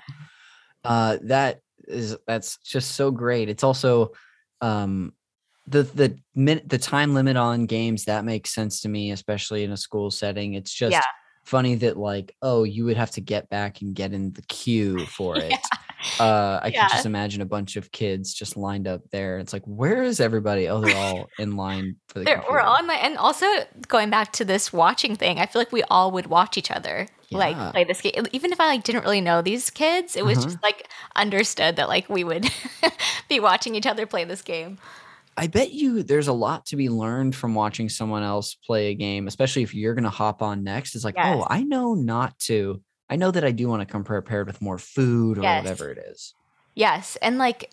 Uh, 0.85 1.17
that 1.23 1.59
is 1.87 2.17
that's 2.27 2.57
just 2.57 2.91
so 2.95 3.11
great. 3.11 3.49
It's 3.49 3.63
also 3.63 4.11
um 4.61 5.13
the 5.67 5.83
the 5.83 6.17
min- 6.35 6.63
the 6.65 6.77
time 6.77 7.13
limit 7.13 7.35
on 7.37 7.65
games 7.65 8.05
that 8.05 8.25
makes 8.25 8.53
sense 8.53 8.81
to 8.81 8.89
me, 8.89 9.11
especially 9.11 9.63
in 9.63 9.71
a 9.71 9.77
school 9.77 10.11
setting. 10.11 10.53
It's 10.53 10.73
just 10.73 10.93
Yeah. 10.93 11.01
funny 11.45 11.75
that 11.75 11.97
like 11.97 12.35
oh 12.41 12.63
you 12.63 12.85
would 12.85 12.97
have 12.97 13.11
to 13.11 13.21
get 13.21 13.49
back 13.49 13.81
and 13.81 13.95
get 13.95 14.13
in 14.13 14.33
the 14.33 14.41
queue 14.43 15.05
for 15.17 15.37
it. 15.37 15.53
Uh, 16.19 16.59
I 16.63 16.69
Yeah. 16.69 16.79
can 16.79 16.89
just 16.89 17.05
imagine 17.05 17.41
a 17.41 17.45
bunch 17.45 17.75
of 17.75 17.91
kids 17.91 18.33
just 18.33 18.57
lined 18.57 18.87
up 18.87 19.01
there. 19.11 19.37
It's 19.39 19.53
like 19.53 19.63
where 19.65 20.03
is 20.03 20.19
everybody? 20.19 20.67
Oh, 20.67 20.81
they're 20.81 20.95
all 20.95 21.29
in 21.37 21.55
line 21.57 21.97
for 22.07 22.19
the. 22.19 22.43
We're 22.49 22.61
all 22.61 22.77
in 22.79 22.87
my, 22.87 22.95
and 22.95 23.17
also 23.17 23.45
going 23.87 24.09
back 24.09 24.31
to 24.33 24.45
this 24.45 24.73
watching 24.73 25.15
thing, 25.15 25.39
I 25.39 25.45
feel 25.45 25.61
like 25.61 25.71
we 25.71 25.83
all 25.83 26.11
would 26.11 26.27
watch 26.27 26.57
each 26.57 26.71
other 26.71 27.07
Yeah. 27.29 27.37
like 27.39 27.71
play 27.73 27.83
this 27.83 28.01
game. 28.01 28.25
Even 28.31 28.51
if 28.51 28.59
I 28.59 28.67
like 28.67 28.83
didn't 28.83 29.03
really 29.03 29.21
know 29.21 29.41
these 29.41 29.69
kids, 29.69 30.15
it 30.15 30.23
was 30.25 30.37
Uh-huh. 30.37 30.47
just 30.47 30.63
like 30.63 30.87
understood 31.15 31.75
that 31.75 31.87
like 31.89 32.09
we 32.09 32.23
would 32.23 32.49
be 33.29 33.39
watching 33.39 33.75
each 33.75 33.85
other 33.85 34.05
play 34.05 34.23
this 34.23 34.41
game. 34.41 34.77
I 35.35 35.47
bet 35.47 35.71
you 35.71 36.01
there's 36.03 36.27
a 36.27 36.33
lot 36.33 36.65
to 36.67 36.75
be 36.75 36.89
learned 36.89 37.35
from 37.35 37.53
watching 37.53 37.89
someone 37.89 38.23
else 38.23 38.55
play 38.55 38.87
a 38.87 38.95
game, 38.95 39.27
especially 39.27 39.61
if 39.63 39.73
you're 39.75 39.93
going 39.93 40.03
to 40.03 40.09
hop 40.09 40.41
on 40.41 40.63
next. 40.63 40.95
It's 40.95 41.03
like, 41.05 41.15
Yes. 41.15 41.35
oh, 41.39 41.45
I 41.47 41.63
know 41.63 41.93
not 41.93 42.39
to. 42.39 42.81
I 43.09 43.17
know 43.17 43.29
that 43.31 43.43
I 43.43 43.51
do 43.51 43.67
want 43.67 43.81
to 43.81 43.85
come 43.85 44.03
prepared 44.03 44.47
with 44.47 44.61
more 44.61 44.77
food 44.79 45.37
or 45.37 45.41
Yes. 45.43 45.63
whatever 45.63 45.89
it 45.91 45.97
is. 45.99 46.33
Yes, 46.75 47.17
and 47.21 47.37
like 47.37 47.69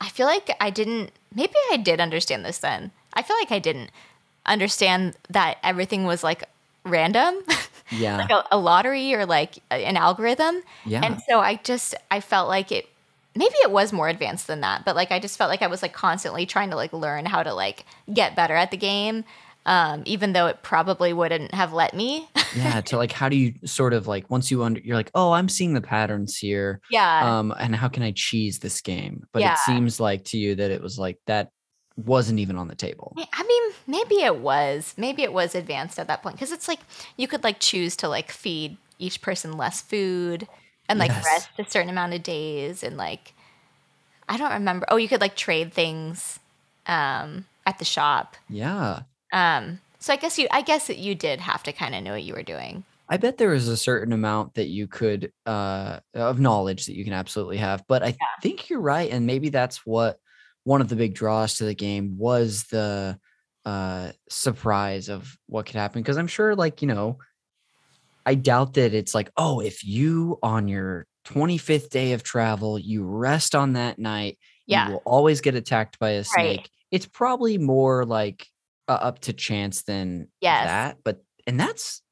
I 0.00 0.08
feel 0.08 0.26
like 0.26 0.50
I 0.60 0.70
didn't 0.70 1.10
maybe 1.34 1.54
I 1.72 1.76
did 1.76 2.00
understand 2.00 2.44
this 2.44 2.58
then. 2.58 2.90
I 3.12 3.22
feel 3.22 3.36
like 3.36 3.50
I 3.52 3.58
didn't 3.58 3.90
understand 4.46 5.16
that 5.28 5.58
everything 5.62 6.04
was 6.04 6.22
like 6.24 6.44
random, 6.88 7.34
Yeah. 7.90 8.16
like 8.18 8.30
a, 8.30 8.44
a 8.52 8.58
lottery 8.58 9.14
or 9.14 9.24
like 9.26 9.58
a- 9.70 9.86
an 9.86 9.96
algorithm. 9.96 10.62
yeah. 10.84 11.00
And 11.04 11.20
so 11.28 11.40
I 11.40 11.56
just 11.56 11.94
I 12.10 12.20
felt 12.20 12.48
like 12.48 12.70
it 12.72 12.86
maybe 13.36 13.54
it 13.62 13.70
was 13.70 13.92
more 13.92 14.08
advanced 14.08 14.46
than 14.48 14.60
that, 14.62 14.84
but 14.84 14.96
like 14.96 15.10
I 15.12 15.20
just 15.20 15.38
felt 15.38 15.48
like 15.50 15.62
I 15.62 15.68
was 15.68 15.80
like 15.82 15.92
constantly 15.92 16.44
trying 16.46 16.70
to 16.70 16.76
like 16.76 16.92
learn 16.92 17.24
how 17.26 17.42
to 17.42 17.54
like 17.54 17.84
get 18.12 18.34
better 18.36 18.54
at 18.54 18.70
the 18.70 18.76
game. 18.76 19.24
Um, 19.66 20.02
even 20.06 20.32
though 20.32 20.46
it 20.46 20.62
probably 20.62 21.12
wouldn't 21.12 21.52
have 21.52 21.74
let 21.74 21.92
me. 21.92 22.26
yeah. 22.56 22.80
To 22.80 22.96
like, 22.96 23.12
how 23.12 23.28
do 23.28 23.36
you 23.36 23.52
sort 23.66 23.92
of 23.92 24.06
like, 24.06 24.30
once 24.30 24.50
you 24.50 24.62
under, 24.62 24.80
you're 24.80 24.96
like, 24.96 25.10
oh, 25.14 25.32
I'm 25.32 25.50
seeing 25.50 25.74
the 25.74 25.82
patterns 25.82 26.38
here. 26.38 26.80
yeah. 26.90 27.38
Um, 27.38 27.52
and 27.58 27.76
how 27.76 27.88
can 27.88 28.02
I 28.02 28.12
cheese 28.12 28.60
this 28.60 28.80
game? 28.80 29.26
But 29.30 29.42
Yeah. 29.42 29.52
it 29.52 29.58
seems 29.58 30.00
like 30.00 30.24
to 30.26 30.38
you 30.38 30.54
that 30.54 30.70
it 30.70 30.80
was 30.80 30.98
like 30.98 31.18
that 31.26 31.50
wasn't 31.98 32.38
even 32.38 32.56
on 32.56 32.68
the 32.68 32.74
table. 32.74 33.16
I 33.32 33.42
mean, 33.42 33.72
maybe 33.86 34.22
it 34.22 34.36
was. 34.38 34.94
Maybe 34.96 35.22
it 35.22 35.32
was 35.32 35.54
advanced 35.54 35.98
at 35.98 36.06
that 36.06 36.22
point 36.22 36.36
because 36.36 36.52
it's 36.52 36.68
like 36.68 36.80
you 37.16 37.26
could 37.26 37.42
like 37.42 37.58
choose 37.58 37.96
to 37.96 38.08
like 38.08 38.30
feed 38.30 38.76
each 38.98 39.20
person 39.22 39.56
less 39.56 39.80
food 39.80 40.46
and 40.88 40.98
like 40.98 41.10
Yes. 41.10 41.24
rest 41.24 41.48
a 41.58 41.64
certain 41.68 41.90
amount 41.90 42.14
of 42.14 42.22
days 42.22 42.82
and 42.82 42.96
like 42.96 43.34
I 44.28 44.36
don't 44.36 44.52
remember. 44.52 44.86
Oh, 44.90 44.96
you 44.96 45.08
could 45.08 45.20
like 45.20 45.36
trade 45.36 45.72
things 45.72 46.38
um 46.86 47.46
at 47.66 47.78
the 47.78 47.84
shop. 47.84 48.36
Yeah. 48.48 49.02
Um 49.32 49.80
so 49.98 50.12
I 50.12 50.16
guess 50.16 50.38
you 50.38 50.48
I 50.50 50.62
guess 50.62 50.86
that 50.86 50.98
you 50.98 51.14
did 51.14 51.40
have 51.40 51.62
to 51.64 51.72
kind 51.72 51.94
of 51.94 52.02
know 52.02 52.12
what 52.12 52.22
you 52.22 52.34
were 52.34 52.42
doing. 52.42 52.84
I 53.08 53.16
bet 53.16 53.38
there 53.38 53.54
is 53.54 53.68
a 53.68 53.76
certain 53.76 54.12
amount 54.12 54.54
that 54.54 54.68
you 54.68 54.86
could 54.86 55.32
uh 55.46 56.00
of 56.14 56.40
knowledge 56.40 56.86
that 56.86 56.96
you 56.96 57.04
can 57.04 57.12
absolutely 57.14 57.56
have. 57.58 57.84
But 57.88 58.02
I 58.02 58.16
think 58.42 58.68
you're 58.70 58.80
right. 58.80 59.10
And 59.10 59.26
maybe 59.26 59.48
that's 59.48 59.84
what 59.86 60.20
one 60.68 60.82
of 60.82 60.88
the 60.88 60.96
big 60.96 61.14
draws 61.14 61.54
to 61.56 61.64
the 61.64 61.74
game 61.74 62.18
was 62.18 62.64
the 62.64 63.18
uh 63.64 64.12
surprise 64.28 65.08
of 65.08 65.34
what 65.46 65.64
could 65.64 65.76
happen. 65.76 66.04
Cause 66.04 66.18
I'm 66.18 66.26
sure 66.26 66.54
like, 66.54 66.82
you 66.82 66.88
know, 66.88 67.16
I 68.26 68.34
doubt 68.34 68.74
that 68.74 68.92
it's 68.92 69.14
like, 69.14 69.30
oh, 69.38 69.60
if 69.60 69.82
you 69.82 70.38
on 70.42 70.68
your 70.68 71.06
25th 71.26 71.88
day 71.88 72.12
of 72.12 72.22
travel, 72.22 72.78
you 72.78 73.02
rest 73.02 73.54
on 73.54 73.72
that 73.72 73.98
night, 73.98 74.38
Yeah. 74.66 74.86
you 74.86 74.92
will 74.92 75.02
always 75.06 75.40
get 75.40 75.54
attacked 75.54 75.98
by 75.98 76.10
a 76.10 76.18
Right. 76.18 76.26
snake. 76.26 76.70
It's 76.90 77.06
probably 77.06 77.56
more 77.56 78.04
like 78.04 78.46
uh, 78.88 78.92
up 79.08 79.20
to 79.20 79.32
chance 79.32 79.82
than 79.84 80.28
Yes. 80.42 80.66
that. 80.66 80.98
But 81.02 81.22
and 81.46 81.58
that's 81.58 82.02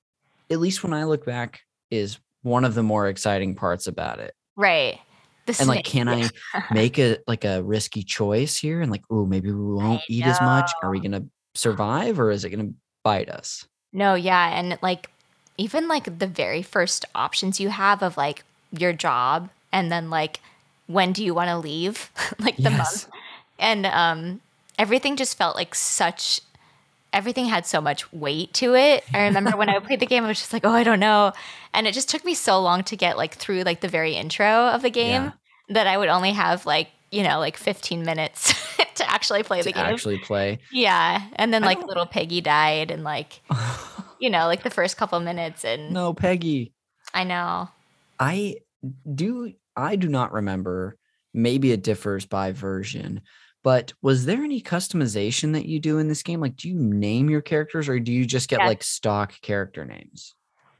at 0.50 0.60
least 0.60 0.82
when 0.82 0.94
I 0.94 1.04
look 1.04 1.26
back, 1.26 1.60
is 1.90 2.18
one 2.42 2.64
of 2.64 2.74
the 2.74 2.82
more 2.82 3.06
exciting 3.08 3.54
parts 3.54 3.86
about 3.86 4.18
it. 4.18 4.32
Right. 4.56 4.98
The 5.46 5.56
And 5.58 5.68
like, 5.68 5.84
can. 5.84 6.08
I 6.08 6.30
make 6.72 6.98
a 6.98 7.18
like 7.26 7.44
a 7.44 7.62
risky 7.62 8.02
choice 8.02 8.56
here? 8.56 8.80
And 8.80 8.90
like, 8.90 9.04
oh, 9.10 9.26
maybe 9.26 9.50
we 9.50 9.74
won't 9.74 10.02
eat 10.08 10.26
as 10.26 10.40
much. 10.40 10.74
Are 10.82 10.90
we 10.90 11.00
gonna 11.00 11.24
survive 11.54 12.18
or 12.20 12.30
is 12.30 12.44
it 12.44 12.50
gonna 12.50 12.70
bite 13.02 13.28
us? 13.30 13.66
No, 13.92 14.14
yeah, 14.14 14.48
and 14.58 14.78
like 14.82 15.10
even 15.58 15.88
like 15.88 16.18
the 16.18 16.26
very 16.26 16.62
first 16.62 17.04
options 17.14 17.60
you 17.60 17.70
have 17.70 18.02
of 18.02 18.16
like 18.16 18.44
your 18.72 18.92
job 18.92 19.48
and 19.72 19.90
then 19.90 20.10
like 20.10 20.40
when 20.86 21.12
do 21.12 21.24
you 21.24 21.34
want 21.34 21.48
to 21.48 21.56
leave? 21.58 22.10
like 22.38 22.56
the 22.56 22.70
Yes. 22.70 23.06
month. 23.06 23.08
And 23.58 23.86
um 23.86 24.40
everything 24.78 25.16
just 25.16 25.38
felt 25.38 25.56
like 25.56 25.74
such 25.74 26.40
everything 27.16 27.46
had 27.46 27.66
so 27.66 27.80
much 27.80 28.12
weight 28.12 28.52
to 28.54 28.74
it. 28.74 29.02
I 29.14 29.24
remember 29.24 29.56
when 29.56 29.68
I 29.68 29.78
played 29.80 30.00
the 30.00 30.06
game 30.06 30.24
I 30.24 30.28
was 30.28 30.38
just 30.38 30.52
like, 30.52 30.64
"Oh, 30.64 30.70
I 30.72 30.84
don't 30.84 31.00
know." 31.00 31.32
And 31.74 31.86
it 31.86 31.94
just 31.94 32.08
took 32.08 32.24
me 32.24 32.34
so 32.34 32.60
long 32.60 32.84
to 32.84 32.96
get 32.96 33.16
like 33.16 33.34
through 33.34 33.62
like 33.62 33.80
the 33.80 33.88
very 33.88 34.12
intro 34.14 34.46
of 34.68 34.82
the 34.82 34.90
game 34.90 35.24
Yeah. 35.24 35.32
that 35.70 35.86
I 35.86 35.96
would 35.98 36.08
only 36.08 36.32
have 36.32 36.66
like, 36.66 36.88
you 37.10 37.22
know, 37.22 37.38
like 37.38 37.56
15 37.56 38.04
minutes 38.04 38.54
to 38.96 39.10
actually 39.10 39.42
play 39.42 39.58
the 39.62 39.72
To 39.72 39.72
game. 39.72 39.86
actually 39.86 40.18
play. 40.18 40.58
yeah. 40.72 41.22
And 41.36 41.52
then 41.52 41.62
like 41.62 41.82
little 41.82 42.06
Peggy 42.06 42.40
died 42.40 42.90
and 42.90 43.02
like 43.04 43.40
you 44.20 44.30
know, 44.30 44.46
like 44.46 44.62
the 44.62 44.70
first 44.70 44.96
couple 44.96 45.18
minutes 45.20 45.64
and 45.64 45.92
no, 45.92 46.14
Peggy. 46.14 46.72
I 47.14 47.24
know. 47.24 47.68
I 48.20 48.56
do 49.14 49.52
I 49.76 49.96
do 49.96 50.08
not 50.08 50.32
remember. 50.32 50.96
Maybe 51.34 51.70
it 51.72 51.82
differs 51.82 52.24
by 52.24 52.52
version. 52.52 53.20
But 53.62 53.92
was 54.00 54.26
there 54.26 54.42
any 54.44 54.60
customization 54.60 55.52
that 55.54 55.66
you 55.66 55.80
do 55.80 55.98
in 55.98 56.08
this 56.08 56.22
game? 56.22 56.40
Like, 56.40 56.56
do 56.56 56.68
you 56.68 56.76
name 56.78 57.28
your 57.28 57.40
characters 57.40 57.88
or 57.88 57.98
do 57.98 58.12
you 58.12 58.24
just 58.24 58.48
get 58.48 58.60
Yes. 58.60 58.68
like 58.68 58.82
stock 58.84 59.40
character 59.40 59.84
names? 59.84 60.34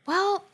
Well, 0.07 0.44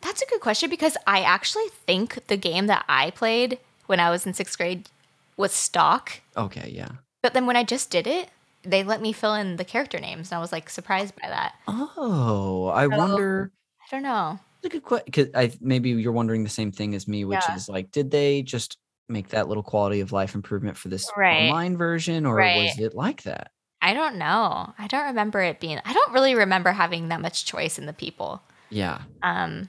that's 0.00 0.22
a 0.22 0.26
good 0.26 0.40
question 0.40 0.70
because 0.70 0.96
I 1.06 1.20
actually 1.20 1.68
think 1.86 2.26
the 2.28 2.36
game 2.38 2.66
that 2.68 2.84
I 2.88 3.10
played 3.10 3.58
when 3.86 4.00
I 4.00 4.08
was 4.10 4.24
in 4.26 4.32
sixth 4.32 4.56
grade 4.56 4.88
was 5.36 5.52
stock. 5.52 6.20
Okay, 6.36 6.70
yeah. 6.74 6.88
But 7.22 7.34
then 7.34 7.44
when 7.44 7.56
I 7.56 7.62
just 7.64 7.90
did 7.90 8.06
it, 8.06 8.30
they 8.62 8.82
let 8.82 9.02
me 9.02 9.12
fill 9.12 9.34
in 9.34 9.56
the 9.56 9.64
character 9.64 10.00
names. 10.00 10.30
And 10.30 10.38
I 10.38 10.40
was 10.40 10.52
like 10.52 10.70
surprised 10.70 11.14
by 11.20 11.28
that. 11.28 11.54
Oh, 11.68 12.66
I 12.74 12.86
wonder. 12.86 13.52
I 13.82 13.84
don't 13.90 14.02
know. 14.02 14.38
That's 14.62 14.74
a 14.74 14.78
good 14.78 14.84
question. 14.84 15.04
Because 15.06 15.28
I 15.34 15.52
maybe 15.60 15.90
you're 15.90 16.12
wondering 16.12 16.42
the 16.42 16.48
same 16.50 16.72
thing 16.72 16.94
as 16.94 17.06
me, 17.06 17.24
which 17.24 17.42
Yeah. 17.48 17.54
is 17.54 17.68
like, 17.68 17.90
did 17.90 18.10
they 18.10 18.42
just 18.42 18.78
make 19.08 19.28
that 19.28 19.48
little 19.48 19.62
quality 19.62 20.00
of 20.00 20.12
life 20.12 20.34
improvement 20.34 20.76
for 20.76 20.88
this 20.88 21.08
Right. 21.16 21.42
online 21.42 21.76
version, 21.76 22.26
or 22.26 22.34
Right. 22.36 22.56
was 22.56 22.78
it 22.78 22.94
like 22.94 23.22
that? 23.22 23.50
I 23.82 23.94
don't 23.94 24.16
know. 24.16 24.72
I 24.78 24.86
don't 24.88 25.06
remember 25.06 25.40
it 25.42 25.60
being, 25.60 25.80
I 25.84 25.92
don't 25.92 26.12
really 26.12 26.34
remember 26.34 26.72
having 26.72 27.08
that 27.08 27.20
much 27.20 27.44
choice 27.44 27.78
in 27.78 27.86
the 27.86 27.92
people. 27.92 28.42
Yeah. 28.70 29.02
Um, 29.22 29.68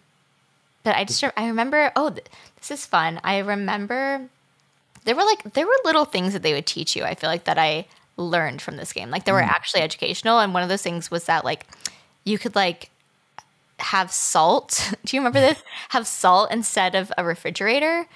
but 0.84 0.96
I 0.96 1.04
just, 1.04 1.24
I 1.36 1.48
remember, 1.48 1.92
oh, 1.96 2.10
th- 2.10 2.26
this 2.58 2.72
is 2.72 2.86
fun. 2.86 3.20
I 3.24 3.40
remember 3.40 4.28
there 5.04 5.16
were 5.16 5.24
like, 5.24 5.44
there 5.54 5.68
were 5.68 5.76
little 5.86 6.06
things 6.06 6.34
that 6.34 6.42
they 6.42 6.54
would 6.54 6.66
teach 6.66 6.96
you. 6.96 7.04
I 7.04 7.14
feel 7.16 7.30
like 7.30 7.44
that 7.44 7.60
I 7.60 7.86
learned 8.16 8.62
from 8.62 8.78
this 8.78 8.92
game. 8.94 9.12
Like 9.12 9.26
they 9.26 9.32
were 9.32 9.42
Mm. 9.42 9.50
actually 9.50 9.82
educational. 9.82 10.40
And 10.40 10.54
one 10.54 10.64
of 10.64 10.70
those 10.70 10.82
things 10.82 11.12
was 11.12 11.26
that 11.26 11.46
like 11.46 11.66
you 12.24 12.40
could 12.40 12.56
like 12.56 12.90
have 13.80 14.12
salt. 14.12 14.94
Do 15.06 15.16
you 15.16 15.22
remember 15.22 15.42
this? 15.42 15.62
Have 15.90 16.08
salt 16.08 16.50
instead 16.52 16.96
of 16.96 17.12
a 17.18 17.24
refrigerator. 17.24 18.08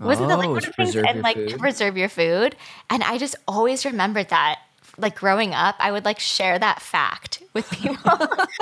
Wasn't 0.00 0.28
the 0.28 0.36
Oh, 0.36 0.40
liquid 0.40 0.64
to 0.64 0.72
things 0.72 0.96
and 0.96 1.22
like 1.22 1.36
to 1.48 1.58
preserve 1.58 1.96
your 1.96 2.08
food? 2.08 2.56
And 2.90 3.02
I 3.02 3.18
just 3.18 3.36
always 3.46 3.84
remembered 3.84 4.28
that. 4.28 4.60
Like 5.00 5.14
growing 5.16 5.54
up, 5.54 5.76
I 5.78 5.92
would 5.92 6.04
like 6.04 6.18
share 6.18 6.58
that 6.58 6.82
fact 6.82 7.40
with 7.54 7.70
people. 7.72 8.00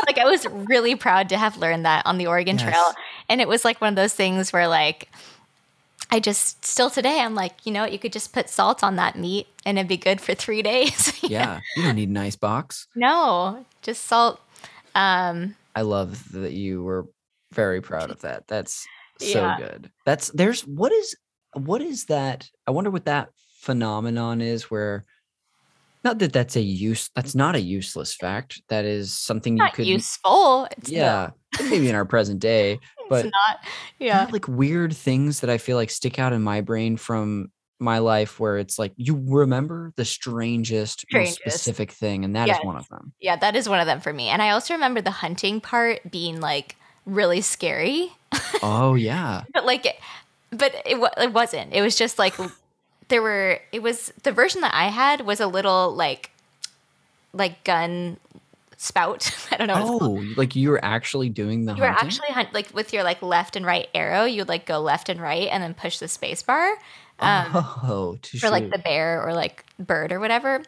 like 0.06 0.18
I 0.18 0.24
was 0.26 0.46
really 0.46 0.94
proud 0.94 1.30
to 1.30 1.38
have 1.38 1.56
learned 1.56 1.86
that 1.86 2.04
on 2.04 2.18
the 2.18 2.26
Oregon 2.26 2.58
Yes. 2.58 2.64
Trail. 2.74 2.92
And 3.30 3.40
it 3.40 3.48
was 3.48 3.64
like 3.64 3.80
one 3.80 3.88
of 3.90 3.96
those 3.96 4.12
things 4.12 4.52
where 4.52 4.68
like 4.68 5.08
I 6.10 6.20
just 6.20 6.62
still 6.64 6.90
today 6.90 7.20
I'm 7.20 7.34
like, 7.34 7.64
you 7.64 7.72
know, 7.72 7.84
you 7.86 7.98
could 7.98 8.12
just 8.12 8.34
put 8.34 8.50
salt 8.50 8.84
on 8.84 8.96
that 8.96 9.16
meat 9.16 9.46
and 9.64 9.78
it'd 9.78 9.88
be 9.88 9.96
good 9.96 10.20
for 10.20 10.34
three 10.34 10.60
days. 10.72 11.18
yeah, 11.22 11.60
you 11.74 11.82
don't 11.82 11.96
need 11.96 12.10
an 12.10 12.16
ice 12.18 12.36
box. 12.36 12.86
No, 12.94 13.64
just 13.80 14.04
salt. 14.04 14.38
Um, 14.94 15.56
I 15.74 15.82
love 15.82 16.32
that 16.32 16.52
you 16.52 16.82
were 16.82 17.06
very 17.52 17.80
proud 17.80 18.10
of 18.10 18.20
that. 18.20 18.46
That's 18.46 18.86
so 19.18 19.40
Yeah. 19.40 19.56
good. 19.56 19.90
That's 20.04 20.28
there's 20.32 20.62
what 20.66 20.92
is 20.92 21.16
what 21.56 21.80
is 21.82 22.06
that? 22.06 22.48
I 22.66 22.70
wonder 22.70 22.90
what 22.90 23.06
that 23.06 23.30
phenomenon 23.60 24.40
is 24.40 24.64
where 24.70 25.04
not 26.04 26.18
that 26.20 26.32
that's 26.32 26.54
a 26.56 26.60
use 26.60 27.10
that's 27.14 27.34
not 27.34 27.56
a 27.56 27.60
useless 27.60 28.14
fact. 28.14 28.62
That 28.68 28.84
is 28.84 29.12
something 29.12 29.56
you 29.56 29.64
not 29.64 29.74
could 29.74 29.86
useful. 29.86 30.68
It's 30.76 30.90
yeah, 30.90 31.30
maybe 31.68 31.88
in 31.88 31.94
our 31.96 32.04
present 32.04 32.38
day, 32.40 32.74
it's 32.98 33.08
but 33.08 33.24
not. 33.24 33.58
Yeah. 33.98 34.26
are, 34.26 34.30
like 34.30 34.46
weird 34.46 34.94
things 34.94 35.40
that 35.40 35.50
I 35.50 35.58
feel 35.58 35.76
like 35.76 35.90
stick 35.90 36.18
out 36.18 36.32
in 36.32 36.42
my 36.42 36.60
brain 36.60 36.96
from 36.96 37.50
my 37.78 37.98
life 37.98 38.38
where 38.40 38.56
it's 38.56 38.78
like 38.78 38.92
you 38.96 39.20
remember 39.26 39.92
the 39.96 40.04
strangest, 40.04 41.04
most 41.12 41.34
Strangest. 41.34 41.40
specific 41.40 41.90
thing, 41.90 42.24
and 42.24 42.36
that 42.36 42.48
is 42.48 42.56
Yes. 42.56 42.64
one 42.64 42.76
of 42.76 42.88
them. 42.88 43.12
Yeah, 43.20 43.36
that 43.36 43.56
is 43.56 43.68
one 43.68 43.80
of 43.80 43.86
them 43.86 44.00
for 44.00 44.12
me. 44.12 44.28
And 44.28 44.40
I 44.40 44.50
also 44.50 44.74
remember 44.74 45.00
the 45.00 45.10
hunting 45.10 45.60
part 45.60 46.10
being 46.10 46.40
like 46.40 46.76
really 47.04 47.40
scary. 47.40 48.12
Oh 48.62 48.94
yeah. 48.98 49.42
but 49.52 49.66
like 49.66 49.86
but 50.56 50.74
it, 50.84 50.96
it 51.18 51.32
wasn't. 51.32 51.72
It 51.72 51.82
was 51.82 51.96
just 51.96 52.18
like 52.18 52.34
there 53.08 53.22
were 53.22 53.60
it 53.72 53.82
was 53.82 54.12
the 54.24 54.32
version 54.32 54.62
that 54.62 54.74
i 54.74 54.88
had 54.88 55.20
was 55.20 55.38
a 55.38 55.46
little 55.46 55.94
like 55.94 56.30
like 57.32 57.62
gun 57.64 58.16
spout. 58.76 59.30
I 59.52 59.56
don't 59.56 59.68
know 59.68 59.74
what 59.74 59.82
it's 59.82 59.98
called. 60.00 60.18
Oh, 60.18 60.34
like 60.36 60.56
you 60.56 60.70
were 60.70 60.84
actually 60.84 61.28
doing 61.28 61.64
the 61.64 61.74
you 61.74 61.82
were 61.82 61.88
actually 61.88 62.28
hunt 62.28 62.52
like 62.52 62.72
with 62.74 62.92
your 62.92 63.04
like 63.04 63.22
left 63.22 63.56
and 63.56 63.64
right 63.64 63.88
arrow 63.94 64.24
you 64.24 64.40
would 64.42 64.48
like 64.48 64.66
go 64.66 64.80
left 64.80 65.08
and 65.08 65.20
right 65.20 65.48
and 65.50 65.62
then 65.62 65.74
push 65.74 65.98
the 65.98 66.08
space 66.08 66.42
bar 66.42 66.76
um, 67.18 67.50
oh, 67.54 68.18
to 68.22 68.38
for 68.38 68.50
like 68.50 68.70
the 68.70 68.78
bear 68.78 69.22
or 69.22 69.32
like 69.34 69.64
bird 69.78 70.12
or 70.12 70.20
whatever. 70.20 70.62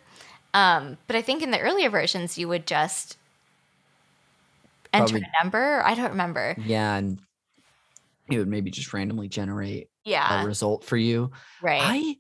Um 0.55 0.97
but 1.07 1.17
i 1.17 1.23
think 1.23 1.43
in 1.43 1.51
the 1.51 1.61
earlier 1.61 1.91
versions 1.91 2.39
you 2.39 2.49
would 2.49 2.67
just 2.67 3.17
enter 4.93 5.13
Probably- 5.13 5.27
a 5.29 5.43
number. 5.43 5.83
I 5.85 5.95
don't 5.95 6.11
remember. 6.11 6.57
Yeah, 6.59 6.97
and 6.97 7.19
it 8.31 8.39
would 8.39 8.49
maybe 8.49 8.71
just 8.71 8.93
randomly 8.93 9.29
generate 9.29 9.89
yeah 10.05 10.43
a 10.43 10.47
result 10.47 10.85
for 10.85 10.97
you. 10.97 11.31
right 11.63 11.81
I, 11.83 12.17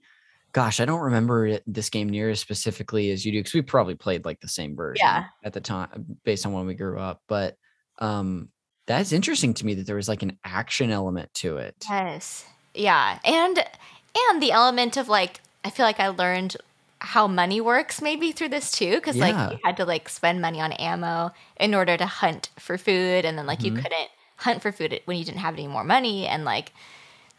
gosh, 0.53 0.81
I 0.81 0.85
don't 0.87 1.01
remember 1.01 1.47
it, 1.47 1.63
this 1.67 1.91
game 1.91 2.09
near 2.09 2.31
as 2.31 2.41
specifically 2.41 3.11
as 3.11 3.25
you 3.25 3.33
do 3.33 3.39
because 3.41 3.55
we 3.55 3.63
probably 3.63 3.95
played 3.95 4.25
like 4.25 4.41
the 4.41 4.49
same 4.49 4.75
version 4.75 5.05
Yeah. 5.07 5.25
at 5.45 5.53
the 5.53 5.61
time 5.61 6.05
based 6.25 6.47
on 6.47 6.53
when 6.53 6.67
we 6.67 6.75
grew 6.75 6.99
up. 6.99 7.23
But 7.29 7.57
um, 7.99 8.49
that's 8.87 9.13
interesting 9.13 9.55
to 9.55 9.67
me 9.67 9.75
that 9.75 9.87
there 9.87 9.97
was 9.97 10.09
like 10.09 10.23
an 10.23 10.39
action 10.45 10.91
element 10.91 11.33
to 11.35 11.59
it. 11.59 11.75
Yes. 11.89 12.45
Yeah. 12.75 13.19
And 13.25 13.59
and 14.31 14.43
the 14.43 14.53
element 14.53 14.97
of 14.97 15.09
like 15.09 15.41
I 15.65 15.71
feel 15.71 15.85
like 15.85 16.01
I 16.01 16.09
learned 16.09 16.57
how 17.01 17.29
money 17.29 17.61
works 17.61 18.01
maybe 18.03 18.33
through 18.33 18.49
this 18.49 18.71
too 18.73 19.01
cuz 19.03 19.17
Yeah. 19.17 19.27
like 19.31 19.53
you 19.53 19.59
had 19.65 19.77
to 19.77 19.85
like 19.85 20.09
spend 20.09 20.41
money 20.41 20.61
on 20.61 20.73
ammo 20.73 21.31
in 21.61 21.75
order 21.75 21.97
to 21.97 22.07
hunt 22.07 22.49
for 22.59 22.77
food 22.79 23.25
and 23.25 23.39
then 23.39 23.47
like 23.47 23.63
you 23.63 23.73
Mhm. 23.73 23.83
couldn't 23.83 24.09
hunt 24.39 24.63
for 24.63 24.73
food 24.73 25.01
when 25.05 25.17
you 25.19 25.25
didn't 25.25 25.41
have 25.41 25.55
any 25.55 25.67
more 25.69 25.85
money 25.85 26.27
and 26.27 26.45
like 26.45 26.73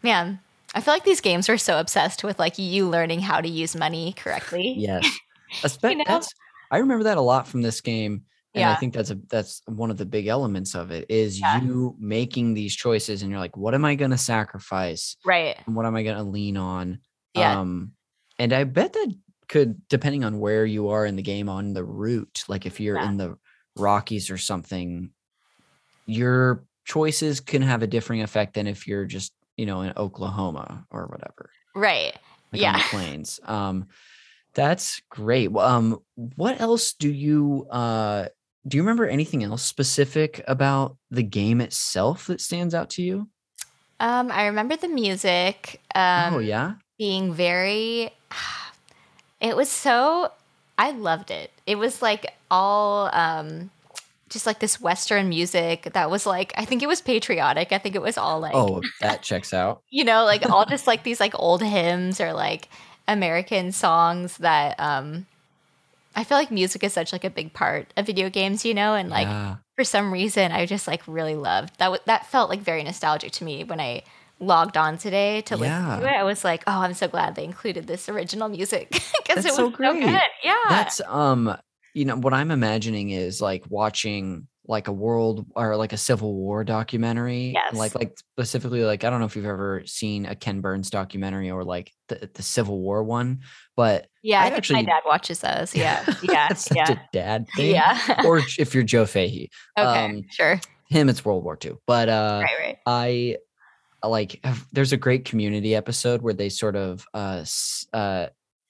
man, 0.02 0.40
I 0.74 0.80
feel 0.80 0.94
like 0.94 1.04
these 1.04 1.20
games 1.20 1.48
were 1.48 1.58
so 1.58 1.78
obsessed 1.80 2.24
with 2.24 2.38
like 2.38 2.58
you 2.58 2.88
learning 2.88 3.20
how 3.20 3.40
to 3.40 3.48
use 3.48 3.74
money 3.76 4.14
correctly. 4.16 4.74
Yes, 4.78 5.06
Espe- 5.62 5.96
know? 5.98 6.04
that's 6.06 6.28
I 6.70 6.78
remember 6.78 7.04
that 7.04 7.16
a 7.18 7.20
lot 7.22 7.48
from 7.48 7.62
this 7.62 7.80
game. 7.80 8.22
And 8.52 8.64
I 8.64 8.74
think 8.74 8.94
that's 8.94 9.10
a 9.10 9.18
that's 9.28 9.62
one 9.66 9.92
of 9.92 9.96
the 9.96 10.04
big 10.06 10.26
elements 10.26 10.74
of 10.74 10.90
it 10.90 11.06
is 11.08 11.38
Yeah. 11.38 11.60
you 11.62 11.94
making 12.00 12.54
these 12.54 12.74
choices 12.74 13.22
and 13.22 13.30
you're 13.30 13.38
like, 13.38 13.56
what 13.56 13.74
am 13.74 13.84
I 13.84 13.94
gonna 13.94 14.18
sacrifice? 14.18 15.16
Right. 15.24 15.56
and 15.66 15.76
what 15.76 15.86
am 15.86 15.94
I 15.94 16.02
going 16.02 16.16
to 16.16 16.24
lean 16.24 16.56
on? 16.56 16.98
Yeah. 17.34 17.60
Um, 17.60 17.92
and 18.40 18.52
I 18.52 18.64
bet 18.64 18.92
that 18.94 19.14
could, 19.48 19.86
depending 19.88 20.24
on 20.24 20.40
where 20.40 20.66
you 20.66 20.88
are 20.88 21.06
in 21.06 21.14
the 21.14 21.22
game 21.22 21.48
on 21.48 21.74
the 21.74 21.84
route, 21.84 22.42
like 22.48 22.66
if 22.66 22.80
you're 22.80 22.96
Yeah. 22.96 23.08
in 23.08 23.18
the 23.18 23.38
Rockies 23.76 24.30
or 24.30 24.36
something, 24.38 25.10
your 26.06 26.64
choices 26.84 27.40
can 27.40 27.62
have 27.62 27.82
a 27.82 27.86
differing 27.86 28.22
effect 28.22 28.54
than 28.54 28.66
if 28.66 28.86
you're 28.86 29.04
just, 29.06 29.32
you 29.56 29.66
know, 29.66 29.82
in 29.82 29.92
Oklahoma 29.96 30.86
or 30.90 31.06
whatever, 31.06 31.50
Right. 31.74 32.14
like 32.52 32.62
on 32.64 32.72
the 32.74 32.78
Yeah. 32.78 32.88
plains. 32.88 33.40
Um, 33.44 33.88
that's 34.54 35.00
great. 35.10 35.54
Um, 35.54 36.00
what 36.16 36.60
else 36.60 36.92
do 36.94 37.08
you, 37.10 37.66
uh, 37.70 38.28
do 38.66 38.76
you 38.76 38.82
remember 38.82 39.06
anything 39.06 39.42
else 39.44 39.62
specific 39.62 40.42
about 40.48 40.96
the 41.10 41.22
game 41.22 41.60
itself 41.60 42.26
that 42.26 42.40
stands 42.40 42.74
out 42.74 42.90
to 42.90 43.02
you? 43.02 43.28
Um 44.00 44.30
I 44.32 44.46
remember 44.46 44.76
the 44.76 44.88
music 44.88 45.80
um 45.94 46.34
oh 46.34 46.38
yeah. 46.38 46.74
being 46.98 47.32
very 47.34 48.10
it 49.40 49.56
was 49.56 49.68
so 49.68 50.32
i 50.78 50.90
loved 50.90 51.30
it 51.30 51.50
it 51.66 51.76
was 51.76 52.00
like 52.02 52.32
all 52.50 53.10
um 53.14 53.70
just 54.30 54.46
like 54.46 54.60
this 54.60 54.80
western 54.80 55.28
music 55.28 55.90
that 55.92 56.10
was 56.10 56.24
like 56.24 56.52
i 56.56 56.64
think 56.64 56.82
it 56.82 56.86
was 56.86 57.00
patriotic 57.00 57.72
i 57.72 57.78
think 57.78 57.94
it 57.94 58.02
was 58.02 58.16
all 58.16 58.40
like 58.40 58.54
Oh, 58.54 58.80
that 59.00 59.22
checks 59.22 59.52
out. 59.52 59.82
you 59.90 60.04
know 60.04 60.24
like 60.24 60.48
all 60.48 60.64
just 60.64 60.86
like 60.86 61.02
these 61.08 61.20
like 61.20 61.34
old 61.38 61.62
hymns 61.62 62.20
or 62.20 62.32
like 62.32 62.68
american 63.08 63.72
songs 63.72 64.36
that 64.38 64.78
um 64.78 65.26
i 66.14 66.24
feel 66.24 66.38
like 66.38 66.50
music 66.50 66.82
is 66.84 66.92
such 66.92 67.12
like 67.12 67.24
a 67.24 67.30
big 67.30 67.52
part 67.52 67.92
of 67.96 68.06
video 68.06 68.30
games 68.30 68.64
you 68.64 68.72
know 68.72 68.94
and 68.94 69.10
like 69.10 69.26
yeah. 69.26 69.56
for 69.76 69.84
some 69.84 70.12
reason 70.12 70.52
I 70.52 70.66
just 70.66 70.86
like 70.86 71.02
really 71.06 71.34
loved 71.34 71.78
that. 71.78 71.86
W- 71.86 72.02
that 72.06 72.26
felt 72.26 72.50
like 72.50 72.60
very 72.60 72.82
nostalgic 72.82 73.32
to 73.32 73.44
me 73.44 73.64
when 73.64 73.80
I 73.80 74.02
logged 74.38 74.76
on 74.76 74.98
today 74.98 75.40
to 75.42 75.56
listen 75.56 76.00
to 76.00 76.06
it. 76.06 76.12
I 76.12 76.22
was 76.24 76.44
like, 76.44 76.62
oh, 76.66 76.80
I'm 76.80 76.94
so 76.94 77.08
glad 77.08 77.34
they 77.34 77.44
included 77.44 77.86
this 77.86 78.08
original 78.08 78.48
music 78.48 78.90
because 79.24 79.44
it 79.44 79.48
was 79.48 79.56
so, 79.56 79.70
great. 79.70 80.00
good. 80.00 80.20
Yeah, 80.44 80.54
That's 80.68 81.00
um 81.06 81.56
you 81.94 82.04
know 82.04 82.16
what 82.16 82.32
I'm 82.34 82.50
imagining 82.50 83.10
is 83.10 83.40
like 83.40 83.64
watching 83.68 84.46
like 84.66 84.86
a 84.86 84.92
world 84.92 85.46
or 85.56 85.76
like 85.76 85.92
a 85.92 85.96
Civil 85.96 86.32
War 86.34 86.62
documentary. 86.62 87.52
Yes. 87.54 87.74
Like 87.74 87.94
like 87.96 88.16
specifically 88.18 88.84
like 88.84 89.02
I 89.02 89.10
don't 89.10 89.18
know 89.18 89.26
if 89.26 89.34
you've 89.34 89.44
ever 89.46 89.82
seen 89.84 90.26
a 90.26 90.36
Ken 90.36 90.60
Burns 90.60 90.90
documentary 90.90 91.50
or 91.50 91.64
like 91.64 91.90
the, 92.08 92.30
the 92.34 92.42
Civil 92.42 92.78
War 92.80 93.02
one, 93.02 93.40
but 93.76 94.06
yeah. 94.22 94.40
I 94.40 94.42
I, 94.42 94.44
think 94.46 94.56
actually- 94.58 94.74
my 94.76 94.82
dad 94.84 95.02
watches 95.04 95.40
those. 95.40 95.74
Yeah, 95.74 96.04
yeah, 96.22 96.48
that's 96.48 96.64
such 96.66 96.76
yeah, 96.76 96.92
a 96.92 96.98
dad 97.12 97.46
thing. 97.56 97.72
yeah. 97.74 98.22
or 98.24 98.38
if 98.58 98.74
you're 98.74 98.84
Joe 98.84 99.06
Fahey, 99.06 99.50
okay, 99.76 100.04
um, 100.04 100.22
sure. 100.30 100.60
him 100.88 101.08
it's 101.08 101.24
World 101.24 101.42
War 101.42 101.58
II. 101.64 101.72
But 101.86 102.08
uh 102.08 102.40
right, 102.44 102.58
right. 102.60 102.78
I 102.86 103.36
like 104.06 104.38
have- 104.44 104.66
there's 104.72 104.92
a 104.92 104.96
great 104.96 105.24
community 105.24 105.74
episode 105.74 106.22
where 106.22 106.34
they 106.34 106.48
sort 106.48 106.76
of 106.76 107.04
uh 107.12 107.44
uh 107.92 108.26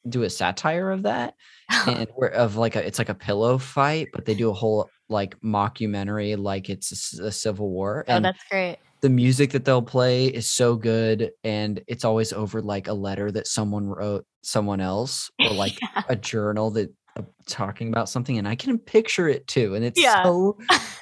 do 0.08 0.22
a 0.22 0.30
satire 0.30 0.90
of 0.90 1.02
that 1.02 1.34
and 1.86 2.08
where 2.14 2.30
of 2.30 2.56
like 2.56 2.76
a 2.76 2.86
it's 2.86 2.98
like 2.98 3.08
a 3.08 3.14
pillow 3.14 3.58
fight 3.58 4.08
but 4.12 4.24
they 4.24 4.34
do 4.34 4.50
a 4.50 4.54
whole 4.54 4.88
like 5.08 5.38
mockumentary 5.40 6.38
like 6.38 6.70
it's 6.70 7.18
a 7.18 7.30
civil 7.30 7.70
war 7.70 8.04
oh, 8.08 8.20
that's 8.20 8.42
great. 8.50 8.78
the 9.00 9.08
music 9.10 9.50
that 9.50 9.64
they'll 9.64 9.82
play 9.82 10.26
is 10.26 10.48
so 10.48 10.74
good 10.76 11.30
and 11.44 11.82
it's 11.86 12.04
always 12.04 12.32
over 12.32 12.62
like 12.62 12.88
a 12.88 12.92
letter 12.92 13.30
that 13.30 13.46
someone 13.46 13.86
wrote 13.86 14.24
someone 14.42 14.80
else 14.80 15.30
or 15.40 15.50
like 15.50 15.78
a 16.08 16.16
journal 16.16 16.70
that 16.70 16.90
uh, 17.16 17.22
talking 17.46 17.88
about 17.88 18.08
something 18.08 18.38
and 18.38 18.48
i 18.48 18.54
can 18.54 18.78
picture 18.78 19.28
it 19.28 19.46
too 19.46 19.74
and 19.74 19.84
it's 19.84 20.00
Yeah. 20.00 20.22
so 20.22 20.56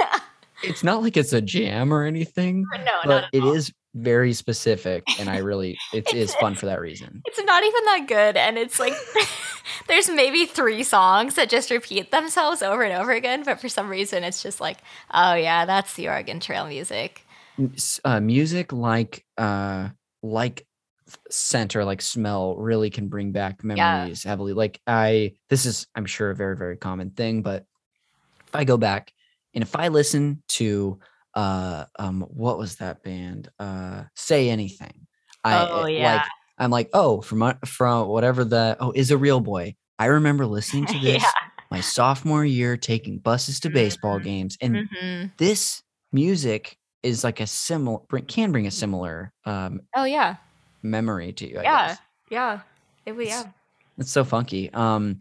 it's 0.62 0.82
not 0.82 1.02
like 1.02 1.16
it's 1.16 1.32
a 1.32 1.40
jam 1.40 1.92
or 1.92 2.02
anything 2.04 2.64
no, 2.72 2.78
not 2.84 3.06
but 3.06 3.24
at 3.24 3.28
it 3.32 3.44
is 3.44 3.72
very 3.94 4.32
specific 4.32 5.02
and 5.18 5.28
i 5.28 5.38
really 5.50 5.76
it 5.92 6.12
is 6.14 6.34
fun 6.36 6.54
for 6.54 6.66
that 6.66 6.80
reason 6.80 7.22
It's 7.24 7.42
not 7.42 7.64
even 7.64 7.84
that 7.84 8.04
good, 8.06 8.36
and 8.36 8.58
it's 8.58 8.78
like 8.78 8.92
there's 9.88 10.08
maybe 10.10 10.46
three 10.46 10.82
songs 10.82 11.34
that 11.34 11.48
just 11.48 11.70
repeat 11.70 12.10
themselves 12.10 12.62
over 12.62 12.82
and 12.82 12.92
over 13.00 13.12
again, 13.12 13.42
but 13.44 13.60
for 13.60 13.68
some 13.68 13.88
reason 13.88 14.24
it's 14.24 14.42
just 14.42 14.60
like, 14.60 14.78
oh 15.12 15.34
yeah, 15.34 15.64
that's 15.64 15.94
the 15.94 16.08
Oregon 16.08 16.40
Trail 16.40 16.66
music. 16.66 17.24
Uh, 18.04 18.20
music 18.20 18.72
like 18.72 19.24
uh 19.36 19.88
like 20.22 20.66
scent 21.30 21.74
or 21.74 21.84
like 21.84 22.00
smell 22.02 22.56
really 22.56 22.90
can 22.90 23.08
bring 23.08 23.32
back 23.32 23.64
memories 23.64 24.22
heavily 24.22 24.52
like 24.52 24.78
i 24.86 25.32
this 25.48 25.66
is 25.66 25.86
i'm 25.94 26.06
sure 26.06 26.30
a 26.30 26.36
very 26.36 26.56
very 26.56 26.76
common 26.76 27.10
thing 27.10 27.42
but 27.42 27.64
if 28.46 28.54
i 28.54 28.62
go 28.62 28.76
back 28.76 29.10
and 29.54 29.62
if 29.62 29.74
i 29.74 29.88
listen 29.88 30.42
to 30.48 30.98
uh 31.38 31.84
um 32.00 32.22
what 32.28 32.58
was 32.58 32.76
that 32.76 33.02
band 33.04 33.48
uh 33.60 34.02
say 34.16 34.50
anything 34.50 35.06
i 35.44 35.68
oh, 35.70 35.86
yeah. 35.86 36.14
like 36.14 36.22
i'm 36.58 36.70
like 36.70 36.88
oh 36.94 37.20
from 37.20 37.54
from 37.64 38.08
whatever 38.08 38.44
the 38.44 38.76
oh 38.80 38.90
is 38.90 39.12
a 39.12 39.16
real 39.16 39.38
boy 39.38 39.72
i 40.00 40.06
remember 40.06 40.44
listening 40.46 40.84
to 40.84 40.98
this 41.08 41.22
yeah. 41.22 41.30
my 41.70 41.80
sophomore 41.80 42.44
year 42.44 42.76
taking 42.76 43.18
buses 43.18 43.60
to 43.60 43.70
baseball 43.70 44.18
Mhm. 44.18 44.24
games 44.24 44.58
and 44.60 44.88
hmm 44.90 45.26
this 45.38 45.80
music 46.12 46.76
is 47.04 47.22
like 47.22 47.38
a 47.38 47.46
similar 47.46 48.00
can 48.26 48.50
bring 48.50 48.66
a 48.66 48.72
similar 48.72 49.32
um 49.44 49.80
Oh 49.94 50.04
yeah. 50.04 50.36
memory 50.82 51.32
to 51.34 51.48
you 51.48 51.60
I 51.60 51.62
Yeah. 51.62 51.86
guess. 51.88 51.98
Yeah. 52.30 52.60
It 53.06 53.12
was 53.14 53.28
yeah. 53.28 53.44
it's 53.98 54.10
so 54.10 54.24
funky 54.24 54.72
um 54.72 55.20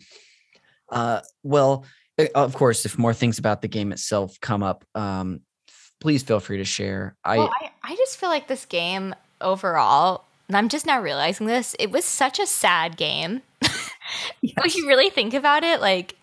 uh 0.91 1.21
well 1.43 1.85
uh, 2.17 2.25
of 2.33 2.55
course 2.55 2.85
if 2.85 2.97
more 2.97 3.13
things 3.13 3.37
about 3.37 3.61
the 3.61 3.67
game 3.67 3.91
itself 3.91 4.39
come 4.41 4.63
up 4.63 4.83
um 4.95 5.41
please 5.99 6.23
feel 6.23 6.39
free 6.39 6.57
to 6.57 6.63
share 6.65 7.15
i 7.25 7.37
Well, 7.37 7.51
I, 7.61 7.71
I 7.83 7.95
just 7.95 8.17
feel 8.17 8.29
like 8.29 8.47
this 8.47 8.65
game 8.65 9.15
overall 9.41 10.23
I'm 10.49 10.69
just 10.69 10.85
now 10.85 11.01
realizing 11.01 11.45
this. 11.47 11.75
It 11.77 11.91
was 11.91 12.05
such 12.05 12.39
a 12.39 12.47
sad 12.47 12.95
game. 12.97 13.41
When 14.41 14.71
you 14.73 14.87
really 14.87 15.09
think 15.09 15.33
about 15.33 15.63
it, 15.65 15.81
like 15.81 16.15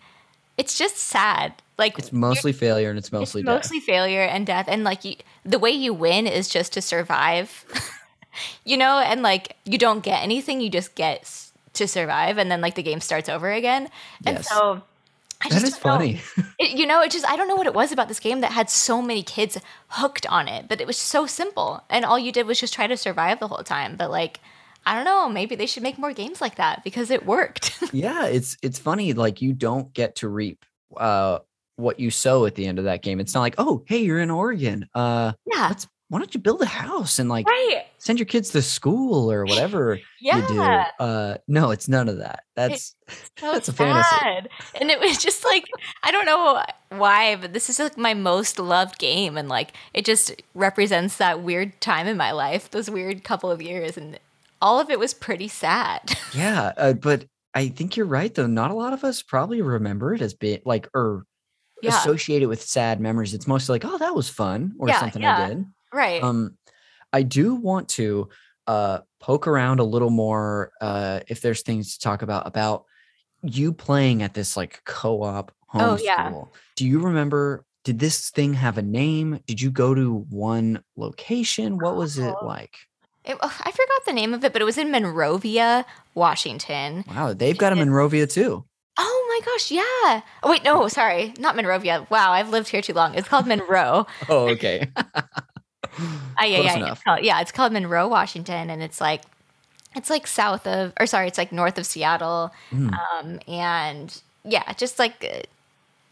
it's 0.57 0.75
just 0.77 0.97
sad. 0.97 1.53
Like 1.77 1.99
It's 1.99 2.11
mostly 2.11 2.51
failure 2.51 2.89
and 2.89 2.97
it's 2.97 3.11
mostly 3.11 3.41
it's 3.41 3.47
death. 3.47 3.55
mostly 3.57 3.79
failure 3.79 4.23
and 4.23 4.47
death, 4.47 4.65
and 4.67 4.83
like 4.83 5.05
you, 5.05 5.15
the 5.43 5.59
way 5.59 5.69
you 5.69 5.93
win 5.93 6.25
is 6.25 6.49
just 6.49 6.73
to 6.73 6.81
survive. 6.81 7.65
you 8.65 8.77
know, 8.77 8.97
and 8.97 9.21
like 9.21 9.55
you 9.65 9.77
don't 9.77 10.01
get 10.03 10.23
anything, 10.23 10.59
you 10.61 10.69
just 10.71 10.95
get 10.95 11.29
to 11.73 11.87
survive, 11.87 12.39
and 12.39 12.49
then 12.49 12.61
like 12.61 12.73
the 12.73 12.81
game 12.83 13.01
starts 13.01 13.29
over 13.29 13.51
again. 13.51 13.89
And 14.25 14.37
Yes. 14.37 14.49
so 14.49 14.81
I 15.41 15.49
That 15.49 15.61
just 15.61 15.73
is 15.73 15.77
funny. 15.77 16.21
It, 16.59 16.77
you 16.77 16.85
know, 16.85 17.01
it 17.01 17.11
just 17.11 17.27
I 17.27 17.35
don't 17.35 17.49
know 17.49 17.55
what 17.55 17.67
it 17.67 17.73
was 17.73 17.91
about 17.91 18.07
this 18.07 18.19
game 18.19 18.39
that 18.41 18.51
had 18.51 18.69
so 18.69 19.01
many 19.01 19.23
kids 19.23 19.57
hooked 19.89 20.25
on 20.27 20.47
it, 20.47 20.67
but 20.69 20.79
it 20.79 20.87
was 20.87 20.97
so 20.97 21.25
simple, 21.25 21.83
and 21.89 22.05
all 22.05 22.17
you 22.17 22.31
did 22.31 22.47
was 22.47 22.59
just 22.59 22.73
try 22.73 22.87
to 22.87 22.95
survive 22.95 23.39
the 23.39 23.47
whole 23.49 23.63
time. 23.63 23.97
But 23.97 24.09
like, 24.09 24.39
I 24.85 24.95
don't 24.95 25.03
know, 25.03 25.27
maybe 25.27 25.55
they 25.55 25.65
should 25.65 25.83
make 25.83 25.97
more 25.97 26.13
games 26.13 26.39
like 26.39 26.55
that 26.55 26.83
because 26.83 27.11
it 27.11 27.25
worked. 27.25 27.77
yeah, 27.93 28.25
it's 28.25 28.55
it's 28.61 28.79
funny. 28.79 29.13
Like 29.13 29.41
you 29.41 29.51
don't 29.51 29.91
get 29.93 30.15
to 30.17 30.29
reap 30.29 30.63
uh 30.95 31.39
what 31.75 31.99
you 31.99 32.09
sow 32.09 32.45
at 32.45 32.55
the 32.55 32.65
end 32.65 32.79
of 32.79 32.85
that 32.85 33.01
game. 33.01 33.19
It's 33.19 33.33
not 33.33 33.41
like, 33.41 33.55
oh, 33.57 33.83
hey, 33.85 33.97
you're 33.99 34.19
in 34.19 34.31
Oregon. 34.31 34.87
Uh 34.93 35.33
yeah, 35.45 35.73
why 36.09 36.19
don't 36.19 36.33
you 36.33 36.39
build 36.39 36.61
a 36.61 36.67
house 36.67 37.19
and 37.19 37.29
like 37.29 37.47
right. 37.47 37.85
Send 38.05 38.19
your 38.19 38.25
kids 38.25 38.49
to 38.51 38.61
school 38.61 39.31
or 39.31 39.45
whatever 39.45 39.99
Yeah, 40.19 40.37
you 40.41 40.47
do. 40.47 40.85
Uh 40.99 41.37
no, 41.47 41.71
it's 41.71 41.87
none 41.87 42.07
of 42.09 42.19
that. 42.19 42.43
That's 42.55 42.95
so 43.39 43.51
That's 43.53 43.67
a 43.69 43.73
fantasy. 43.73 44.15
sad. 44.17 44.49
And 44.79 44.89
it 44.91 44.99
was 44.99 45.17
just 45.17 45.43
like 45.43 45.65
I 46.03 46.11
don't 46.11 46.25
know 46.25 46.63
why, 46.89 47.35
but 47.35 47.53
this 47.53 47.69
is 47.69 47.79
like 47.79 47.97
my 47.97 48.13
most 48.13 48.59
loved 48.59 48.99
game, 48.99 49.37
and 49.37 49.49
like 49.49 49.71
it 49.93 50.05
just 50.05 50.41
represents 50.53 51.17
that 51.17 51.41
weird 51.41 51.79
time 51.81 52.07
in 52.07 52.17
my 52.17 52.31
life, 52.31 52.69
those 52.71 52.89
weird 52.89 53.23
couple 53.23 53.51
of 53.51 53.61
years, 53.61 53.97
and 53.97 54.19
all 54.61 54.79
of 54.79 54.89
it 54.89 54.99
was 54.99 55.13
pretty 55.13 55.47
sad. 55.47 56.17
yeah, 56.33 56.73
uh, 56.77 56.93
but 56.93 57.25
I 57.53 57.69
think 57.69 57.97
you're 57.97 58.05
right 58.05 58.33
though. 58.33 58.47
Not 58.47 58.71
a 58.71 58.75
lot 58.75 58.93
of 58.93 59.03
us 59.03 59.21
probably 59.21 59.61
remember 59.61 60.13
it 60.13 60.21
as 60.21 60.33
being 60.33 60.61
like 60.65 60.87
or 60.93 61.25
Yeah. 61.81 61.91
associate 61.91 62.41
it 62.43 62.47
with 62.47 62.61
sad 62.61 62.99
memories. 62.99 63.33
It's 63.33 63.47
mostly 63.47 63.73
like, 63.75 63.85
oh, 63.85 63.97
that 63.97 64.15
was 64.15 64.29
fun 64.29 64.73
or 64.79 64.89
Yeah, 64.89 64.99
something 64.99 65.21
yeah. 65.21 65.43
I 65.43 65.47
did. 65.49 65.65
right. 65.93 66.23
Um, 66.23 66.57
I 67.15 67.23
do 67.23 67.55
want 67.55 67.89
to 67.99 68.29
uh 68.67 68.99
poke 69.19 69.47
around 69.47 69.79
a 69.79 69.83
little 69.83 70.09
more 70.09 70.71
uh 70.81 71.19
if 71.27 71.41
there's 71.41 71.61
things 71.61 71.93
to 71.93 71.99
talk 71.99 72.21
about 72.21 72.47
about 72.47 72.85
you 73.43 73.71
playing 73.73 74.21
at 74.23 74.33
this 74.33 74.57
like 74.57 74.81
co-op 74.85 75.51
Oh, 75.73 75.77
homeschool. 75.97 76.03
yeah. 76.03 76.43
Do 76.75 76.85
you 76.85 76.99
remember 76.99 77.65
did 77.83 77.99
this 77.99 78.29
thing 78.31 78.53
have 78.55 78.77
a 78.77 78.81
name? 78.81 79.39
Did 79.47 79.61
you 79.61 79.69
go 79.71 79.93
to 79.93 80.25
one 80.29 80.81
location? 80.97 81.77
What 81.77 81.95
was 81.95 82.17
it 82.17 82.33
Oh. 82.41 82.45
like? 82.45 82.75
It- 83.23 83.37
oh, 83.41 83.57
I 83.63 83.71
forgot 83.71 84.01
the 84.05 84.13
name 84.13 84.33
of 84.33 84.43
it, 84.43 84.51
but 84.53 84.61
it 84.61 84.65
was 84.65 84.77
in 84.77 84.89
Monrovia, 84.91 85.85
Washington. 86.15 87.03
Wow, 87.07 87.33
they've 87.33 87.57
got 87.57 87.73
a 87.73 87.75
Monrovia 87.75 88.25
too. 88.27 88.65
Oh 88.97 89.25
my 89.29 89.39
gosh, 89.45 89.71
yeah. 89.71 90.21
Oh, 90.43 90.49
wait, 90.49 90.63
no, 90.63 90.87
sorry, 90.87 91.33
not 91.37 91.55
Monrovia. 91.55 92.07
Wow, 92.09 92.31
I've 92.31 92.49
lived 92.49 92.69
here 92.69 92.81
too 92.81 92.93
long. 92.93 93.13
It's 93.15 93.27
called 93.27 93.45
Monroe. 93.47 94.07
Oh, 94.29 94.47
okay. 94.49 94.87
Ah, 96.37 96.43
yeah, 96.45 96.57
Close 96.61 96.65
yeah. 96.77 96.91
It's 96.91 97.03
called, 97.03 97.19
yeah, 97.23 97.41
it's 97.41 97.51
called 97.51 97.71
Monroe, 97.73 98.07
Washington, 98.07 98.69
and 98.69 98.81
it's 98.83 98.99
like 99.01 99.21
it's 99.95 100.09
like 100.09 100.27
south 100.27 100.67
of, 100.67 100.91
or 100.99 101.05
sorry, 101.05 101.27
it's 101.27 101.37
like 101.37 101.51
north 101.51 101.77
of 101.77 101.85
Seattle, 101.85 102.51
Mm. 102.71 102.93
um, 102.93 103.39
and 103.47 104.21
yeah, 104.43 104.73
just 104.73 104.99
like, 104.99 105.47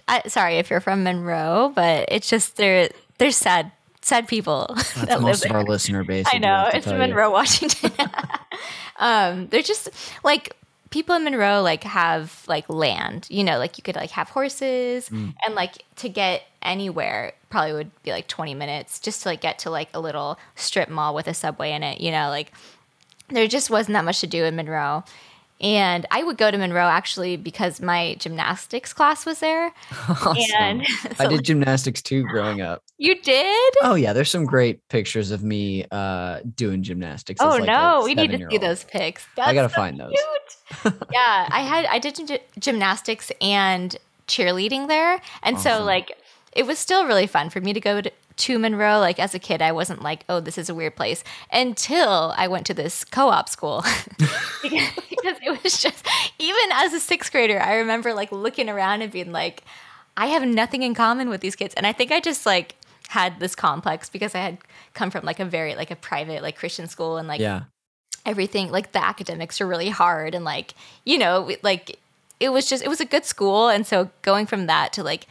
I, 0.07 0.21
sorry 0.27 0.55
if 0.57 0.69
you're 0.69 0.79
from 0.79 1.03
Monroe, 1.03 1.71
but 1.75 2.05
it's 2.09 2.29
just 2.29 2.55
there. 2.57 2.89
There's 3.17 3.35
sad, 3.37 3.71
sad 4.01 4.27
people 4.27 4.67
That's 4.75 4.93
that 4.93 5.09
live 5.09 5.21
most 5.21 5.45
of 5.45 5.51
our 5.51 5.63
listener 5.63 6.03
base. 6.03 6.25
I 6.31 6.37
know 6.39 6.69
it's 6.73 6.85
tell 6.85 6.93
you. 6.93 6.99
Monroe, 6.99 7.29
Washington. 7.39 7.91
um, 8.97 9.47
they're 9.47 9.61
just 9.61 9.89
like 10.23 10.55
people 10.93 11.15
in 11.15 11.23
Monroe 11.23 11.61
like 11.63 11.83
have 11.83 12.43
like 12.47 12.69
land, 12.69 13.25
you 13.31 13.43
know, 13.43 13.57
like 13.57 13.77
you 13.79 13.83
could 13.83 13.95
like 13.95 14.11
have 14.11 14.29
horses 14.29 15.09
Mm. 15.09 15.33
and 15.43 15.55
like 15.55 15.83
to 15.97 16.07
get 16.07 16.43
anywhere 16.61 17.33
probably 17.49 17.73
would 17.73 17.91
be 18.03 18.11
like 18.11 18.27
20 18.27 18.53
minutes 18.53 18.99
just 18.99 19.23
to 19.23 19.29
like 19.29 19.41
get 19.41 19.57
to 19.59 19.69
like 19.71 19.89
a 19.93 19.99
little 19.99 20.37
strip 20.55 20.89
mall 20.89 21.15
with 21.15 21.27
a 21.27 21.33
subway 21.33 21.71
in 21.73 21.81
it, 21.81 21.99
you 21.99 22.11
know, 22.11 22.29
like 22.29 22.51
there 23.29 23.47
just 23.47 23.71
wasn't 23.71 23.93
that 23.93 24.05
much 24.05 24.19
to 24.21 24.27
do 24.27 24.43
in 24.45 24.55
Monroe. 24.55 25.03
And 25.63 26.05
I 26.11 26.23
would 26.23 26.37
go 26.37 26.51
to 26.51 26.57
Monroe 26.57 26.87
actually 26.87 27.37
because 27.37 27.81
my 27.81 28.15
gymnastics 28.19 28.91
class 28.91 29.25
was 29.25 29.39
there. 29.39 29.73
Awesome. 30.09 30.35
And 30.59 30.81
I 31.19 31.23
so 31.23 31.29
did 31.29 31.45
gymnastics 31.45 32.01
too 32.01 32.23
growing 32.23 32.61
up. 32.61 32.83
you 32.97 33.19
did? 33.19 33.73
Oh 33.81 33.95
yeah, 33.95 34.11
there's 34.11 34.29
some 34.29 34.45
great 34.45 34.85
pictures 34.89 35.31
of 35.31 35.41
me 35.41 35.85
uh 35.89 36.41
doing 36.55 36.83
gymnastics. 36.83 37.39
Oh 37.41 37.49
like, 37.49 37.65
no, 37.65 38.01
we 38.03 38.13
need 38.13 38.31
to 38.31 38.47
see 38.51 38.57
those 38.57 38.83
pics. 38.83 39.25
I 39.37 39.53
gotta 39.53 39.69
so 39.69 39.75
find 39.75 39.97
those. 39.97 40.11
cute. 40.11 40.93
yeah, 41.11 41.47
I 41.49 41.61
had 41.61 41.85
I 41.85 41.97
did 41.97 42.27
gy- 42.27 42.39
gymnastics 42.59 43.31
and 43.39 43.95
cheerleading 44.27 44.89
there, 44.89 45.21
and 45.43 45.59
so 45.59 45.83
like 45.83 46.11
it 46.55 46.65
was 46.65 46.77
still 46.77 47.05
really 47.05 47.27
fun 47.27 47.49
for 47.49 47.61
me 47.61 47.73
to 47.73 47.79
go 47.79 48.01
to, 48.01 48.11
to 48.37 48.59
Monroe. 48.59 48.99
Like 48.99 49.19
as 49.19 49.33
a 49.33 49.39
kid, 49.39 49.61
I 49.61 49.71
wasn't 49.71 50.01
like, 50.01 50.25
oh, 50.29 50.39
this 50.39 50.57
is 50.57 50.69
a 50.69 50.75
weird 50.75 50.95
place 50.95 51.23
until 51.51 52.33
I 52.37 52.47
went 52.47 52.65
to 52.67 52.73
this 52.73 53.03
co-op 53.03 53.49
school 53.49 53.83
because 54.61 54.89
because 55.09 55.37
it 55.45 55.63
was 55.63 55.81
just 55.81 56.05
even 56.39 56.69
as 56.73 56.93
a 56.93 56.99
sixth 56.99 57.31
grader, 57.31 57.59
I 57.61 57.75
remember 57.75 58.13
like 58.13 58.31
looking 58.31 58.69
around 58.69 59.01
and 59.01 59.11
being 59.11 59.31
like, 59.31 59.63
I 60.17 60.27
have 60.27 60.45
nothing 60.45 60.83
in 60.83 60.93
common 60.93 61.29
with 61.29 61.41
these 61.41 61.55
kids, 61.55 61.73
and 61.75 61.87
I 61.87 61.93
think 61.93 62.11
I 62.11 62.19
just 62.19 62.45
like 62.45 62.75
had 63.09 63.39
this 63.39 63.53
complex 63.55 64.09
because 64.09 64.33
I 64.33 64.39
had 64.39 64.57
come 64.93 65.11
from 65.11 65.23
like 65.25 65.39
a 65.39 65.45
very 65.45 65.75
like 65.75 65.91
a 65.91 65.95
private 65.95 66.41
like 66.41 66.57
Christian 66.57 66.87
school 66.87 67.17
and 67.17 67.27
like 67.27 67.39
Yeah. 67.41 67.63
everything 68.25 68.71
like 68.71 68.91
the 68.91 69.03
academics 69.03 69.59
are 69.61 69.67
really 69.67 69.89
hard 69.89 70.33
and 70.33 70.43
like 70.45 70.73
you 71.05 71.17
know 71.17 71.51
like 71.61 71.99
it 72.39 72.49
was 72.49 72.67
just 72.67 72.83
it 72.83 72.87
was 72.87 73.01
a 73.01 73.05
good 73.05 73.25
school 73.25 73.69
and 73.69 73.85
so 73.85 74.09
going 74.23 74.45
from 74.47 74.65
that 74.67 74.93
to 74.93 75.03
like 75.03 75.27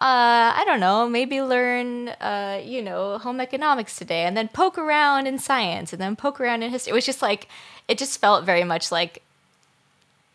uh 0.00 0.52
i 0.54 0.62
don't 0.66 0.80
know 0.80 1.08
maybe 1.08 1.40
learn 1.42 2.08
uh 2.20 2.60
you 2.64 2.80
know 2.82 3.18
home 3.18 3.40
economics 3.40 3.96
today 3.96 4.24
and 4.24 4.36
then 4.36 4.48
poke 4.48 4.78
around 4.78 5.26
in 5.26 5.38
science 5.38 5.92
and 5.92 6.00
then 6.00 6.14
poke 6.16 6.40
around 6.40 6.62
in 6.62 6.70
history 6.70 6.90
it 6.92 6.94
was 6.94 7.04
just 7.06 7.22
like 7.22 7.48
it 7.88 7.98
just 7.98 8.20
felt 8.20 8.44
very 8.44 8.64
much 8.64 8.92
like 8.92 9.22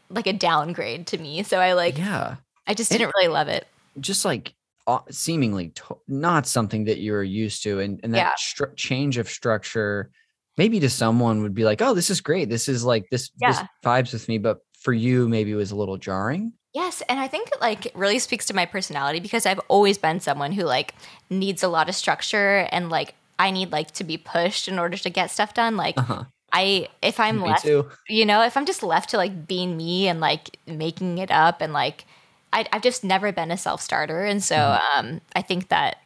like 0.10 0.28
a 0.28 0.34
downgrade 0.34 1.08
to 1.08 1.18
me 1.18 1.44
so 1.44 1.60
i 1.60 1.74
like 1.74 1.98
yeah. 1.98 2.36
i 2.68 2.74
just 2.74 2.92
didn't 2.92 3.12
really 3.16 3.30
love 3.30 3.48
it 3.48 3.66
Just 4.00 4.26
like 4.26 4.54
uh, 4.86 5.00
seemingly 5.10 5.70
to- 5.70 5.98
not 6.10 6.46
something 6.46 6.84
that 6.86 7.00
you're 7.00 7.24
used 7.24 7.64
to, 7.64 7.80
and 7.80 8.02
and 8.04 8.14
that 8.14 8.18
Yeah. 8.18 8.32
stru- 8.38 8.76
change 8.76 9.18
of 9.18 9.30
structure, 9.30 10.12
maybe 10.58 10.78
to 10.82 10.90
someone 10.90 11.42
would 11.42 11.54
be 11.54 11.64
like, 11.64 11.82
oh, 11.82 11.94
this 11.94 12.10
is 12.10 12.20
great. 12.20 12.50
This 12.50 12.68
is 12.68 12.84
like 12.84 13.06
this. 13.10 13.32
This 13.40 13.60
vibes 13.86 14.12
with 14.12 14.28
me, 14.28 14.40
but 14.40 14.58
for 14.82 14.92
you, 14.92 15.30
maybe 15.30 15.52
it 15.54 15.56
was 15.56 15.72
a 15.72 15.78
little 15.78 15.96
jarring. 15.98 16.52
Yes, 16.74 17.04
and 17.08 17.20
I 17.20 17.28
think 17.28 17.50
it 17.52 17.62
like 17.62 17.92
really 17.94 18.18
speaks 18.20 18.46
to 18.48 18.54
my 18.56 18.66
personality 18.66 19.20
because 19.20 19.46
I've 19.46 19.60
always 19.68 19.98
been 19.98 20.20
someone 20.20 20.54
who 20.54 20.64
like 20.64 20.96
needs 21.30 21.62
a 21.62 21.68
lot 21.68 21.88
of 21.88 21.96
structure 21.96 22.68
and 22.72 22.90
like 22.90 23.14
I 23.38 23.52
need 23.52 23.72
like 23.72 23.92
to 23.92 24.04
be 24.04 24.18
pushed 24.18 24.68
in 24.68 24.80
order 24.80 24.98
to 24.98 25.10
get 25.10 25.30
stuff 25.32 25.54
done. 25.54 25.78
Like 25.78 25.98
Uh 25.98 26.02
huh. 26.04 26.24
I 26.52 26.88
if 27.02 27.20
I'm 27.20 27.42
Me 27.44 27.44
left, 27.44 27.64
too. 27.64 27.90
you 28.10 28.26
know, 28.26 28.42
if 28.44 28.58
I'm 28.58 28.66
just 28.66 28.82
left 28.84 29.10
to 29.12 29.18
like 29.18 29.48
being 29.48 29.78
me 29.78 30.08
and 30.08 30.20
like 30.20 30.58
making 30.66 31.20
it 31.20 31.30
up 31.32 31.62
and 31.62 31.74
like 31.74 32.06
I, 32.52 32.66
I've 32.72 32.82
just 32.84 33.04
never 33.04 33.32
been 33.32 33.52
a 33.52 33.58
self 33.58 33.82
starter, 33.82 34.24
and 34.24 34.44
so 34.44 34.56
Mm-hmm. 34.56 34.78
um, 34.98 35.22
I 35.36 35.42
think 35.44 35.70
that 35.70 35.98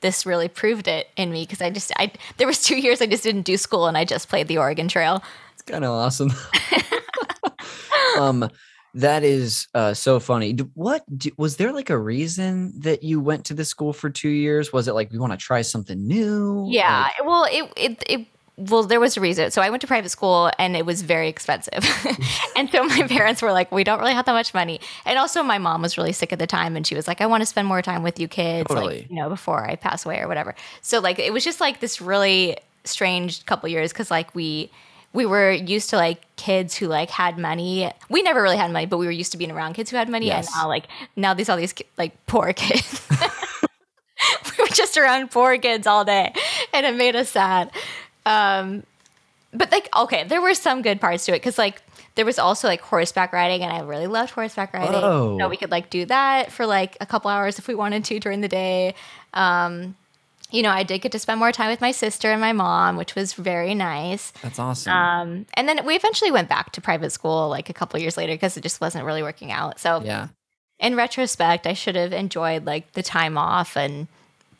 this 0.00 0.26
really 0.26 0.48
proved 0.48 0.88
it 0.88 1.08
in 1.16 1.30
me 1.32 1.44
because 1.44 1.60
I 1.62 1.70
just 1.70 1.92
I 1.98 2.12
there 2.38 2.46
was 2.48 2.62
two 2.62 2.76
years 2.80 3.00
I 3.02 3.06
just 3.06 3.22
didn't 3.24 3.42
do 3.42 3.56
school 3.56 3.86
and 3.86 3.96
I 3.98 4.04
just 4.04 4.28
played 4.28 4.48
the 4.48 4.58
Oregon 4.58 4.88
Trail. 4.88 5.22
It's 5.54 5.62
kind 5.62 5.84
of 5.84 5.90
awesome. 5.90 6.30
um, 8.14 8.50
that 8.94 9.22
is 9.22 9.68
uh, 9.74 9.94
so 9.94 10.18
funny. 10.18 10.52
What 10.74 11.04
was 11.36 11.56
there 11.56 11.72
like 11.72 11.90
a 11.90 11.98
reason 11.98 12.72
that 12.80 13.02
you 13.02 13.20
went 13.20 13.44
to 13.46 13.54
the 13.54 13.64
school 13.64 13.92
for 13.92 14.10
two 14.10 14.28
years? 14.28 14.72
Was 14.72 14.88
it 14.88 14.94
like 14.94 15.12
we 15.12 15.18
want 15.18 15.32
to 15.32 15.36
try 15.36 15.62
something 15.62 16.06
new? 16.06 16.66
Yeah. 16.70 17.02
Like, 17.02 17.26
well, 17.26 17.44
it, 17.44 17.72
it, 17.76 18.02
it, 18.06 18.26
well, 18.56 18.82
there 18.82 19.00
was 19.00 19.16
a 19.16 19.20
reason. 19.20 19.50
So 19.50 19.62
I 19.62 19.70
went 19.70 19.80
to 19.82 19.86
private 19.86 20.10
school 20.10 20.50
and 20.58 20.76
it 20.76 20.84
was 20.84 21.02
very 21.02 21.28
expensive. 21.28 21.84
and 22.56 22.68
so 22.70 22.84
my 22.84 23.02
parents 23.08 23.42
were 23.42 23.52
like, 23.52 23.70
we 23.70 23.84
don't 23.84 24.00
really 24.00 24.12
have 24.12 24.26
that 24.26 24.32
much 24.32 24.52
money. 24.52 24.80
And 25.06 25.18
also 25.18 25.42
my 25.42 25.58
mom 25.58 25.82
was 25.82 25.96
really 25.96 26.12
sick 26.12 26.32
at 26.32 26.38
the 26.38 26.46
time 26.46 26.76
and 26.76 26.86
she 26.86 26.94
was 26.94 27.06
like, 27.06 27.20
I 27.20 27.26
want 27.26 27.42
to 27.42 27.46
spend 27.46 27.68
more 27.68 27.82
time 27.82 28.02
with 28.02 28.18
you 28.18 28.28
kids, 28.28 28.68
Totally. 28.68 29.02
like, 29.02 29.10
you 29.10 29.16
know, 29.16 29.28
before 29.28 29.64
I 29.64 29.76
pass 29.76 30.04
away 30.04 30.20
or 30.20 30.28
whatever. 30.28 30.54
So 30.82 30.98
like, 30.98 31.18
it 31.18 31.32
was 31.32 31.44
just 31.44 31.60
like 31.60 31.80
this 31.80 32.00
really 32.00 32.56
strange 32.84 33.44
couple 33.46 33.68
years 33.68 33.92
because 33.92 34.10
like 34.10 34.34
we, 34.34 34.70
we 35.12 35.26
were 35.26 35.50
used 35.50 35.90
to 35.90 35.96
like 35.96 36.20
kids 36.36 36.76
who 36.76 36.86
like 36.86 37.10
had 37.10 37.38
money. 37.38 37.90
We 38.08 38.22
never 38.22 38.42
really 38.42 38.56
had 38.56 38.70
money, 38.70 38.86
but 38.86 38.98
we 38.98 39.06
were 39.06 39.12
used 39.12 39.32
to 39.32 39.38
being 39.38 39.50
around 39.50 39.74
kids 39.74 39.90
who 39.90 39.96
had 39.96 40.08
money. 40.08 40.26
Yes. 40.26 40.46
And 40.46 40.54
now 40.56 40.68
like, 40.68 40.84
now 41.16 41.34
these, 41.34 41.48
all 41.48 41.56
these 41.56 41.74
like 41.98 42.26
poor 42.26 42.52
kids. 42.52 43.06
we 44.58 44.64
were 44.64 44.68
just 44.68 44.96
around 44.96 45.30
poor 45.30 45.58
kids 45.58 45.86
all 45.86 46.04
day 46.04 46.32
and 46.72 46.86
it 46.86 46.94
made 46.94 47.16
us 47.16 47.30
sad 47.30 47.70
um 48.26 48.82
but 49.52 49.70
like 49.72 49.88
okay 49.96 50.24
there 50.24 50.40
were 50.40 50.54
some 50.54 50.82
good 50.82 51.00
parts 51.00 51.26
to 51.26 51.32
it 51.32 51.36
because 51.36 51.58
like 51.58 51.82
there 52.16 52.24
was 52.24 52.38
also 52.38 52.68
like 52.68 52.80
horseback 52.80 53.32
riding 53.32 53.62
and 53.62 53.72
i 53.72 53.80
really 53.80 54.06
loved 54.06 54.30
horseback 54.30 54.72
riding 54.74 54.92
Whoa. 54.92 55.38
so 55.38 55.48
we 55.48 55.56
could 55.56 55.70
like 55.70 55.90
do 55.90 56.04
that 56.06 56.52
for 56.52 56.66
like 56.66 56.96
a 57.00 57.06
couple 57.06 57.30
hours 57.30 57.58
if 57.58 57.66
we 57.66 57.74
wanted 57.74 58.04
to 58.06 58.20
during 58.20 58.40
the 58.40 58.48
day 58.48 58.94
um 59.34 59.96
you 60.52 60.62
know, 60.62 60.70
I 60.70 60.82
did 60.82 61.00
get 61.00 61.12
to 61.12 61.18
spend 61.18 61.38
more 61.38 61.52
time 61.52 61.70
with 61.70 61.80
my 61.80 61.90
sister 61.92 62.30
and 62.30 62.40
my 62.40 62.52
mom, 62.52 62.96
which 62.96 63.14
was 63.14 63.32
very 63.34 63.74
nice. 63.74 64.32
That's 64.42 64.58
awesome. 64.58 64.92
Um, 64.92 65.46
and 65.54 65.68
then 65.68 65.84
we 65.84 65.94
eventually 65.94 66.30
went 66.30 66.48
back 66.48 66.72
to 66.72 66.80
private 66.80 67.10
school 67.10 67.48
like 67.48 67.68
a 67.68 67.72
couple 67.72 68.00
years 68.00 68.16
later 68.16 68.34
because 68.34 68.56
it 68.56 68.62
just 68.62 68.80
wasn't 68.80 69.04
really 69.04 69.22
working 69.22 69.52
out. 69.52 69.78
So 69.78 70.02
yeah. 70.02 70.28
in 70.78 70.96
retrospect, 70.96 71.66
I 71.66 71.74
should 71.74 71.96
have 71.96 72.12
enjoyed 72.12 72.66
like 72.66 72.92
the 72.92 73.02
time 73.02 73.38
off 73.38 73.76
and 73.76 74.08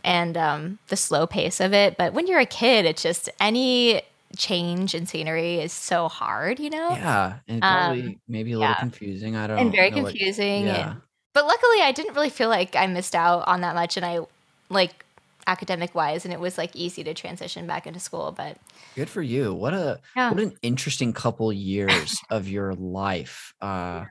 and 0.03 0.37
um, 0.37 0.79
the 0.89 0.97
slow 0.97 1.27
pace 1.27 1.61
of 1.61 1.75
it. 1.75 1.97
But 1.97 2.15
when 2.15 2.27
you're 2.27 2.41
a 2.41 2.47
kid, 2.47 2.87
it's 2.87 3.03
just 3.03 3.29
any 3.39 4.03
change 4.37 4.95
in 4.95 5.07
scenery 5.07 5.57
is 5.57 5.73
so 5.73 6.09
hard, 6.09 6.61
you 6.61 6.71
know? 6.71 6.91
Yeah. 6.91 7.35
And 7.49 7.61
probably 7.61 8.03
um, 8.03 8.21
maybe 8.29 8.53
a 8.53 8.59
little 8.59 8.73
yeah. 8.73 8.79
confusing. 8.79 9.37
I 9.37 9.47
don't 9.47 9.57
know. 9.57 9.63
And 9.63 9.73
very 9.73 9.91
confusing. 9.91 10.67
What, 10.67 10.77
yeah. 10.77 10.91
And, 10.93 11.01
but 11.35 11.47
luckily 11.47 11.81
I 11.83 11.93
didn't 11.93 12.15
really 12.15 12.31
feel 12.31 12.49
like 12.49 12.77
I 12.77 12.87
missed 12.87 13.15
out 13.15 13.47
on 13.47 13.61
that 13.63 13.75
much 13.75 13.97
and 13.97 14.07
I 14.07 14.21
like 14.69 15.05
academic 15.51 15.97
wise 15.97 16.25
and 16.25 16.33
it 16.33 16.39
was 16.39 16.57
like 16.57 16.75
easy 16.77 17.03
to 17.03 17.13
transition 17.13 17.67
back 17.67 17.85
into 17.85 17.99
school 17.99 18.33
but 18.37 18.57
good 18.95 19.09
for 19.09 19.21
you. 19.21 19.53
What 19.53 19.75
a 19.75 19.99
yeah. 20.15 20.31
what 20.31 20.39
an 20.39 20.55
interesting 20.63 21.13
couple 21.13 21.53
years 21.53 22.17
of 22.31 22.49
your 22.49 22.75
life 22.75 23.53
uh 23.61 24.05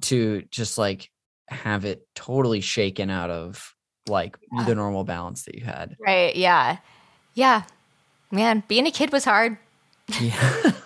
to 0.00 0.42
just 0.50 0.78
like 0.78 1.10
have 1.48 1.84
it 1.84 2.04
totally 2.16 2.60
shaken 2.60 3.10
out 3.10 3.30
of 3.30 3.76
like 4.08 4.36
yeah. 4.52 4.64
the 4.64 4.74
normal 4.74 5.04
balance 5.04 5.44
that 5.44 5.54
you 5.54 5.64
had. 5.64 5.96
Right 6.00 6.34
yeah. 6.34 6.78
Yeah. 7.34 7.62
Man 8.32 8.64
being 8.66 8.88
a 8.88 8.90
kid 8.90 9.12
was 9.12 9.24
hard. 9.24 9.56
Yeah. 10.20 10.72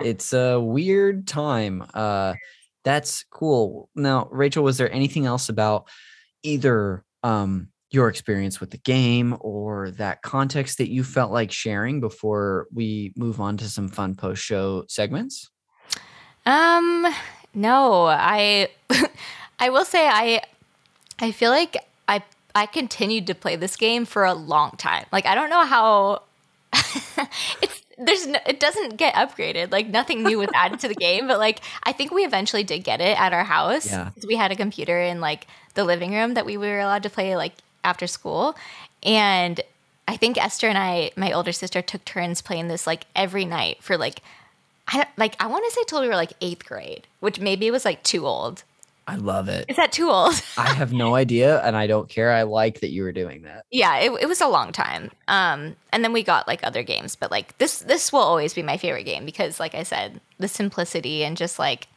It's 0.00 0.32
a 0.32 0.58
weird 0.58 1.28
time 1.28 1.84
uh 1.92 2.34
that's 2.84 3.24
cool. 3.30 3.90
Now 3.94 4.28
rachel 4.32 4.64
was 4.64 4.78
there 4.78 4.90
anything 4.90 5.26
else 5.26 5.50
about 5.50 5.88
either 6.42 7.04
um 7.22 7.68
your 7.94 8.08
experience 8.08 8.60
with 8.60 8.70
the 8.70 8.78
game 8.78 9.36
or 9.40 9.90
that 9.92 10.22
context 10.22 10.78
that 10.78 10.90
you 10.90 11.04
felt 11.04 11.30
like 11.30 11.52
sharing 11.52 12.00
before 12.00 12.66
we 12.72 13.12
move 13.16 13.40
on 13.40 13.56
to 13.56 13.68
some 13.68 13.88
fun 13.88 14.14
post 14.14 14.42
show 14.42 14.84
segments? 14.88 15.50
Um 16.44 17.06
no, 17.54 18.06
I 18.06 18.68
I 19.58 19.70
will 19.70 19.84
say 19.84 20.06
I 20.06 20.42
I 21.20 21.30
feel 21.30 21.50
like 21.50 21.76
I 22.08 22.22
I 22.54 22.66
continued 22.66 23.28
to 23.28 23.34
play 23.34 23.56
this 23.56 23.76
game 23.76 24.04
for 24.04 24.24
a 24.24 24.34
long 24.34 24.72
time. 24.72 25.06
Like 25.12 25.26
I 25.26 25.34
don't 25.34 25.50
know 25.50 25.64
how 25.64 26.22
it's 27.62 27.84
there's 27.98 28.26
no, 28.26 28.38
it 28.46 28.60
doesn't 28.60 28.96
get 28.96 29.14
upgraded. 29.14 29.70
Like 29.70 29.88
nothing 29.88 30.22
new 30.22 30.38
was 30.38 30.48
added 30.54 30.80
to 30.80 30.88
the 30.88 30.94
game, 30.94 31.28
but 31.28 31.38
like 31.38 31.60
I 31.84 31.92
think 31.92 32.10
we 32.10 32.24
eventually 32.24 32.64
did 32.64 32.84
get 32.84 33.00
it 33.00 33.18
at 33.20 33.32
our 33.32 33.44
house. 33.44 33.86
Yeah. 33.86 34.10
We 34.26 34.36
had 34.36 34.50
a 34.52 34.56
computer 34.56 35.00
in 35.00 35.20
like 35.20 35.46
the 35.74 35.84
living 35.84 36.12
room 36.12 36.34
that 36.34 36.46
we 36.46 36.56
were 36.56 36.80
allowed 36.80 37.04
to 37.04 37.10
play 37.10 37.36
like 37.36 37.52
after 37.84 38.06
school. 38.06 38.56
And 39.02 39.60
I 40.08 40.16
think 40.16 40.36
Esther 40.36 40.68
and 40.68 40.78
I, 40.78 41.10
my 41.16 41.32
older 41.32 41.52
sister, 41.52 41.82
took 41.82 42.04
turns 42.04 42.42
playing 42.42 42.68
this 42.68 42.86
like 42.86 43.06
every 43.14 43.44
night 43.44 43.82
for 43.82 43.96
like, 43.96 44.20
I 44.88 45.06
like 45.16 45.34
I 45.40 45.46
want 45.46 45.64
to 45.64 45.70
say 45.70 45.84
till 45.86 46.00
we 46.00 46.08
were 46.08 46.16
like 46.16 46.32
eighth 46.40 46.66
grade, 46.66 47.06
which 47.20 47.40
maybe 47.40 47.70
was 47.70 47.84
like 47.84 48.02
too 48.02 48.26
old. 48.26 48.64
I 49.06 49.16
love 49.16 49.48
it. 49.48 49.66
Is 49.68 49.76
that 49.76 49.92
too 49.92 50.08
old? 50.10 50.34
I 50.58 50.72
have 50.72 50.92
no 50.92 51.14
idea, 51.14 51.60
and 51.62 51.76
I 51.76 51.86
don't 51.86 52.08
care. 52.08 52.32
I 52.32 52.42
like 52.42 52.80
that 52.80 52.90
you 52.90 53.02
were 53.02 53.12
doing 53.12 53.42
that. 53.42 53.66
Yeah, 53.70 53.98
it, 53.98 54.10
it 54.22 54.26
was 54.26 54.40
a 54.40 54.48
long 54.48 54.72
time. 54.72 55.10
Um, 55.28 55.76
and 55.92 56.02
then 56.02 56.12
we 56.12 56.22
got 56.22 56.48
like 56.48 56.64
other 56.64 56.82
games, 56.82 57.14
but 57.14 57.30
like 57.30 57.56
this 57.58 57.80
this 57.80 58.12
will 58.12 58.20
always 58.20 58.54
be 58.54 58.62
my 58.62 58.76
favorite 58.76 59.04
game 59.04 59.24
because, 59.26 59.60
like 59.60 59.74
I 59.74 59.82
said, 59.82 60.20
the 60.38 60.48
simplicity 60.48 61.24
and 61.24 61.36
just 61.36 61.58
like 61.58 61.88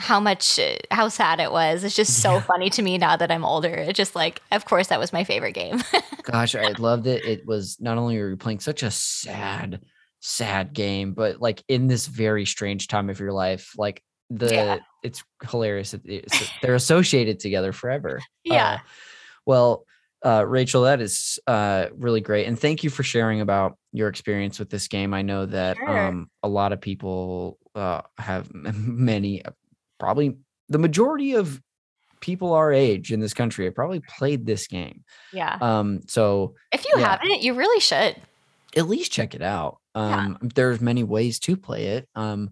how 0.00 0.18
much 0.18 0.58
how 0.90 1.08
sad 1.08 1.40
it 1.40 1.52
was. 1.52 1.84
It's 1.84 1.94
just 1.94 2.22
so 2.22 2.34
yeah. 2.34 2.40
funny 2.40 2.70
to 2.70 2.80
me 2.82 2.96
now 2.96 3.16
that 3.16 3.30
I'm 3.30 3.44
older. 3.44 3.68
It's 3.68 3.96
just 3.98 4.16
like, 4.16 4.40
of 4.50 4.64
course, 4.64 4.86
that 4.88 4.98
was 4.98 5.12
my 5.12 5.24
favorite 5.24 5.52
game. 5.52 5.82
Gosh, 6.22 6.54
I 6.54 6.70
loved 6.70 7.06
it. 7.06 7.24
It 7.26 7.46
was 7.46 7.76
not 7.80 7.98
only 7.98 8.18
were 8.18 8.30
you 8.30 8.36
playing 8.38 8.60
such 8.60 8.82
a 8.82 8.90
sad, 8.90 9.82
sad 10.20 10.72
game, 10.72 11.12
but 11.12 11.42
like 11.42 11.62
in 11.68 11.86
this 11.86 12.06
very 12.06 12.46
strange 12.46 12.88
time 12.88 13.10
of 13.10 13.20
your 13.20 13.32
life, 13.32 13.74
like 13.76 14.02
the 14.30 14.54
yeah. 14.54 14.78
it's 15.02 15.22
hilarious. 15.50 15.94
It's, 16.04 16.50
they're 16.62 16.74
associated 16.74 17.38
together 17.38 17.72
forever. 17.72 18.20
Yeah. 18.42 18.72
Uh, 18.72 18.78
well, 19.44 19.84
uh, 20.24 20.46
Rachel, 20.46 20.82
that 20.82 21.00
is 21.02 21.38
uh, 21.46 21.86
really 21.94 22.22
great, 22.22 22.46
and 22.46 22.58
thank 22.58 22.82
you 22.82 22.90
for 22.90 23.02
sharing 23.02 23.42
about 23.42 23.76
your 23.92 24.08
experience 24.08 24.58
with 24.58 24.70
this 24.70 24.88
game. 24.88 25.12
I 25.12 25.22
know 25.22 25.46
that 25.46 25.76
sure. 25.76 26.06
um, 26.08 26.30
a 26.42 26.48
lot 26.48 26.72
of 26.72 26.80
people 26.80 27.58
uh, 27.74 28.02
have 28.18 28.52
many 28.54 29.42
probably 30.00 30.36
the 30.68 30.78
majority 30.78 31.34
of 31.34 31.60
people 32.20 32.52
our 32.52 32.72
age 32.72 33.12
in 33.12 33.20
this 33.20 33.34
country 33.34 33.64
have 33.64 33.74
probably 33.74 34.00
played 34.00 34.46
this 34.46 34.66
game. 34.66 35.04
Yeah. 35.32 35.58
Um. 35.60 36.00
So 36.08 36.54
if 36.72 36.84
you 36.84 36.94
yeah, 36.96 37.10
haven't, 37.10 37.42
you 37.42 37.54
really 37.54 37.80
should 37.80 38.16
at 38.76 38.88
least 38.88 39.12
check 39.12 39.34
it 39.34 39.42
out. 39.42 39.78
Um. 39.94 40.38
Yeah. 40.42 40.48
There's 40.54 40.80
many 40.80 41.04
ways 41.04 41.38
to 41.40 41.56
play 41.56 41.86
it. 41.86 42.08
Um. 42.14 42.50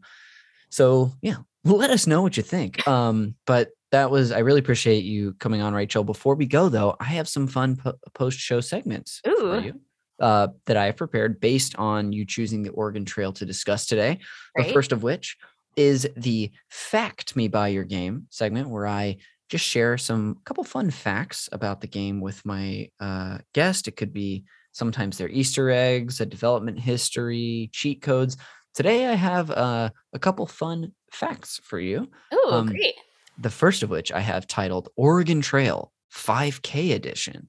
So 0.71 1.13
yeah, 1.23 1.37
let 1.65 1.91
us 1.91 2.07
know 2.07 2.23
what 2.23 2.37
you 2.37 2.43
think. 2.43 2.87
Um. 2.89 3.35
But 3.47 3.71
that 3.91 4.11
was 4.11 4.33
I 4.33 4.41
really 4.41 4.61
appreciate 4.61 5.05
you 5.05 5.35
coming 5.35 5.63
on, 5.63 5.73
Rachel. 5.75 6.05
Before 6.05 6.35
we 6.35 6.47
go 6.47 6.69
though, 6.69 6.97
I 7.01 7.05
have 7.05 7.29
some 7.29 7.47
fun 7.47 7.77
po- 7.77 7.99
post 8.15 8.39
show 8.39 8.61
segments 8.61 9.21
Ooh. 9.27 9.37
for 9.37 9.61
you. 9.61 9.81
Uh, 10.21 10.49
that 10.67 10.77
I 10.77 10.87
have 10.87 10.97
prepared 10.97 11.39
based 11.39 11.77
on 11.77 12.13
you 12.13 12.25
choosing 12.25 12.65
the 12.65 12.71
Oregon 12.71 13.05
Trail 13.05 13.33
to 13.35 13.47
discuss 13.47 13.87
today. 13.87 14.19
Great. 14.53 14.67
The 14.67 14.73
first 14.73 14.91
of 14.91 15.05
which 15.05 15.37
is 15.79 16.11
the 16.17 16.51
Fact 16.69 17.37
Me 17.37 17.47
By 17.47 17.69
Your 17.69 17.85
Game 17.85 18.27
segment 18.31 18.69
where 18.69 18.87
I 18.89 19.19
just 19.49 19.65
share 19.65 19.97
some 19.97 20.39
couple 20.45 20.65
fun 20.65 20.91
facts 20.91 21.49
about 21.53 21.81
the 21.81 21.87
game 21.87 22.21
with 22.21 22.45
my 22.45 22.91
uh, 22.99 23.39
guest. 23.55 23.87
It 23.87 23.97
could 23.97 24.13
be 24.13 24.45
sometimes 24.73 25.17
their 25.17 25.29
Easter 25.29 25.71
eggs, 25.71 26.21
a 26.21 26.27
development 26.27 26.81
history, 26.81 27.71
cheat 27.73 28.03
codes. 28.03 28.37
Today 28.75 29.07
I 29.07 29.15
have 29.15 29.53
uh, 29.53 29.91
a 30.13 30.19
couple 30.19 30.47
fun 30.47 30.93
facts 31.13 31.61
for 31.63 31.79
you. 31.79 32.11
Oh, 32.33 32.51
um, 32.53 32.67
great. 32.67 32.95
The 33.39 33.49
first 33.49 33.85
of 33.85 33.89
which 33.89 34.11
I 34.11 34.21
have 34.21 34.49
titled 34.49 34.89
Oregon 34.97 35.41
Trail 35.41 35.93
5K 36.13 36.93
Edition. 36.93 37.49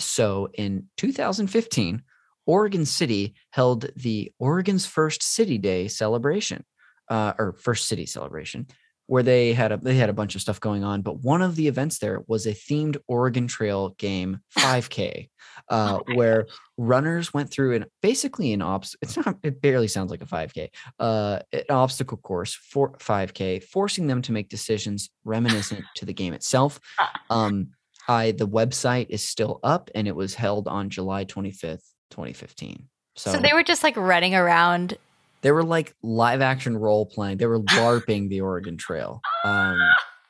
So 0.00 0.48
in 0.54 0.86
2015, 0.96 2.02
Oregon 2.46 2.86
City 2.86 3.34
held 3.50 3.90
the 3.96 4.32
Oregon's 4.38 4.86
First 4.86 5.22
City 5.22 5.58
Day 5.58 5.88
celebration 5.88 6.64
uh, 7.08 7.32
or 7.38 7.52
first 7.52 7.88
city 7.88 8.06
celebration 8.06 8.66
where 9.06 9.22
they 9.22 9.52
had 9.52 9.72
a 9.72 9.76
they 9.76 9.94
had 9.94 10.10
a 10.10 10.14
bunch 10.14 10.34
of 10.34 10.40
stuff 10.40 10.60
going 10.60 10.84
on 10.84 11.02
but 11.02 11.22
one 11.22 11.42
of 11.42 11.56
the 11.56 11.68
events 11.68 11.98
there 11.98 12.22
was 12.26 12.46
a 12.46 12.52
themed 12.52 12.96
oregon 13.06 13.46
trail 13.46 13.90
game 13.98 14.40
5k 14.58 15.28
uh, 15.70 15.98
oh 16.00 16.14
where 16.14 16.42
gosh. 16.42 16.56
runners 16.76 17.34
went 17.34 17.50
through 17.50 17.74
an 17.76 17.86
basically 18.02 18.52
an 18.52 18.62
obs 18.62 18.96
it's 19.00 19.16
not 19.16 19.36
it 19.42 19.60
barely 19.60 19.88
sounds 19.88 20.10
like 20.10 20.22
a 20.22 20.26
5k 20.26 20.68
uh, 20.98 21.40
an 21.52 21.62
obstacle 21.70 22.18
course 22.18 22.54
for 22.54 22.92
5k 22.98 23.62
forcing 23.64 24.06
them 24.06 24.22
to 24.22 24.32
make 24.32 24.48
decisions 24.48 25.10
reminiscent 25.24 25.84
to 25.96 26.04
the 26.04 26.14
game 26.14 26.34
itself 26.34 26.80
um, 27.30 27.68
i 28.08 28.32
the 28.32 28.48
website 28.48 29.06
is 29.08 29.22
still 29.22 29.60
up 29.62 29.90
and 29.94 30.08
it 30.08 30.16
was 30.16 30.34
held 30.34 30.68
on 30.68 30.90
july 30.90 31.24
25th 31.24 31.82
2015 32.10 32.88
so, 33.18 33.32
so 33.32 33.38
they 33.38 33.54
were 33.54 33.62
just 33.62 33.82
like 33.82 33.96
running 33.96 34.34
around 34.34 34.98
they 35.42 35.52
were 35.52 35.64
like 35.64 35.94
live 36.02 36.40
action 36.40 36.76
role 36.76 37.06
playing. 37.06 37.38
They 37.38 37.46
were 37.46 37.60
LARPing 37.62 38.28
the 38.28 38.40
Oregon 38.40 38.76
Trail. 38.76 39.20
Um, 39.44 39.78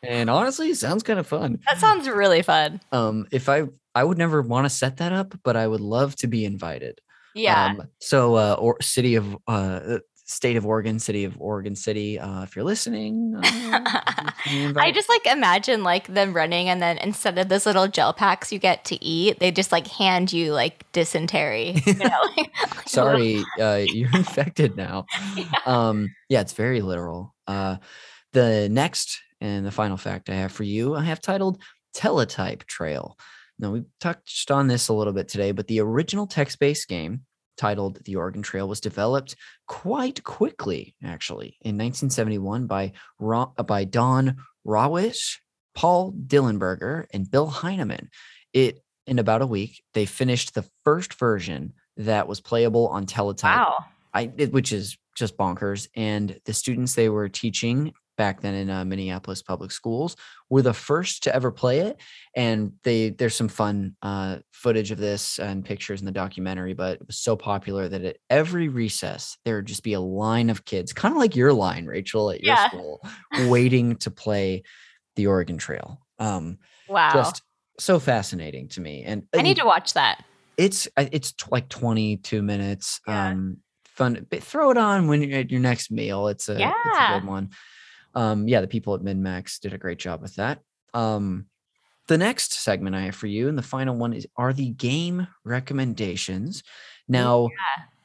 and 0.03 0.31
honestly, 0.31 0.71
it 0.71 0.77
sounds 0.77 1.03
kind 1.03 1.19
of 1.19 1.27
fun. 1.27 1.59
That 1.67 1.79
sounds 1.79 2.09
really 2.09 2.43
fun. 2.43 2.81
Um, 2.93 3.27
if 3.33 3.49
I 3.49 3.65
I 3.95 4.05
would 4.05 4.19
never 4.19 4.43
want 4.43 4.67
to 4.67 4.71
set 4.71 4.99
that 4.99 5.13
up, 5.13 5.35
but 5.43 5.57
I 5.57 5.67
would 5.67 5.81
love 5.81 6.17
to 6.17 6.27
be 6.27 6.45
invited. 6.45 7.01
Yeah. 7.35 7.67
Um, 7.67 7.89
so, 8.01 8.35
uh, 8.35 8.57
or 8.59 8.81
city 8.81 9.15
of 9.15 9.37
uh, 9.47 9.99
state 10.27 10.57
of 10.57 10.67
Oregon, 10.67 10.99
city 10.99 11.25
of 11.25 11.41
Oregon 11.41 11.75
City. 11.75 12.19
Uh, 12.19 12.43
if 12.43 12.55
you're 12.55 12.65
listening, 12.65 13.35
uh, 13.43 13.43
I 14.77 14.93
just 14.93 15.09
like 15.09 15.25
imagine 15.27 15.83
like 15.83 16.09
them 16.09 16.35
running, 16.35 16.69
and 16.69 16.83
then 16.83 16.99
instead 16.99 17.39
of 17.39 17.49
those 17.49 17.65
little 17.65 17.89
gel 17.89 18.13
packs 18.13 18.53
you 18.53 18.59
get 18.59 18.85
to 18.87 19.03
eat, 19.03 19.39
they 19.39 19.51
just 19.51 19.73
like 19.73 19.87
hand 19.87 20.33
you 20.33 20.53
like 20.53 20.85
dysentery. 20.93 21.81
You 21.87 21.95
know? 21.99 22.29
Sorry, 22.87 23.43
uh, 23.61 23.85
you're 23.87 24.15
infected 24.15 24.77
now. 24.77 25.07
Yeah. 25.37 25.47
Um, 25.65 26.15
yeah, 26.29 26.41
it's 26.41 26.53
very 26.53 26.83
literal. 26.83 27.35
Uh, 27.47 27.77
the 28.33 28.69
next 28.69 29.21
and 29.41 29.65
the 29.65 29.71
final 29.71 29.97
fact 29.97 30.29
I 30.29 30.35
have 30.35 30.53
for 30.53 30.65
you, 30.65 30.95
I 30.95 31.05
have 31.05 31.21
titled 31.21 31.63
Teletype 31.95 32.65
Trail. 32.65 33.17
Now, 33.59 33.71
we 33.71 33.85
touched 34.01 34.51
on 34.51 34.67
this 34.67 34.89
a 34.89 34.93
little 34.93 35.15
bit 35.15 35.29
today, 35.29 35.53
but 35.53 35.67
the 35.67 35.81
original 35.81 36.27
text 36.27 36.59
based 36.59 36.89
game 36.89 37.23
titled 37.57 38.05
The 38.05 38.17
Oregon 38.17 38.43
Trail 38.43 38.69
was 38.69 38.81
developed 38.81 39.37
quite 39.67 40.23
quickly, 40.25 40.95
actually, 41.03 41.57
in 41.61 41.77
1971 41.77 42.67
by, 42.67 42.93
Ra- 43.19 43.47
by 43.47 43.85
Don 43.85 44.37
Rawitsch, 44.67 45.37
Paul 45.75 46.13
Dillenberger, 46.13 47.07
and 47.13 47.31
Bill 47.31 47.47
Heinemann. 47.47 48.11
It 48.53 48.81
in 49.07 49.19
about 49.19 49.43
a 49.43 49.47
week, 49.47 49.83
they 49.95 50.05
finished 50.05 50.55
the 50.55 50.69
first 50.85 51.15
version 51.15 51.73
that 51.97 52.29
was 52.29 52.41
playable 52.41 52.89
on 52.89 53.07
teletype. 53.07 53.59
Wow. 53.59 53.85
I, 54.13 54.33
it, 54.37 54.53
which 54.53 54.73
is 54.73 54.99
just 55.15 55.37
bonkers. 55.37 55.89
And 55.95 56.39
the 56.45 56.53
students 56.53 56.95
they 56.95 57.09
were 57.09 57.29
teaching 57.29 57.93
back 58.17 58.41
then 58.41 58.55
in 58.55 58.71
uh, 58.71 58.85
Minneapolis 58.85 59.43
public 59.43 59.71
schools 59.71 60.17
were 60.51 60.63
the 60.63 60.73
first 60.75 61.25
to 61.25 61.35
ever 61.35 61.51
play 61.53 61.81
it. 61.81 62.01
And 62.35 62.73
they 62.83 63.11
there's 63.11 63.35
some 63.35 63.49
fun 63.49 63.97
uh, 64.03 64.39
footage 64.53 64.91
of 64.91 64.99
this 64.99 65.39
and 65.39 65.65
pictures 65.65 66.01
in 66.01 66.07
the 66.07 66.13
documentary, 66.13 66.75
but 66.75 67.01
it 67.01 67.07
was 67.07 67.19
so 67.19 67.37
popular 67.37 67.89
that 67.89 68.05
at 68.05 68.17
every 68.31 68.69
recess 68.69 69.37
there 69.45 69.57
would 69.57 69.67
just 69.67 69.83
be 69.83 69.93
a 69.95 70.01
line 70.01 70.51
of 70.51 70.65
kids, 70.65 70.93
kind 70.93 71.13
of 71.15 71.19
like 71.19 71.37
your 71.37 71.53
line, 71.53 71.87
Rachel, 71.87 72.31
at 72.31 72.43
your 72.43 72.55
Yeah. 72.55 72.69
school, 72.69 73.01
waiting 73.49 73.97
to 73.97 74.11
play 74.11 74.63
the 75.17 75.27
Oregon 75.27 75.59
Trail. 75.59 76.01
Um, 76.19 76.59
Wow. 76.89 77.11
Just 77.13 77.43
so 77.79 77.99
fascinating 77.99 78.69
to 78.69 78.81
me. 78.81 79.03
And 79.05 79.25
I 79.35 79.43
need 79.43 79.57
to 79.59 79.65
watch 79.67 79.93
that. 79.95 80.25
it's 80.57 80.89
uh, 80.97 81.07
it's 81.13 81.33
t- 81.33 81.45
like 81.51 81.69
22 81.69 82.41
minutes 82.43 83.01
Yeah. 83.07 83.29
um 83.31 83.59
fun 83.85 84.27
but 84.31 84.43
throw 84.43 84.71
it 84.71 84.79
on 84.79 85.07
when 85.09 85.23
you're 85.23 85.41
at 85.41 85.51
your 85.51 85.61
next 85.61 85.91
meal 85.91 86.29
it's 86.29 86.49
a, 86.49 86.53
it's 86.53 86.61
a 86.61 86.61
Yeah. 86.61 87.21
good 87.21 87.29
one 87.29 87.51
um 88.17 88.49
yeah 88.49 88.61
the 88.61 88.67
people 88.67 88.95
at 88.95 89.03
minmax 89.03 89.61
did 89.61 89.73
a 89.73 89.79
great 89.79 89.99
job 89.99 90.21
with 90.21 90.35
that 90.35 90.61
um 90.95 91.47
the 92.09 92.19
next 92.19 92.53
segment 92.53 92.97
i 92.97 93.03
have 93.03 93.15
for 93.15 93.29
you 93.29 93.49
and 93.49 93.57
the 93.57 93.63
final 93.63 93.97
one 93.97 94.13
is 94.13 94.27
are 94.37 94.53
the 94.53 94.71
game 94.71 95.27
recommendations 95.45 96.65
now 97.09 97.49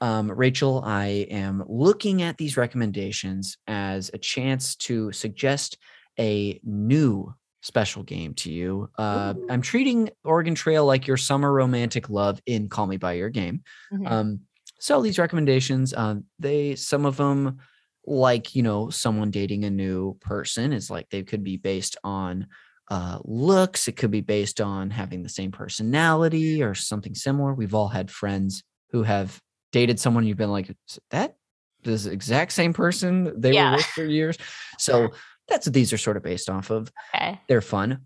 um 0.01 0.29
rachel 0.31 0.83
i 0.85 1.25
am 1.31 1.63
looking 1.67 2.21
at 2.21 2.37
these 2.37 2.57
recommendations 2.57 3.57
as 3.67 4.11
a 4.13 4.17
chance 4.19 4.75
to 4.75 5.11
suggest 5.11 5.77
a 6.19 6.59
new 6.63 7.33
special 7.61 8.03
game 8.03 8.33
to 8.33 8.51
you. 8.51 8.89
Uh, 8.97 9.33
I'm 9.49 9.61
treating 9.61 10.09
Oregon 10.23 10.55
Trail 10.55 10.85
like 10.85 11.07
your 11.07 11.17
summer 11.17 11.51
romantic 11.53 12.09
love 12.09 12.41
in 12.45 12.69
Call 12.69 12.87
Me 12.87 12.97
by 12.97 13.13
Your 13.13 13.29
Game. 13.29 13.63
Mhm. 13.93 14.09
Um, 14.09 14.39
so 14.79 15.01
these 15.01 15.19
recommendations, 15.19 15.93
um, 15.93 16.25
they 16.39 16.75
some 16.75 17.05
of 17.05 17.17
them, 17.17 17.59
like 18.05 18.55
you 18.55 18.63
know, 18.63 18.89
someone 18.89 19.31
dating 19.31 19.63
a 19.65 19.69
new 19.69 20.17
person 20.21 20.73
is 20.73 20.89
like 20.89 21.09
they 21.09 21.23
could 21.23 21.43
be 21.43 21.57
based 21.57 21.97
on 22.03 22.47
uh, 22.89 23.19
looks. 23.23 23.87
It 23.87 23.95
could 23.95 24.11
be 24.11 24.21
based 24.21 24.59
on 24.59 24.89
having 24.89 25.23
the 25.23 25.29
same 25.29 25.51
personality 25.51 26.61
or 26.61 26.75
something 26.75 27.15
similar. 27.15 27.53
We've 27.53 27.75
all 27.75 27.87
had 27.87 28.11
friends 28.11 28.63
who 28.91 29.03
have 29.03 29.39
dated 29.71 29.99
someone 29.99 30.25
you've 30.25 30.37
been 30.37 30.51
like 30.51 30.69
"Is 30.69 30.99
that 31.11 31.35
this 31.83 32.05
exact 32.05 32.51
same 32.53 32.73
person 32.73 33.39
they 33.39 33.53
Yeah. 33.53 33.71
were 33.71 33.77
with 33.77 33.85
for 33.85 34.05
years. 34.05 34.37
So 34.77 35.09
that's 35.47 35.67
what 35.67 35.73
these 35.73 35.93
are 35.93 35.97
sort 35.97 36.17
of 36.17 36.23
based 36.23 36.49
off 36.49 36.69
of 36.69 36.91
okay. 37.15 37.39
they're 37.47 37.61
fun. 37.61 38.01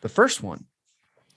The 0.00 0.08
first 0.08 0.42
one 0.42 0.66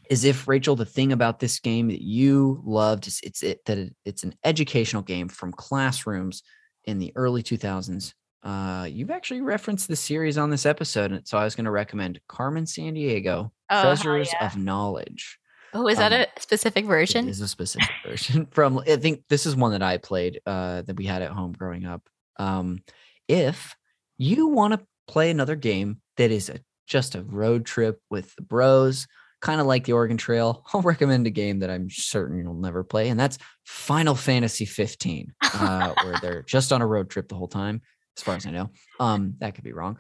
is 0.10 0.24
if 0.24 0.48
Rachel, 0.48 0.76
the 0.76 0.86
thing 0.86 1.12
about 1.12 1.40
this 1.40 1.60
game 1.60 1.88
that 1.90 2.02
you 2.02 2.62
loved 2.66 3.08
is 3.08 3.20
it's 3.24 3.44
it, 3.44 3.64
that 3.66 3.78
it, 3.78 3.96
it's 4.06 4.24
an 4.24 4.36
educational 4.44 5.04
game 5.04 5.28
from 5.30 5.52
classrooms 5.52 6.44
in 6.90 7.00
the 7.00 7.14
early 7.16 7.44
2000s. 7.44 8.14
Uh, 8.42 8.88
you've 8.90 9.12
actually 9.12 9.42
referenced 9.42 9.88
the 9.88 9.96
series 9.96 10.38
on 10.38 10.50
this 10.50 10.66
episode, 10.66 11.12
and 11.12 11.28
so 11.28 11.38
I 11.38 11.44
was 11.44 11.56
going 11.56 11.66
to 11.66 11.72
recommend 11.72 12.20
Carmen 12.28 12.66
Sandiego, 12.66 13.52
Oh, 13.70 13.82
Treasures 13.82 14.30
yeah. 14.34 14.48
of 14.48 14.58
Knowledge. 14.58 15.38
Oh, 15.74 15.88
is 15.88 15.98
that 16.00 16.12
um, 16.14 16.22
a 16.22 16.42
specific 16.42 16.86
version? 16.86 17.28
is 17.30 17.42
a 17.42 17.48
specific 17.48 17.92
version 18.06 18.46
from. 18.52 18.80
I 18.80 18.96
think 18.96 19.24
this 19.30 19.46
is 19.46 19.56
one 19.56 19.72
that 19.74 19.84
I 19.84 19.98
played 19.98 20.42
uh, 20.46 20.82
that 20.84 20.96
we 20.96 21.06
had 21.06 21.22
at 21.22 21.32
home 21.32 21.52
growing 21.54 21.86
up. 21.86 22.02
Um, 22.38 22.80
if 23.28 23.76
you 24.18 24.48
want 24.48 24.74
to 24.74 24.80
play 25.08 25.30
another 25.30 25.56
game 25.56 26.02
that 26.18 26.32
is 26.32 26.50
a, 26.50 26.60
just 26.88 27.14
a 27.14 27.22
road 27.22 27.66
trip 27.66 28.02
with 28.10 28.34
the 28.36 28.42
bros, 28.42 29.06
kind 29.42 29.62
of 29.62 29.68
like 29.68 29.86
the 29.86 29.94
Oregon 29.94 30.18
Trail, 30.18 30.66
I'll 30.74 30.82
recommend 30.82 31.28
a 31.28 31.32
game 31.32 31.60
that 31.60 31.70
I'm 31.70 31.90
certain 31.90 32.38
you'll 32.44 32.54
never 32.54 32.84
play, 32.84 33.10
and 33.10 33.20
that's 33.20 33.38
Final 33.66 34.16
Fantasy 34.16 34.66
15, 34.66 35.34
uh, 35.54 35.94
where 36.04 36.16
they're 36.22 36.42
just 36.44 36.72
on 36.74 36.82
a 36.82 36.88
road 36.88 37.10
trip 37.10 37.28
the 37.30 37.36
whole 37.36 37.48
time, 37.48 37.82
as 38.18 38.24
far 38.24 38.36
as 38.36 38.46
I 38.46 38.52
know. 38.52 38.70
Um, 39.00 39.36
that 39.40 39.56
could 39.56 39.64
be 39.64 39.74
wrong. 39.74 39.98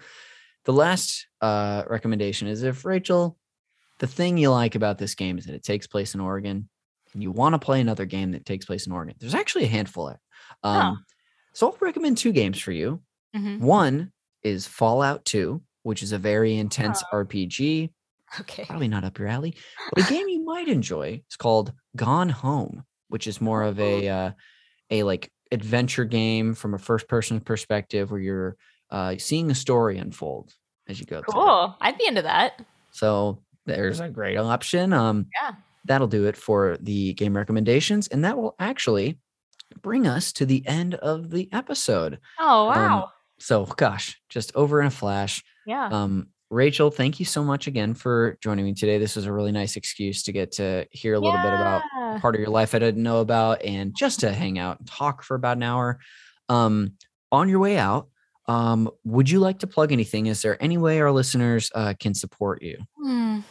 The 0.65 0.73
last 0.73 1.27
uh, 1.41 1.83
recommendation 1.87 2.47
is 2.47 2.63
if 2.63 2.83
Rachel, 2.85 3.37
the 3.99 4.07
thing 4.07 4.37
you 4.37 4.51
like 4.51 4.75
about 4.75 4.97
this 4.97 5.15
game 5.15 5.37
is 5.37 5.45
that 5.45 5.55
it 5.55 5.63
takes 5.63 5.87
place 5.87 6.13
in 6.13 6.19
Oregon, 6.19 6.69
and 7.13 7.23
you 7.23 7.31
want 7.31 7.53
to 7.53 7.59
play 7.59 7.81
another 7.81 8.05
game 8.05 8.31
that 8.31 8.45
takes 8.45 8.65
place 8.65 8.85
in 8.85 8.93
Oregon. 8.93 9.15
There's 9.19 9.33
actually 9.35 9.63
a 9.65 9.69
handful 9.69 10.09
of. 10.09 10.17
Um, 10.63 11.05
So 11.53 11.67
I'll 11.71 11.77
recommend 11.81 12.17
two 12.17 12.31
games 12.31 12.59
for 12.59 12.71
you. 12.71 13.01
Mhm. 13.35 13.59
One 13.59 14.11
is 14.43 14.67
Fallout 14.67 15.25
2, 15.25 15.61
which 15.83 16.03
is 16.03 16.11
a 16.11 16.17
very 16.19 16.55
intense 16.55 17.03
RPG, 17.11 17.91
Okay. 18.41 18.65
probably 18.65 18.87
not 18.87 19.03
up 19.03 19.17
your 19.19 19.27
alley, 19.27 19.55
but 19.93 20.05
a 20.05 20.09
game 20.09 20.27
you 20.29 20.43
might 20.43 20.67
enjoy. 20.67 21.21
It's 21.27 21.35
called 21.37 21.73
Gone 21.95 22.29
Home, 22.29 22.83
which 23.07 23.27
is 23.27 23.41
more 23.41 23.63
of 23.63 23.79
a 23.79 24.07
uh, 24.09 24.31
a 24.89 25.03
like 25.03 25.31
adventure 25.51 26.05
game 26.05 26.53
from 26.53 26.73
a 26.73 26.77
first 26.79 27.07
person 27.07 27.39
perspective 27.41 28.11
where 28.11 28.19
you're 28.19 28.55
uh, 28.91 29.15
seeing 29.17 29.49
a 29.51 29.55
story 29.55 29.97
unfold 29.97 30.53
as 30.87 30.99
you 30.99 31.05
go. 31.05 31.21
through. 31.21 31.33
Cool. 31.33 31.75
I'd 31.81 31.97
be 31.97 32.05
into 32.07 32.21
that. 32.23 32.61
So 32.91 33.41
there's 33.65 33.99
a 33.99 34.09
great 34.09 34.37
option. 34.37 34.93
Um, 34.93 35.27
Yeah. 35.41 35.53
That'll 35.85 36.07
do 36.07 36.25
it 36.27 36.35
for 36.35 36.77
the 36.81 37.13
game 37.13 37.35
recommendations, 37.35 38.07
and 38.09 38.23
that 38.25 38.37
will 38.37 38.53
actually 38.59 39.17
bring 39.81 40.05
us 40.07 40.33
to 40.33 40.45
the 40.45 40.61
end 40.67 40.95
of 40.95 41.29
the 41.31 41.47
episode. 41.51 42.19
Oh, 42.39 42.69
Um, 42.69 42.75
wow. 42.75 43.11
So, 43.39 43.65
gosh, 43.65 44.19
just 44.29 44.53
over 44.55 44.81
in 44.81 44.87
a 44.87 44.91
flash. 44.91 45.41
yeah. 45.65 45.87
Um, 45.87 46.27
Rachel, 46.49 46.89
thank 46.89 47.19
you 47.19 47.25
so 47.25 47.43
much 47.43 47.67
again 47.67 47.93
for 47.93 48.37
joining 48.41 48.65
me 48.65 48.73
today. 48.73 48.97
This 48.97 49.15
was 49.15 49.25
a 49.25 49.33
really 49.33 49.51
nice 49.51 49.75
excuse 49.75 50.23
to 50.23 50.31
get 50.31 50.51
to 50.53 50.87
hear 50.91 51.13
a 51.13 51.19
little 51.19 51.39
bit 51.39 51.53
about 51.53 51.83
part 52.21 52.33
of 52.33 52.41
your 52.41 52.49
life 52.49 52.73
I 52.73 52.79
didn't 52.79 53.03
know 53.03 53.19
about 53.19 53.63
and 53.63 53.95
just 53.95 54.21
to 54.21 54.33
hang 54.33 54.57
out 54.57 54.79
and 54.79 54.87
talk 54.87 55.21
for 55.21 55.35
about 55.35 55.57
an 55.57 55.63
hour. 55.63 55.99
Um, 56.47 56.93
on 57.31 57.49
your 57.49 57.59
way 57.59 57.77
out, 57.77 58.07
um, 58.47 58.89
would 59.03 59.29
you 59.29 59.39
like 59.39 59.59
to 59.59 59.67
plug 59.67 59.91
anything? 59.91 60.25
Is 60.25 60.41
there 60.41 60.61
any 60.61 60.77
way 60.79 60.99
our 61.01 61.11
listeners 61.11 61.71
uh, 61.75 61.93
can 61.99 62.15
support 62.15 62.63
you? 62.63 62.79
Hmm. 62.97 63.41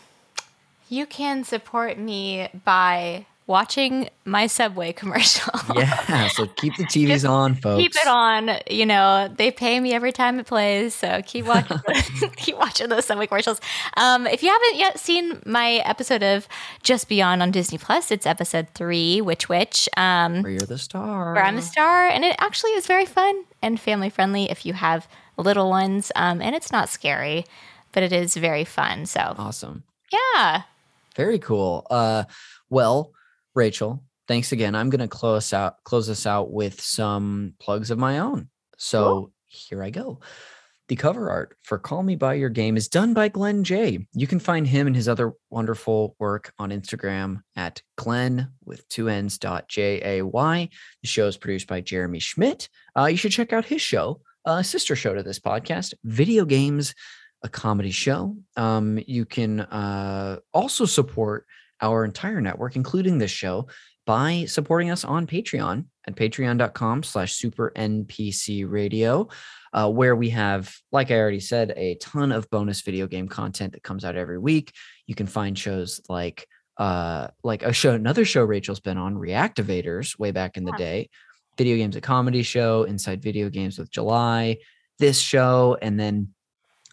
You 0.88 1.06
can 1.06 1.44
support 1.44 1.98
me 1.98 2.48
by 2.64 3.26
watching 3.48 4.08
my 4.24 4.46
Subway 4.46 4.92
commercial. 5.02 5.52
Yeah, 5.74 6.28
so 6.28 6.46
keep 6.46 6.76
the 6.76 6.84
TVs 6.84 7.08
Just 7.08 7.24
on, 7.26 7.54
folks. 7.56 7.82
keep 7.82 7.96
it 7.96 8.06
on. 8.06 8.50
You 8.70 8.86
know, 8.86 9.28
they 9.36 9.50
pay 9.50 9.80
me 9.80 9.92
every 9.94 10.12
time 10.12 10.38
it 10.38 10.46
plays, 10.46 10.94
so 10.94 11.20
keep 11.26 11.46
watching. 11.46 11.78
keep 12.36 12.56
watching 12.56 12.88
those 12.88 13.06
Subway 13.06 13.26
commercials. 13.26 13.60
Um, 13.96 14.28
if 14.28 14.42
you 14.44 14.50
haven't 14.52 14.76
yet 14.76 15.00
seen 15.00 15.42
my 15.44 15.82
episode 15.84 16.22
of 16.22 16.46
Just 16.84 17.08
Beyond 17.08 17.42
on 17.42 17.50
Disney 17.50 17.78
Plus, 17.78 18.12
it's 18.12 18.26
episode 18.26 18.68
three, 18.74 19.20
Witch 19.20 19.48
Witch. 19.48 19.88
Um, 19.96 20.42
Where 20.42 20.52
you're 20.52 20.60
the 20.60 20.78
star. 20.78 21.34
where 21.34 21.42
I'm 21.44 21.56
the 21.56 21.62
star, 21.62 22.06
and 22.06 22.24
it 22.24 22.36
actually 22.38 22.70
is 22.72 22.86
very 22.86 23.06
fun 23.06 23.44
and 23.62 23.80
family 23.80 24.10
friendly 24.10 24.48
if 24.50 24.64
you 24.64 24.74
have 24.74 25.08
little 25.36 25.68
ones. 25.70 26.12
Um, 26.14 26.40
and 26.40 26.54
it's 26.54 26.70
not 26.70 26.88
scary, 26.88 27.44
but 27.92 28.02
it 28.02 28.12
is 28.12 28.36
very 28.36 28.64
fun. 28.64 29.06
So 29.06 29.34
Awesome. 29.38 29.82
yeah, 30.12 30.62
Very 31.16 31.38
cool. 31.38 31.86
Uh, 31.90 32.24
well, 32.70 33.12
Rachel, 33.58 34.04
thanks 34.28 34.52
again. 34.52 34.76
I'm 34.76 34.88
going 34.88 35.00
to 35.00 35.08
close 35.08 35.52
out 35.52 35.82
close 35.82 36.08
us 36.08 36.26
out 36.26 36.52
with 36.52 36.80
some 36.80 37.54
plugs 37.58 37.90
of 37.90 37.98
my 37.98 38.20
own. 38.20 38.48
So 38.76 39.02
Cool. 39.02 39.32
here 39.46 39.82
I 39.82 39.90
go. 39.90 40.20
The 40.86 40.94
cover 40.96 41.28
art 41.28 41.56
for 41.64 41.76
Call 41.76 42.02
Me 42.04 42.14
By 42.14 42.34
Your 42.34 42.48
Game 42.48 42.76
is 42.76 42.88
done 42.88 43.12
by 43.14 43.28
Glenn 43.28 43.64
J. 43.64 44.06
You 44.14 44.26
can 44.28 44.38
find 44.38 44.64
him 44.66 44.86
and 44.86 44.94
his 44.96 45.08
other 45.08 45.32
wonderful 45.50 46.14
work 46.20 46.54
on 46.58 46.70
Instagram 46.70 47.42
at 47.56 47.82
Glenn 47.96 48.52
with 48.64 48.88
two 48.88 49.08
N's 49.08 49.36
dot 49.38 49.68
J 49.68 50.00
A 50.18 50.24
Y. 50.24 50.68
The 51.02 51.08
show 51.08 51.26
is 51.26 51.36
produced 51.36 51.66
by 51.66 51.80
Jeremy 51.80 52.20
Schmidt. 52.20 52.68
Uh, 52.96 53.06
you 53.06 53.16
should 53.16 53.32
check 53.32 53.52
out 53.52 53.64
his 53.66 53.82
show, 53.82 54.20
uh, 54.46 54.62
sister 54.62 54.94
show 54.96 55.14
to 55.14 55.22
this 55.24 55.40
podcast, 55.40 55.94
Video 56.04 56.44
Games, 56.46 56.94
a 57.42 57.48
comedy 57.48 57.90
show. 57.90 58.36
Um, 58.56 58.98
you 59.06 59.26
can 59.26 59.60
uh, 59.60 60.38
also 60.54 60.86
support 60.86 61.44
our 61.80 62.04
entire 62.04 62.40
network, 62.40 62.76
including 62.76 63.18
this 63.18 63.30
show, 63.30 63.68
by 64.06 64.46
supporting 64.46 64.90
us 64.90 65.04
on 65.04 65.26
Patreon 65.26 65.84
at 66.06 66.16
patreon.com 66.16 67.02
slash 67.02 67.34
super 67.34 67.72
NPC 67.76 68.64
radio, 68.68 69.28
uh, 69.72 69.90
where 69.90 70.16
we 70.16 70.30
have, 70.30 70.74
like 70.92 71.10
I 71.10 71.18
already 71.18 71.40
said, 71.40 71.74
a 71.76 71.96
ton 71.96 72.32
of 72.32 72.48
bonus 72.48 72.80
video 72.80 73.06
game 73.06 73.28
content 73.28 73.74
that 73.74 73.82
comes 73.82 74.04
out 74.04 74.16
every 74.16 74.38
week. 74.38 74.72
You 75.06 75.14
can 75.14 75.26
find 75.26 75.58
shows 75.58 76.00
like 76.08 76.46
uh 76.78 77.26
like 77.42 77.64
a 77.64 77.72
show 77.72 77.92
another 77.92 78.24
show 78.24 78.44
Rachel's 78.44 78.78
been 78.78 78.98
on 78.98 79.16
Reactivators 79.16 80.16
way 80.16 80.30
back 80.30 80.56
in 80.56 80.64
the 80.64 80.72
day 80.72 81.10
video 81.58 81.76
games 81.76 81.96
a 81.96 82.00
comedy 82.00 82.44
show 82.44 82.84
inside 82.84 83.20
video 83.20 83.50
games 83.50 83.78
with 83.78 83.90
July 83.90 84.56
this 85.00 85.18
show 85.18 85.76
and 85.82 85.98
then 85.98 86.28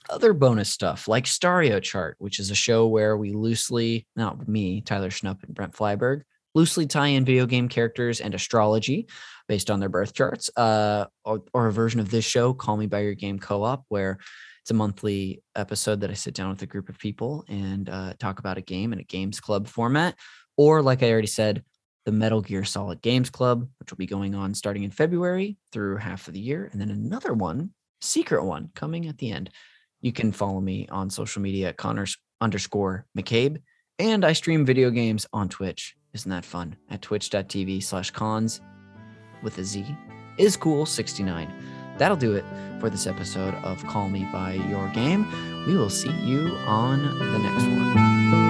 other 0.09 0.33
bonus 0.33 0.69
stuff 0.69 1.07
like 1.07 1.25
Stario 1.25 1.81
Chart, 1.81 2.15
which 2.19 2.39
is 2.39 2.51
a 2.51 2.55
show 2.55 2.87
where 2.87 3.17
we 3.17 3.31
loosely, 3.31 4.07
not 4.15 4.47
me, 4.47 4.81
Tyler 4.81 5.09
Schnupp 5.09 5.43
and 5.43 5.53
Brent 5.53 5.73
Flyberg, 5.73 6.21
loosely 6.53 6.87
tie 6.87 7.07
in 7.07 7.25
video 7.25 7.45
game 7.45 7.67
characters 7.67 8.21
and 8.21 8.33
astrology 8.33 9.07
based 9.47 9.69
on 9.69 9.79
their 9.79 9.89
birth 9.89 10.13
charts, 10.13 10.49
uh, 10.57 11.05
or, 11.23 11.43
or 11.53 11.67
a 11.67 11.71
version 11.71 11.99
of 11.99 12.09
this 12.09 12.25
show, 12.25 12.53
Call 12.53 12.77
Me 12.77 12.87
By 12.87 13.01
Your 13.01 13.13
Game 13.13 13.39
Co 13.39 13.63
op, 13.63 13.85
where 13.89 14.17
it's 14.61 14.71
a 14.71 14.73
monthly 14.73 15.43
episode 15.55 16.01
that 16.01 16.09
I 16.09 16.13
sit 16.13 16.33
down 16.33 16.49
with 16.49 16.61
a 16.63 16.65
group 16.65 16.89
of 16.89 16.97
people 16.97 17.45
and 17.47 17.87
uh, 17.87 18.13
talk 18.17 18.39
about 18.39 18.57
a 18.57 18.61
game 18.61 18.93
in 18.93 18.99
a 18.99 19.03
games 19.03 19.39
club 19.39 19.67
format. 19.67 20.15
Or, 20.57 20.81
like 20.81 21.03
I 21.03 21.11
already 21.11 21.27
said, 21.27 21.63
the 22.05 22.11
Metal 22.11 22.41
Gear 22.41 22.63
Solid 22.63 23.01
Games 23.01 23.29
Club, 23.29 23.67
which 23.79 23.91
will 23.91 23.97
be 23.97 24.05
going 24.05 24.35
on 24.35 24.53
starting 24.53 24.83
in 24.83 24.91
February 24.91 25.57
through 25.71 25.97
half 25.97 26.27
of 26.27 26.33
the 26.33 26.39
year. 26.39 26.69
And 26.71 26.79
then 26.79 26.89
another 26.89 27.33
one 27.33 27.71
secret 28.01 28.43
one 28.43 28.69
coming 28.73 29.07
at 29.07 29.17
the 29.17 29.31
end. 29.31 29.49
You 30.05 30.13
can 30.13 30.31
follow 30.31 30.61
me 30.61 30.87
on 30.91 31.09
social 31.09 31.41
media 31.41 31.69
at 31.69 31.77
Connors 31.77 32.15
underscore 32.39 33.07
McCabe. 33.17 33.63
And 33.97 34.23
I 34.23 34.33
stream 34.33 34.63
video 34.63 34.91
games 34.91 35.25
on 35.33 35.49
Twitch. 35.49 35.95
Isn't 36.13 36.29
that 36.29 36.45
fun? 36.45 36.75
At 36.91 37.01
twitch.tv 37.01 37.81
slash 37.81 38.11
cons 38.11 38.61
with 39.41 39.57
a 39.57 39.63
Z 39.63 39.83
is 40.37 40.57
cool 40.57 40.85
69. 40.85 41.51
That'll 41.97 42.17
do 42.17 42.35
it 42.35 42.45
for 42.79 42.91
this 42.91 43.07
episode 43.07 43.55
of 43.63 43.83
Call 43.87 44.07
Me 44.09 44.27
By 44.31 44.53
Your 44.69 44.87
Game. 44.89 45.25
We 45.65 45.75
will 45.75 45.89
see 45.89 46.11
you 46.21 46.55
on 46.67 47.01
the 47.01 47.39
next 47.39 47.63
one. 47.63 48.44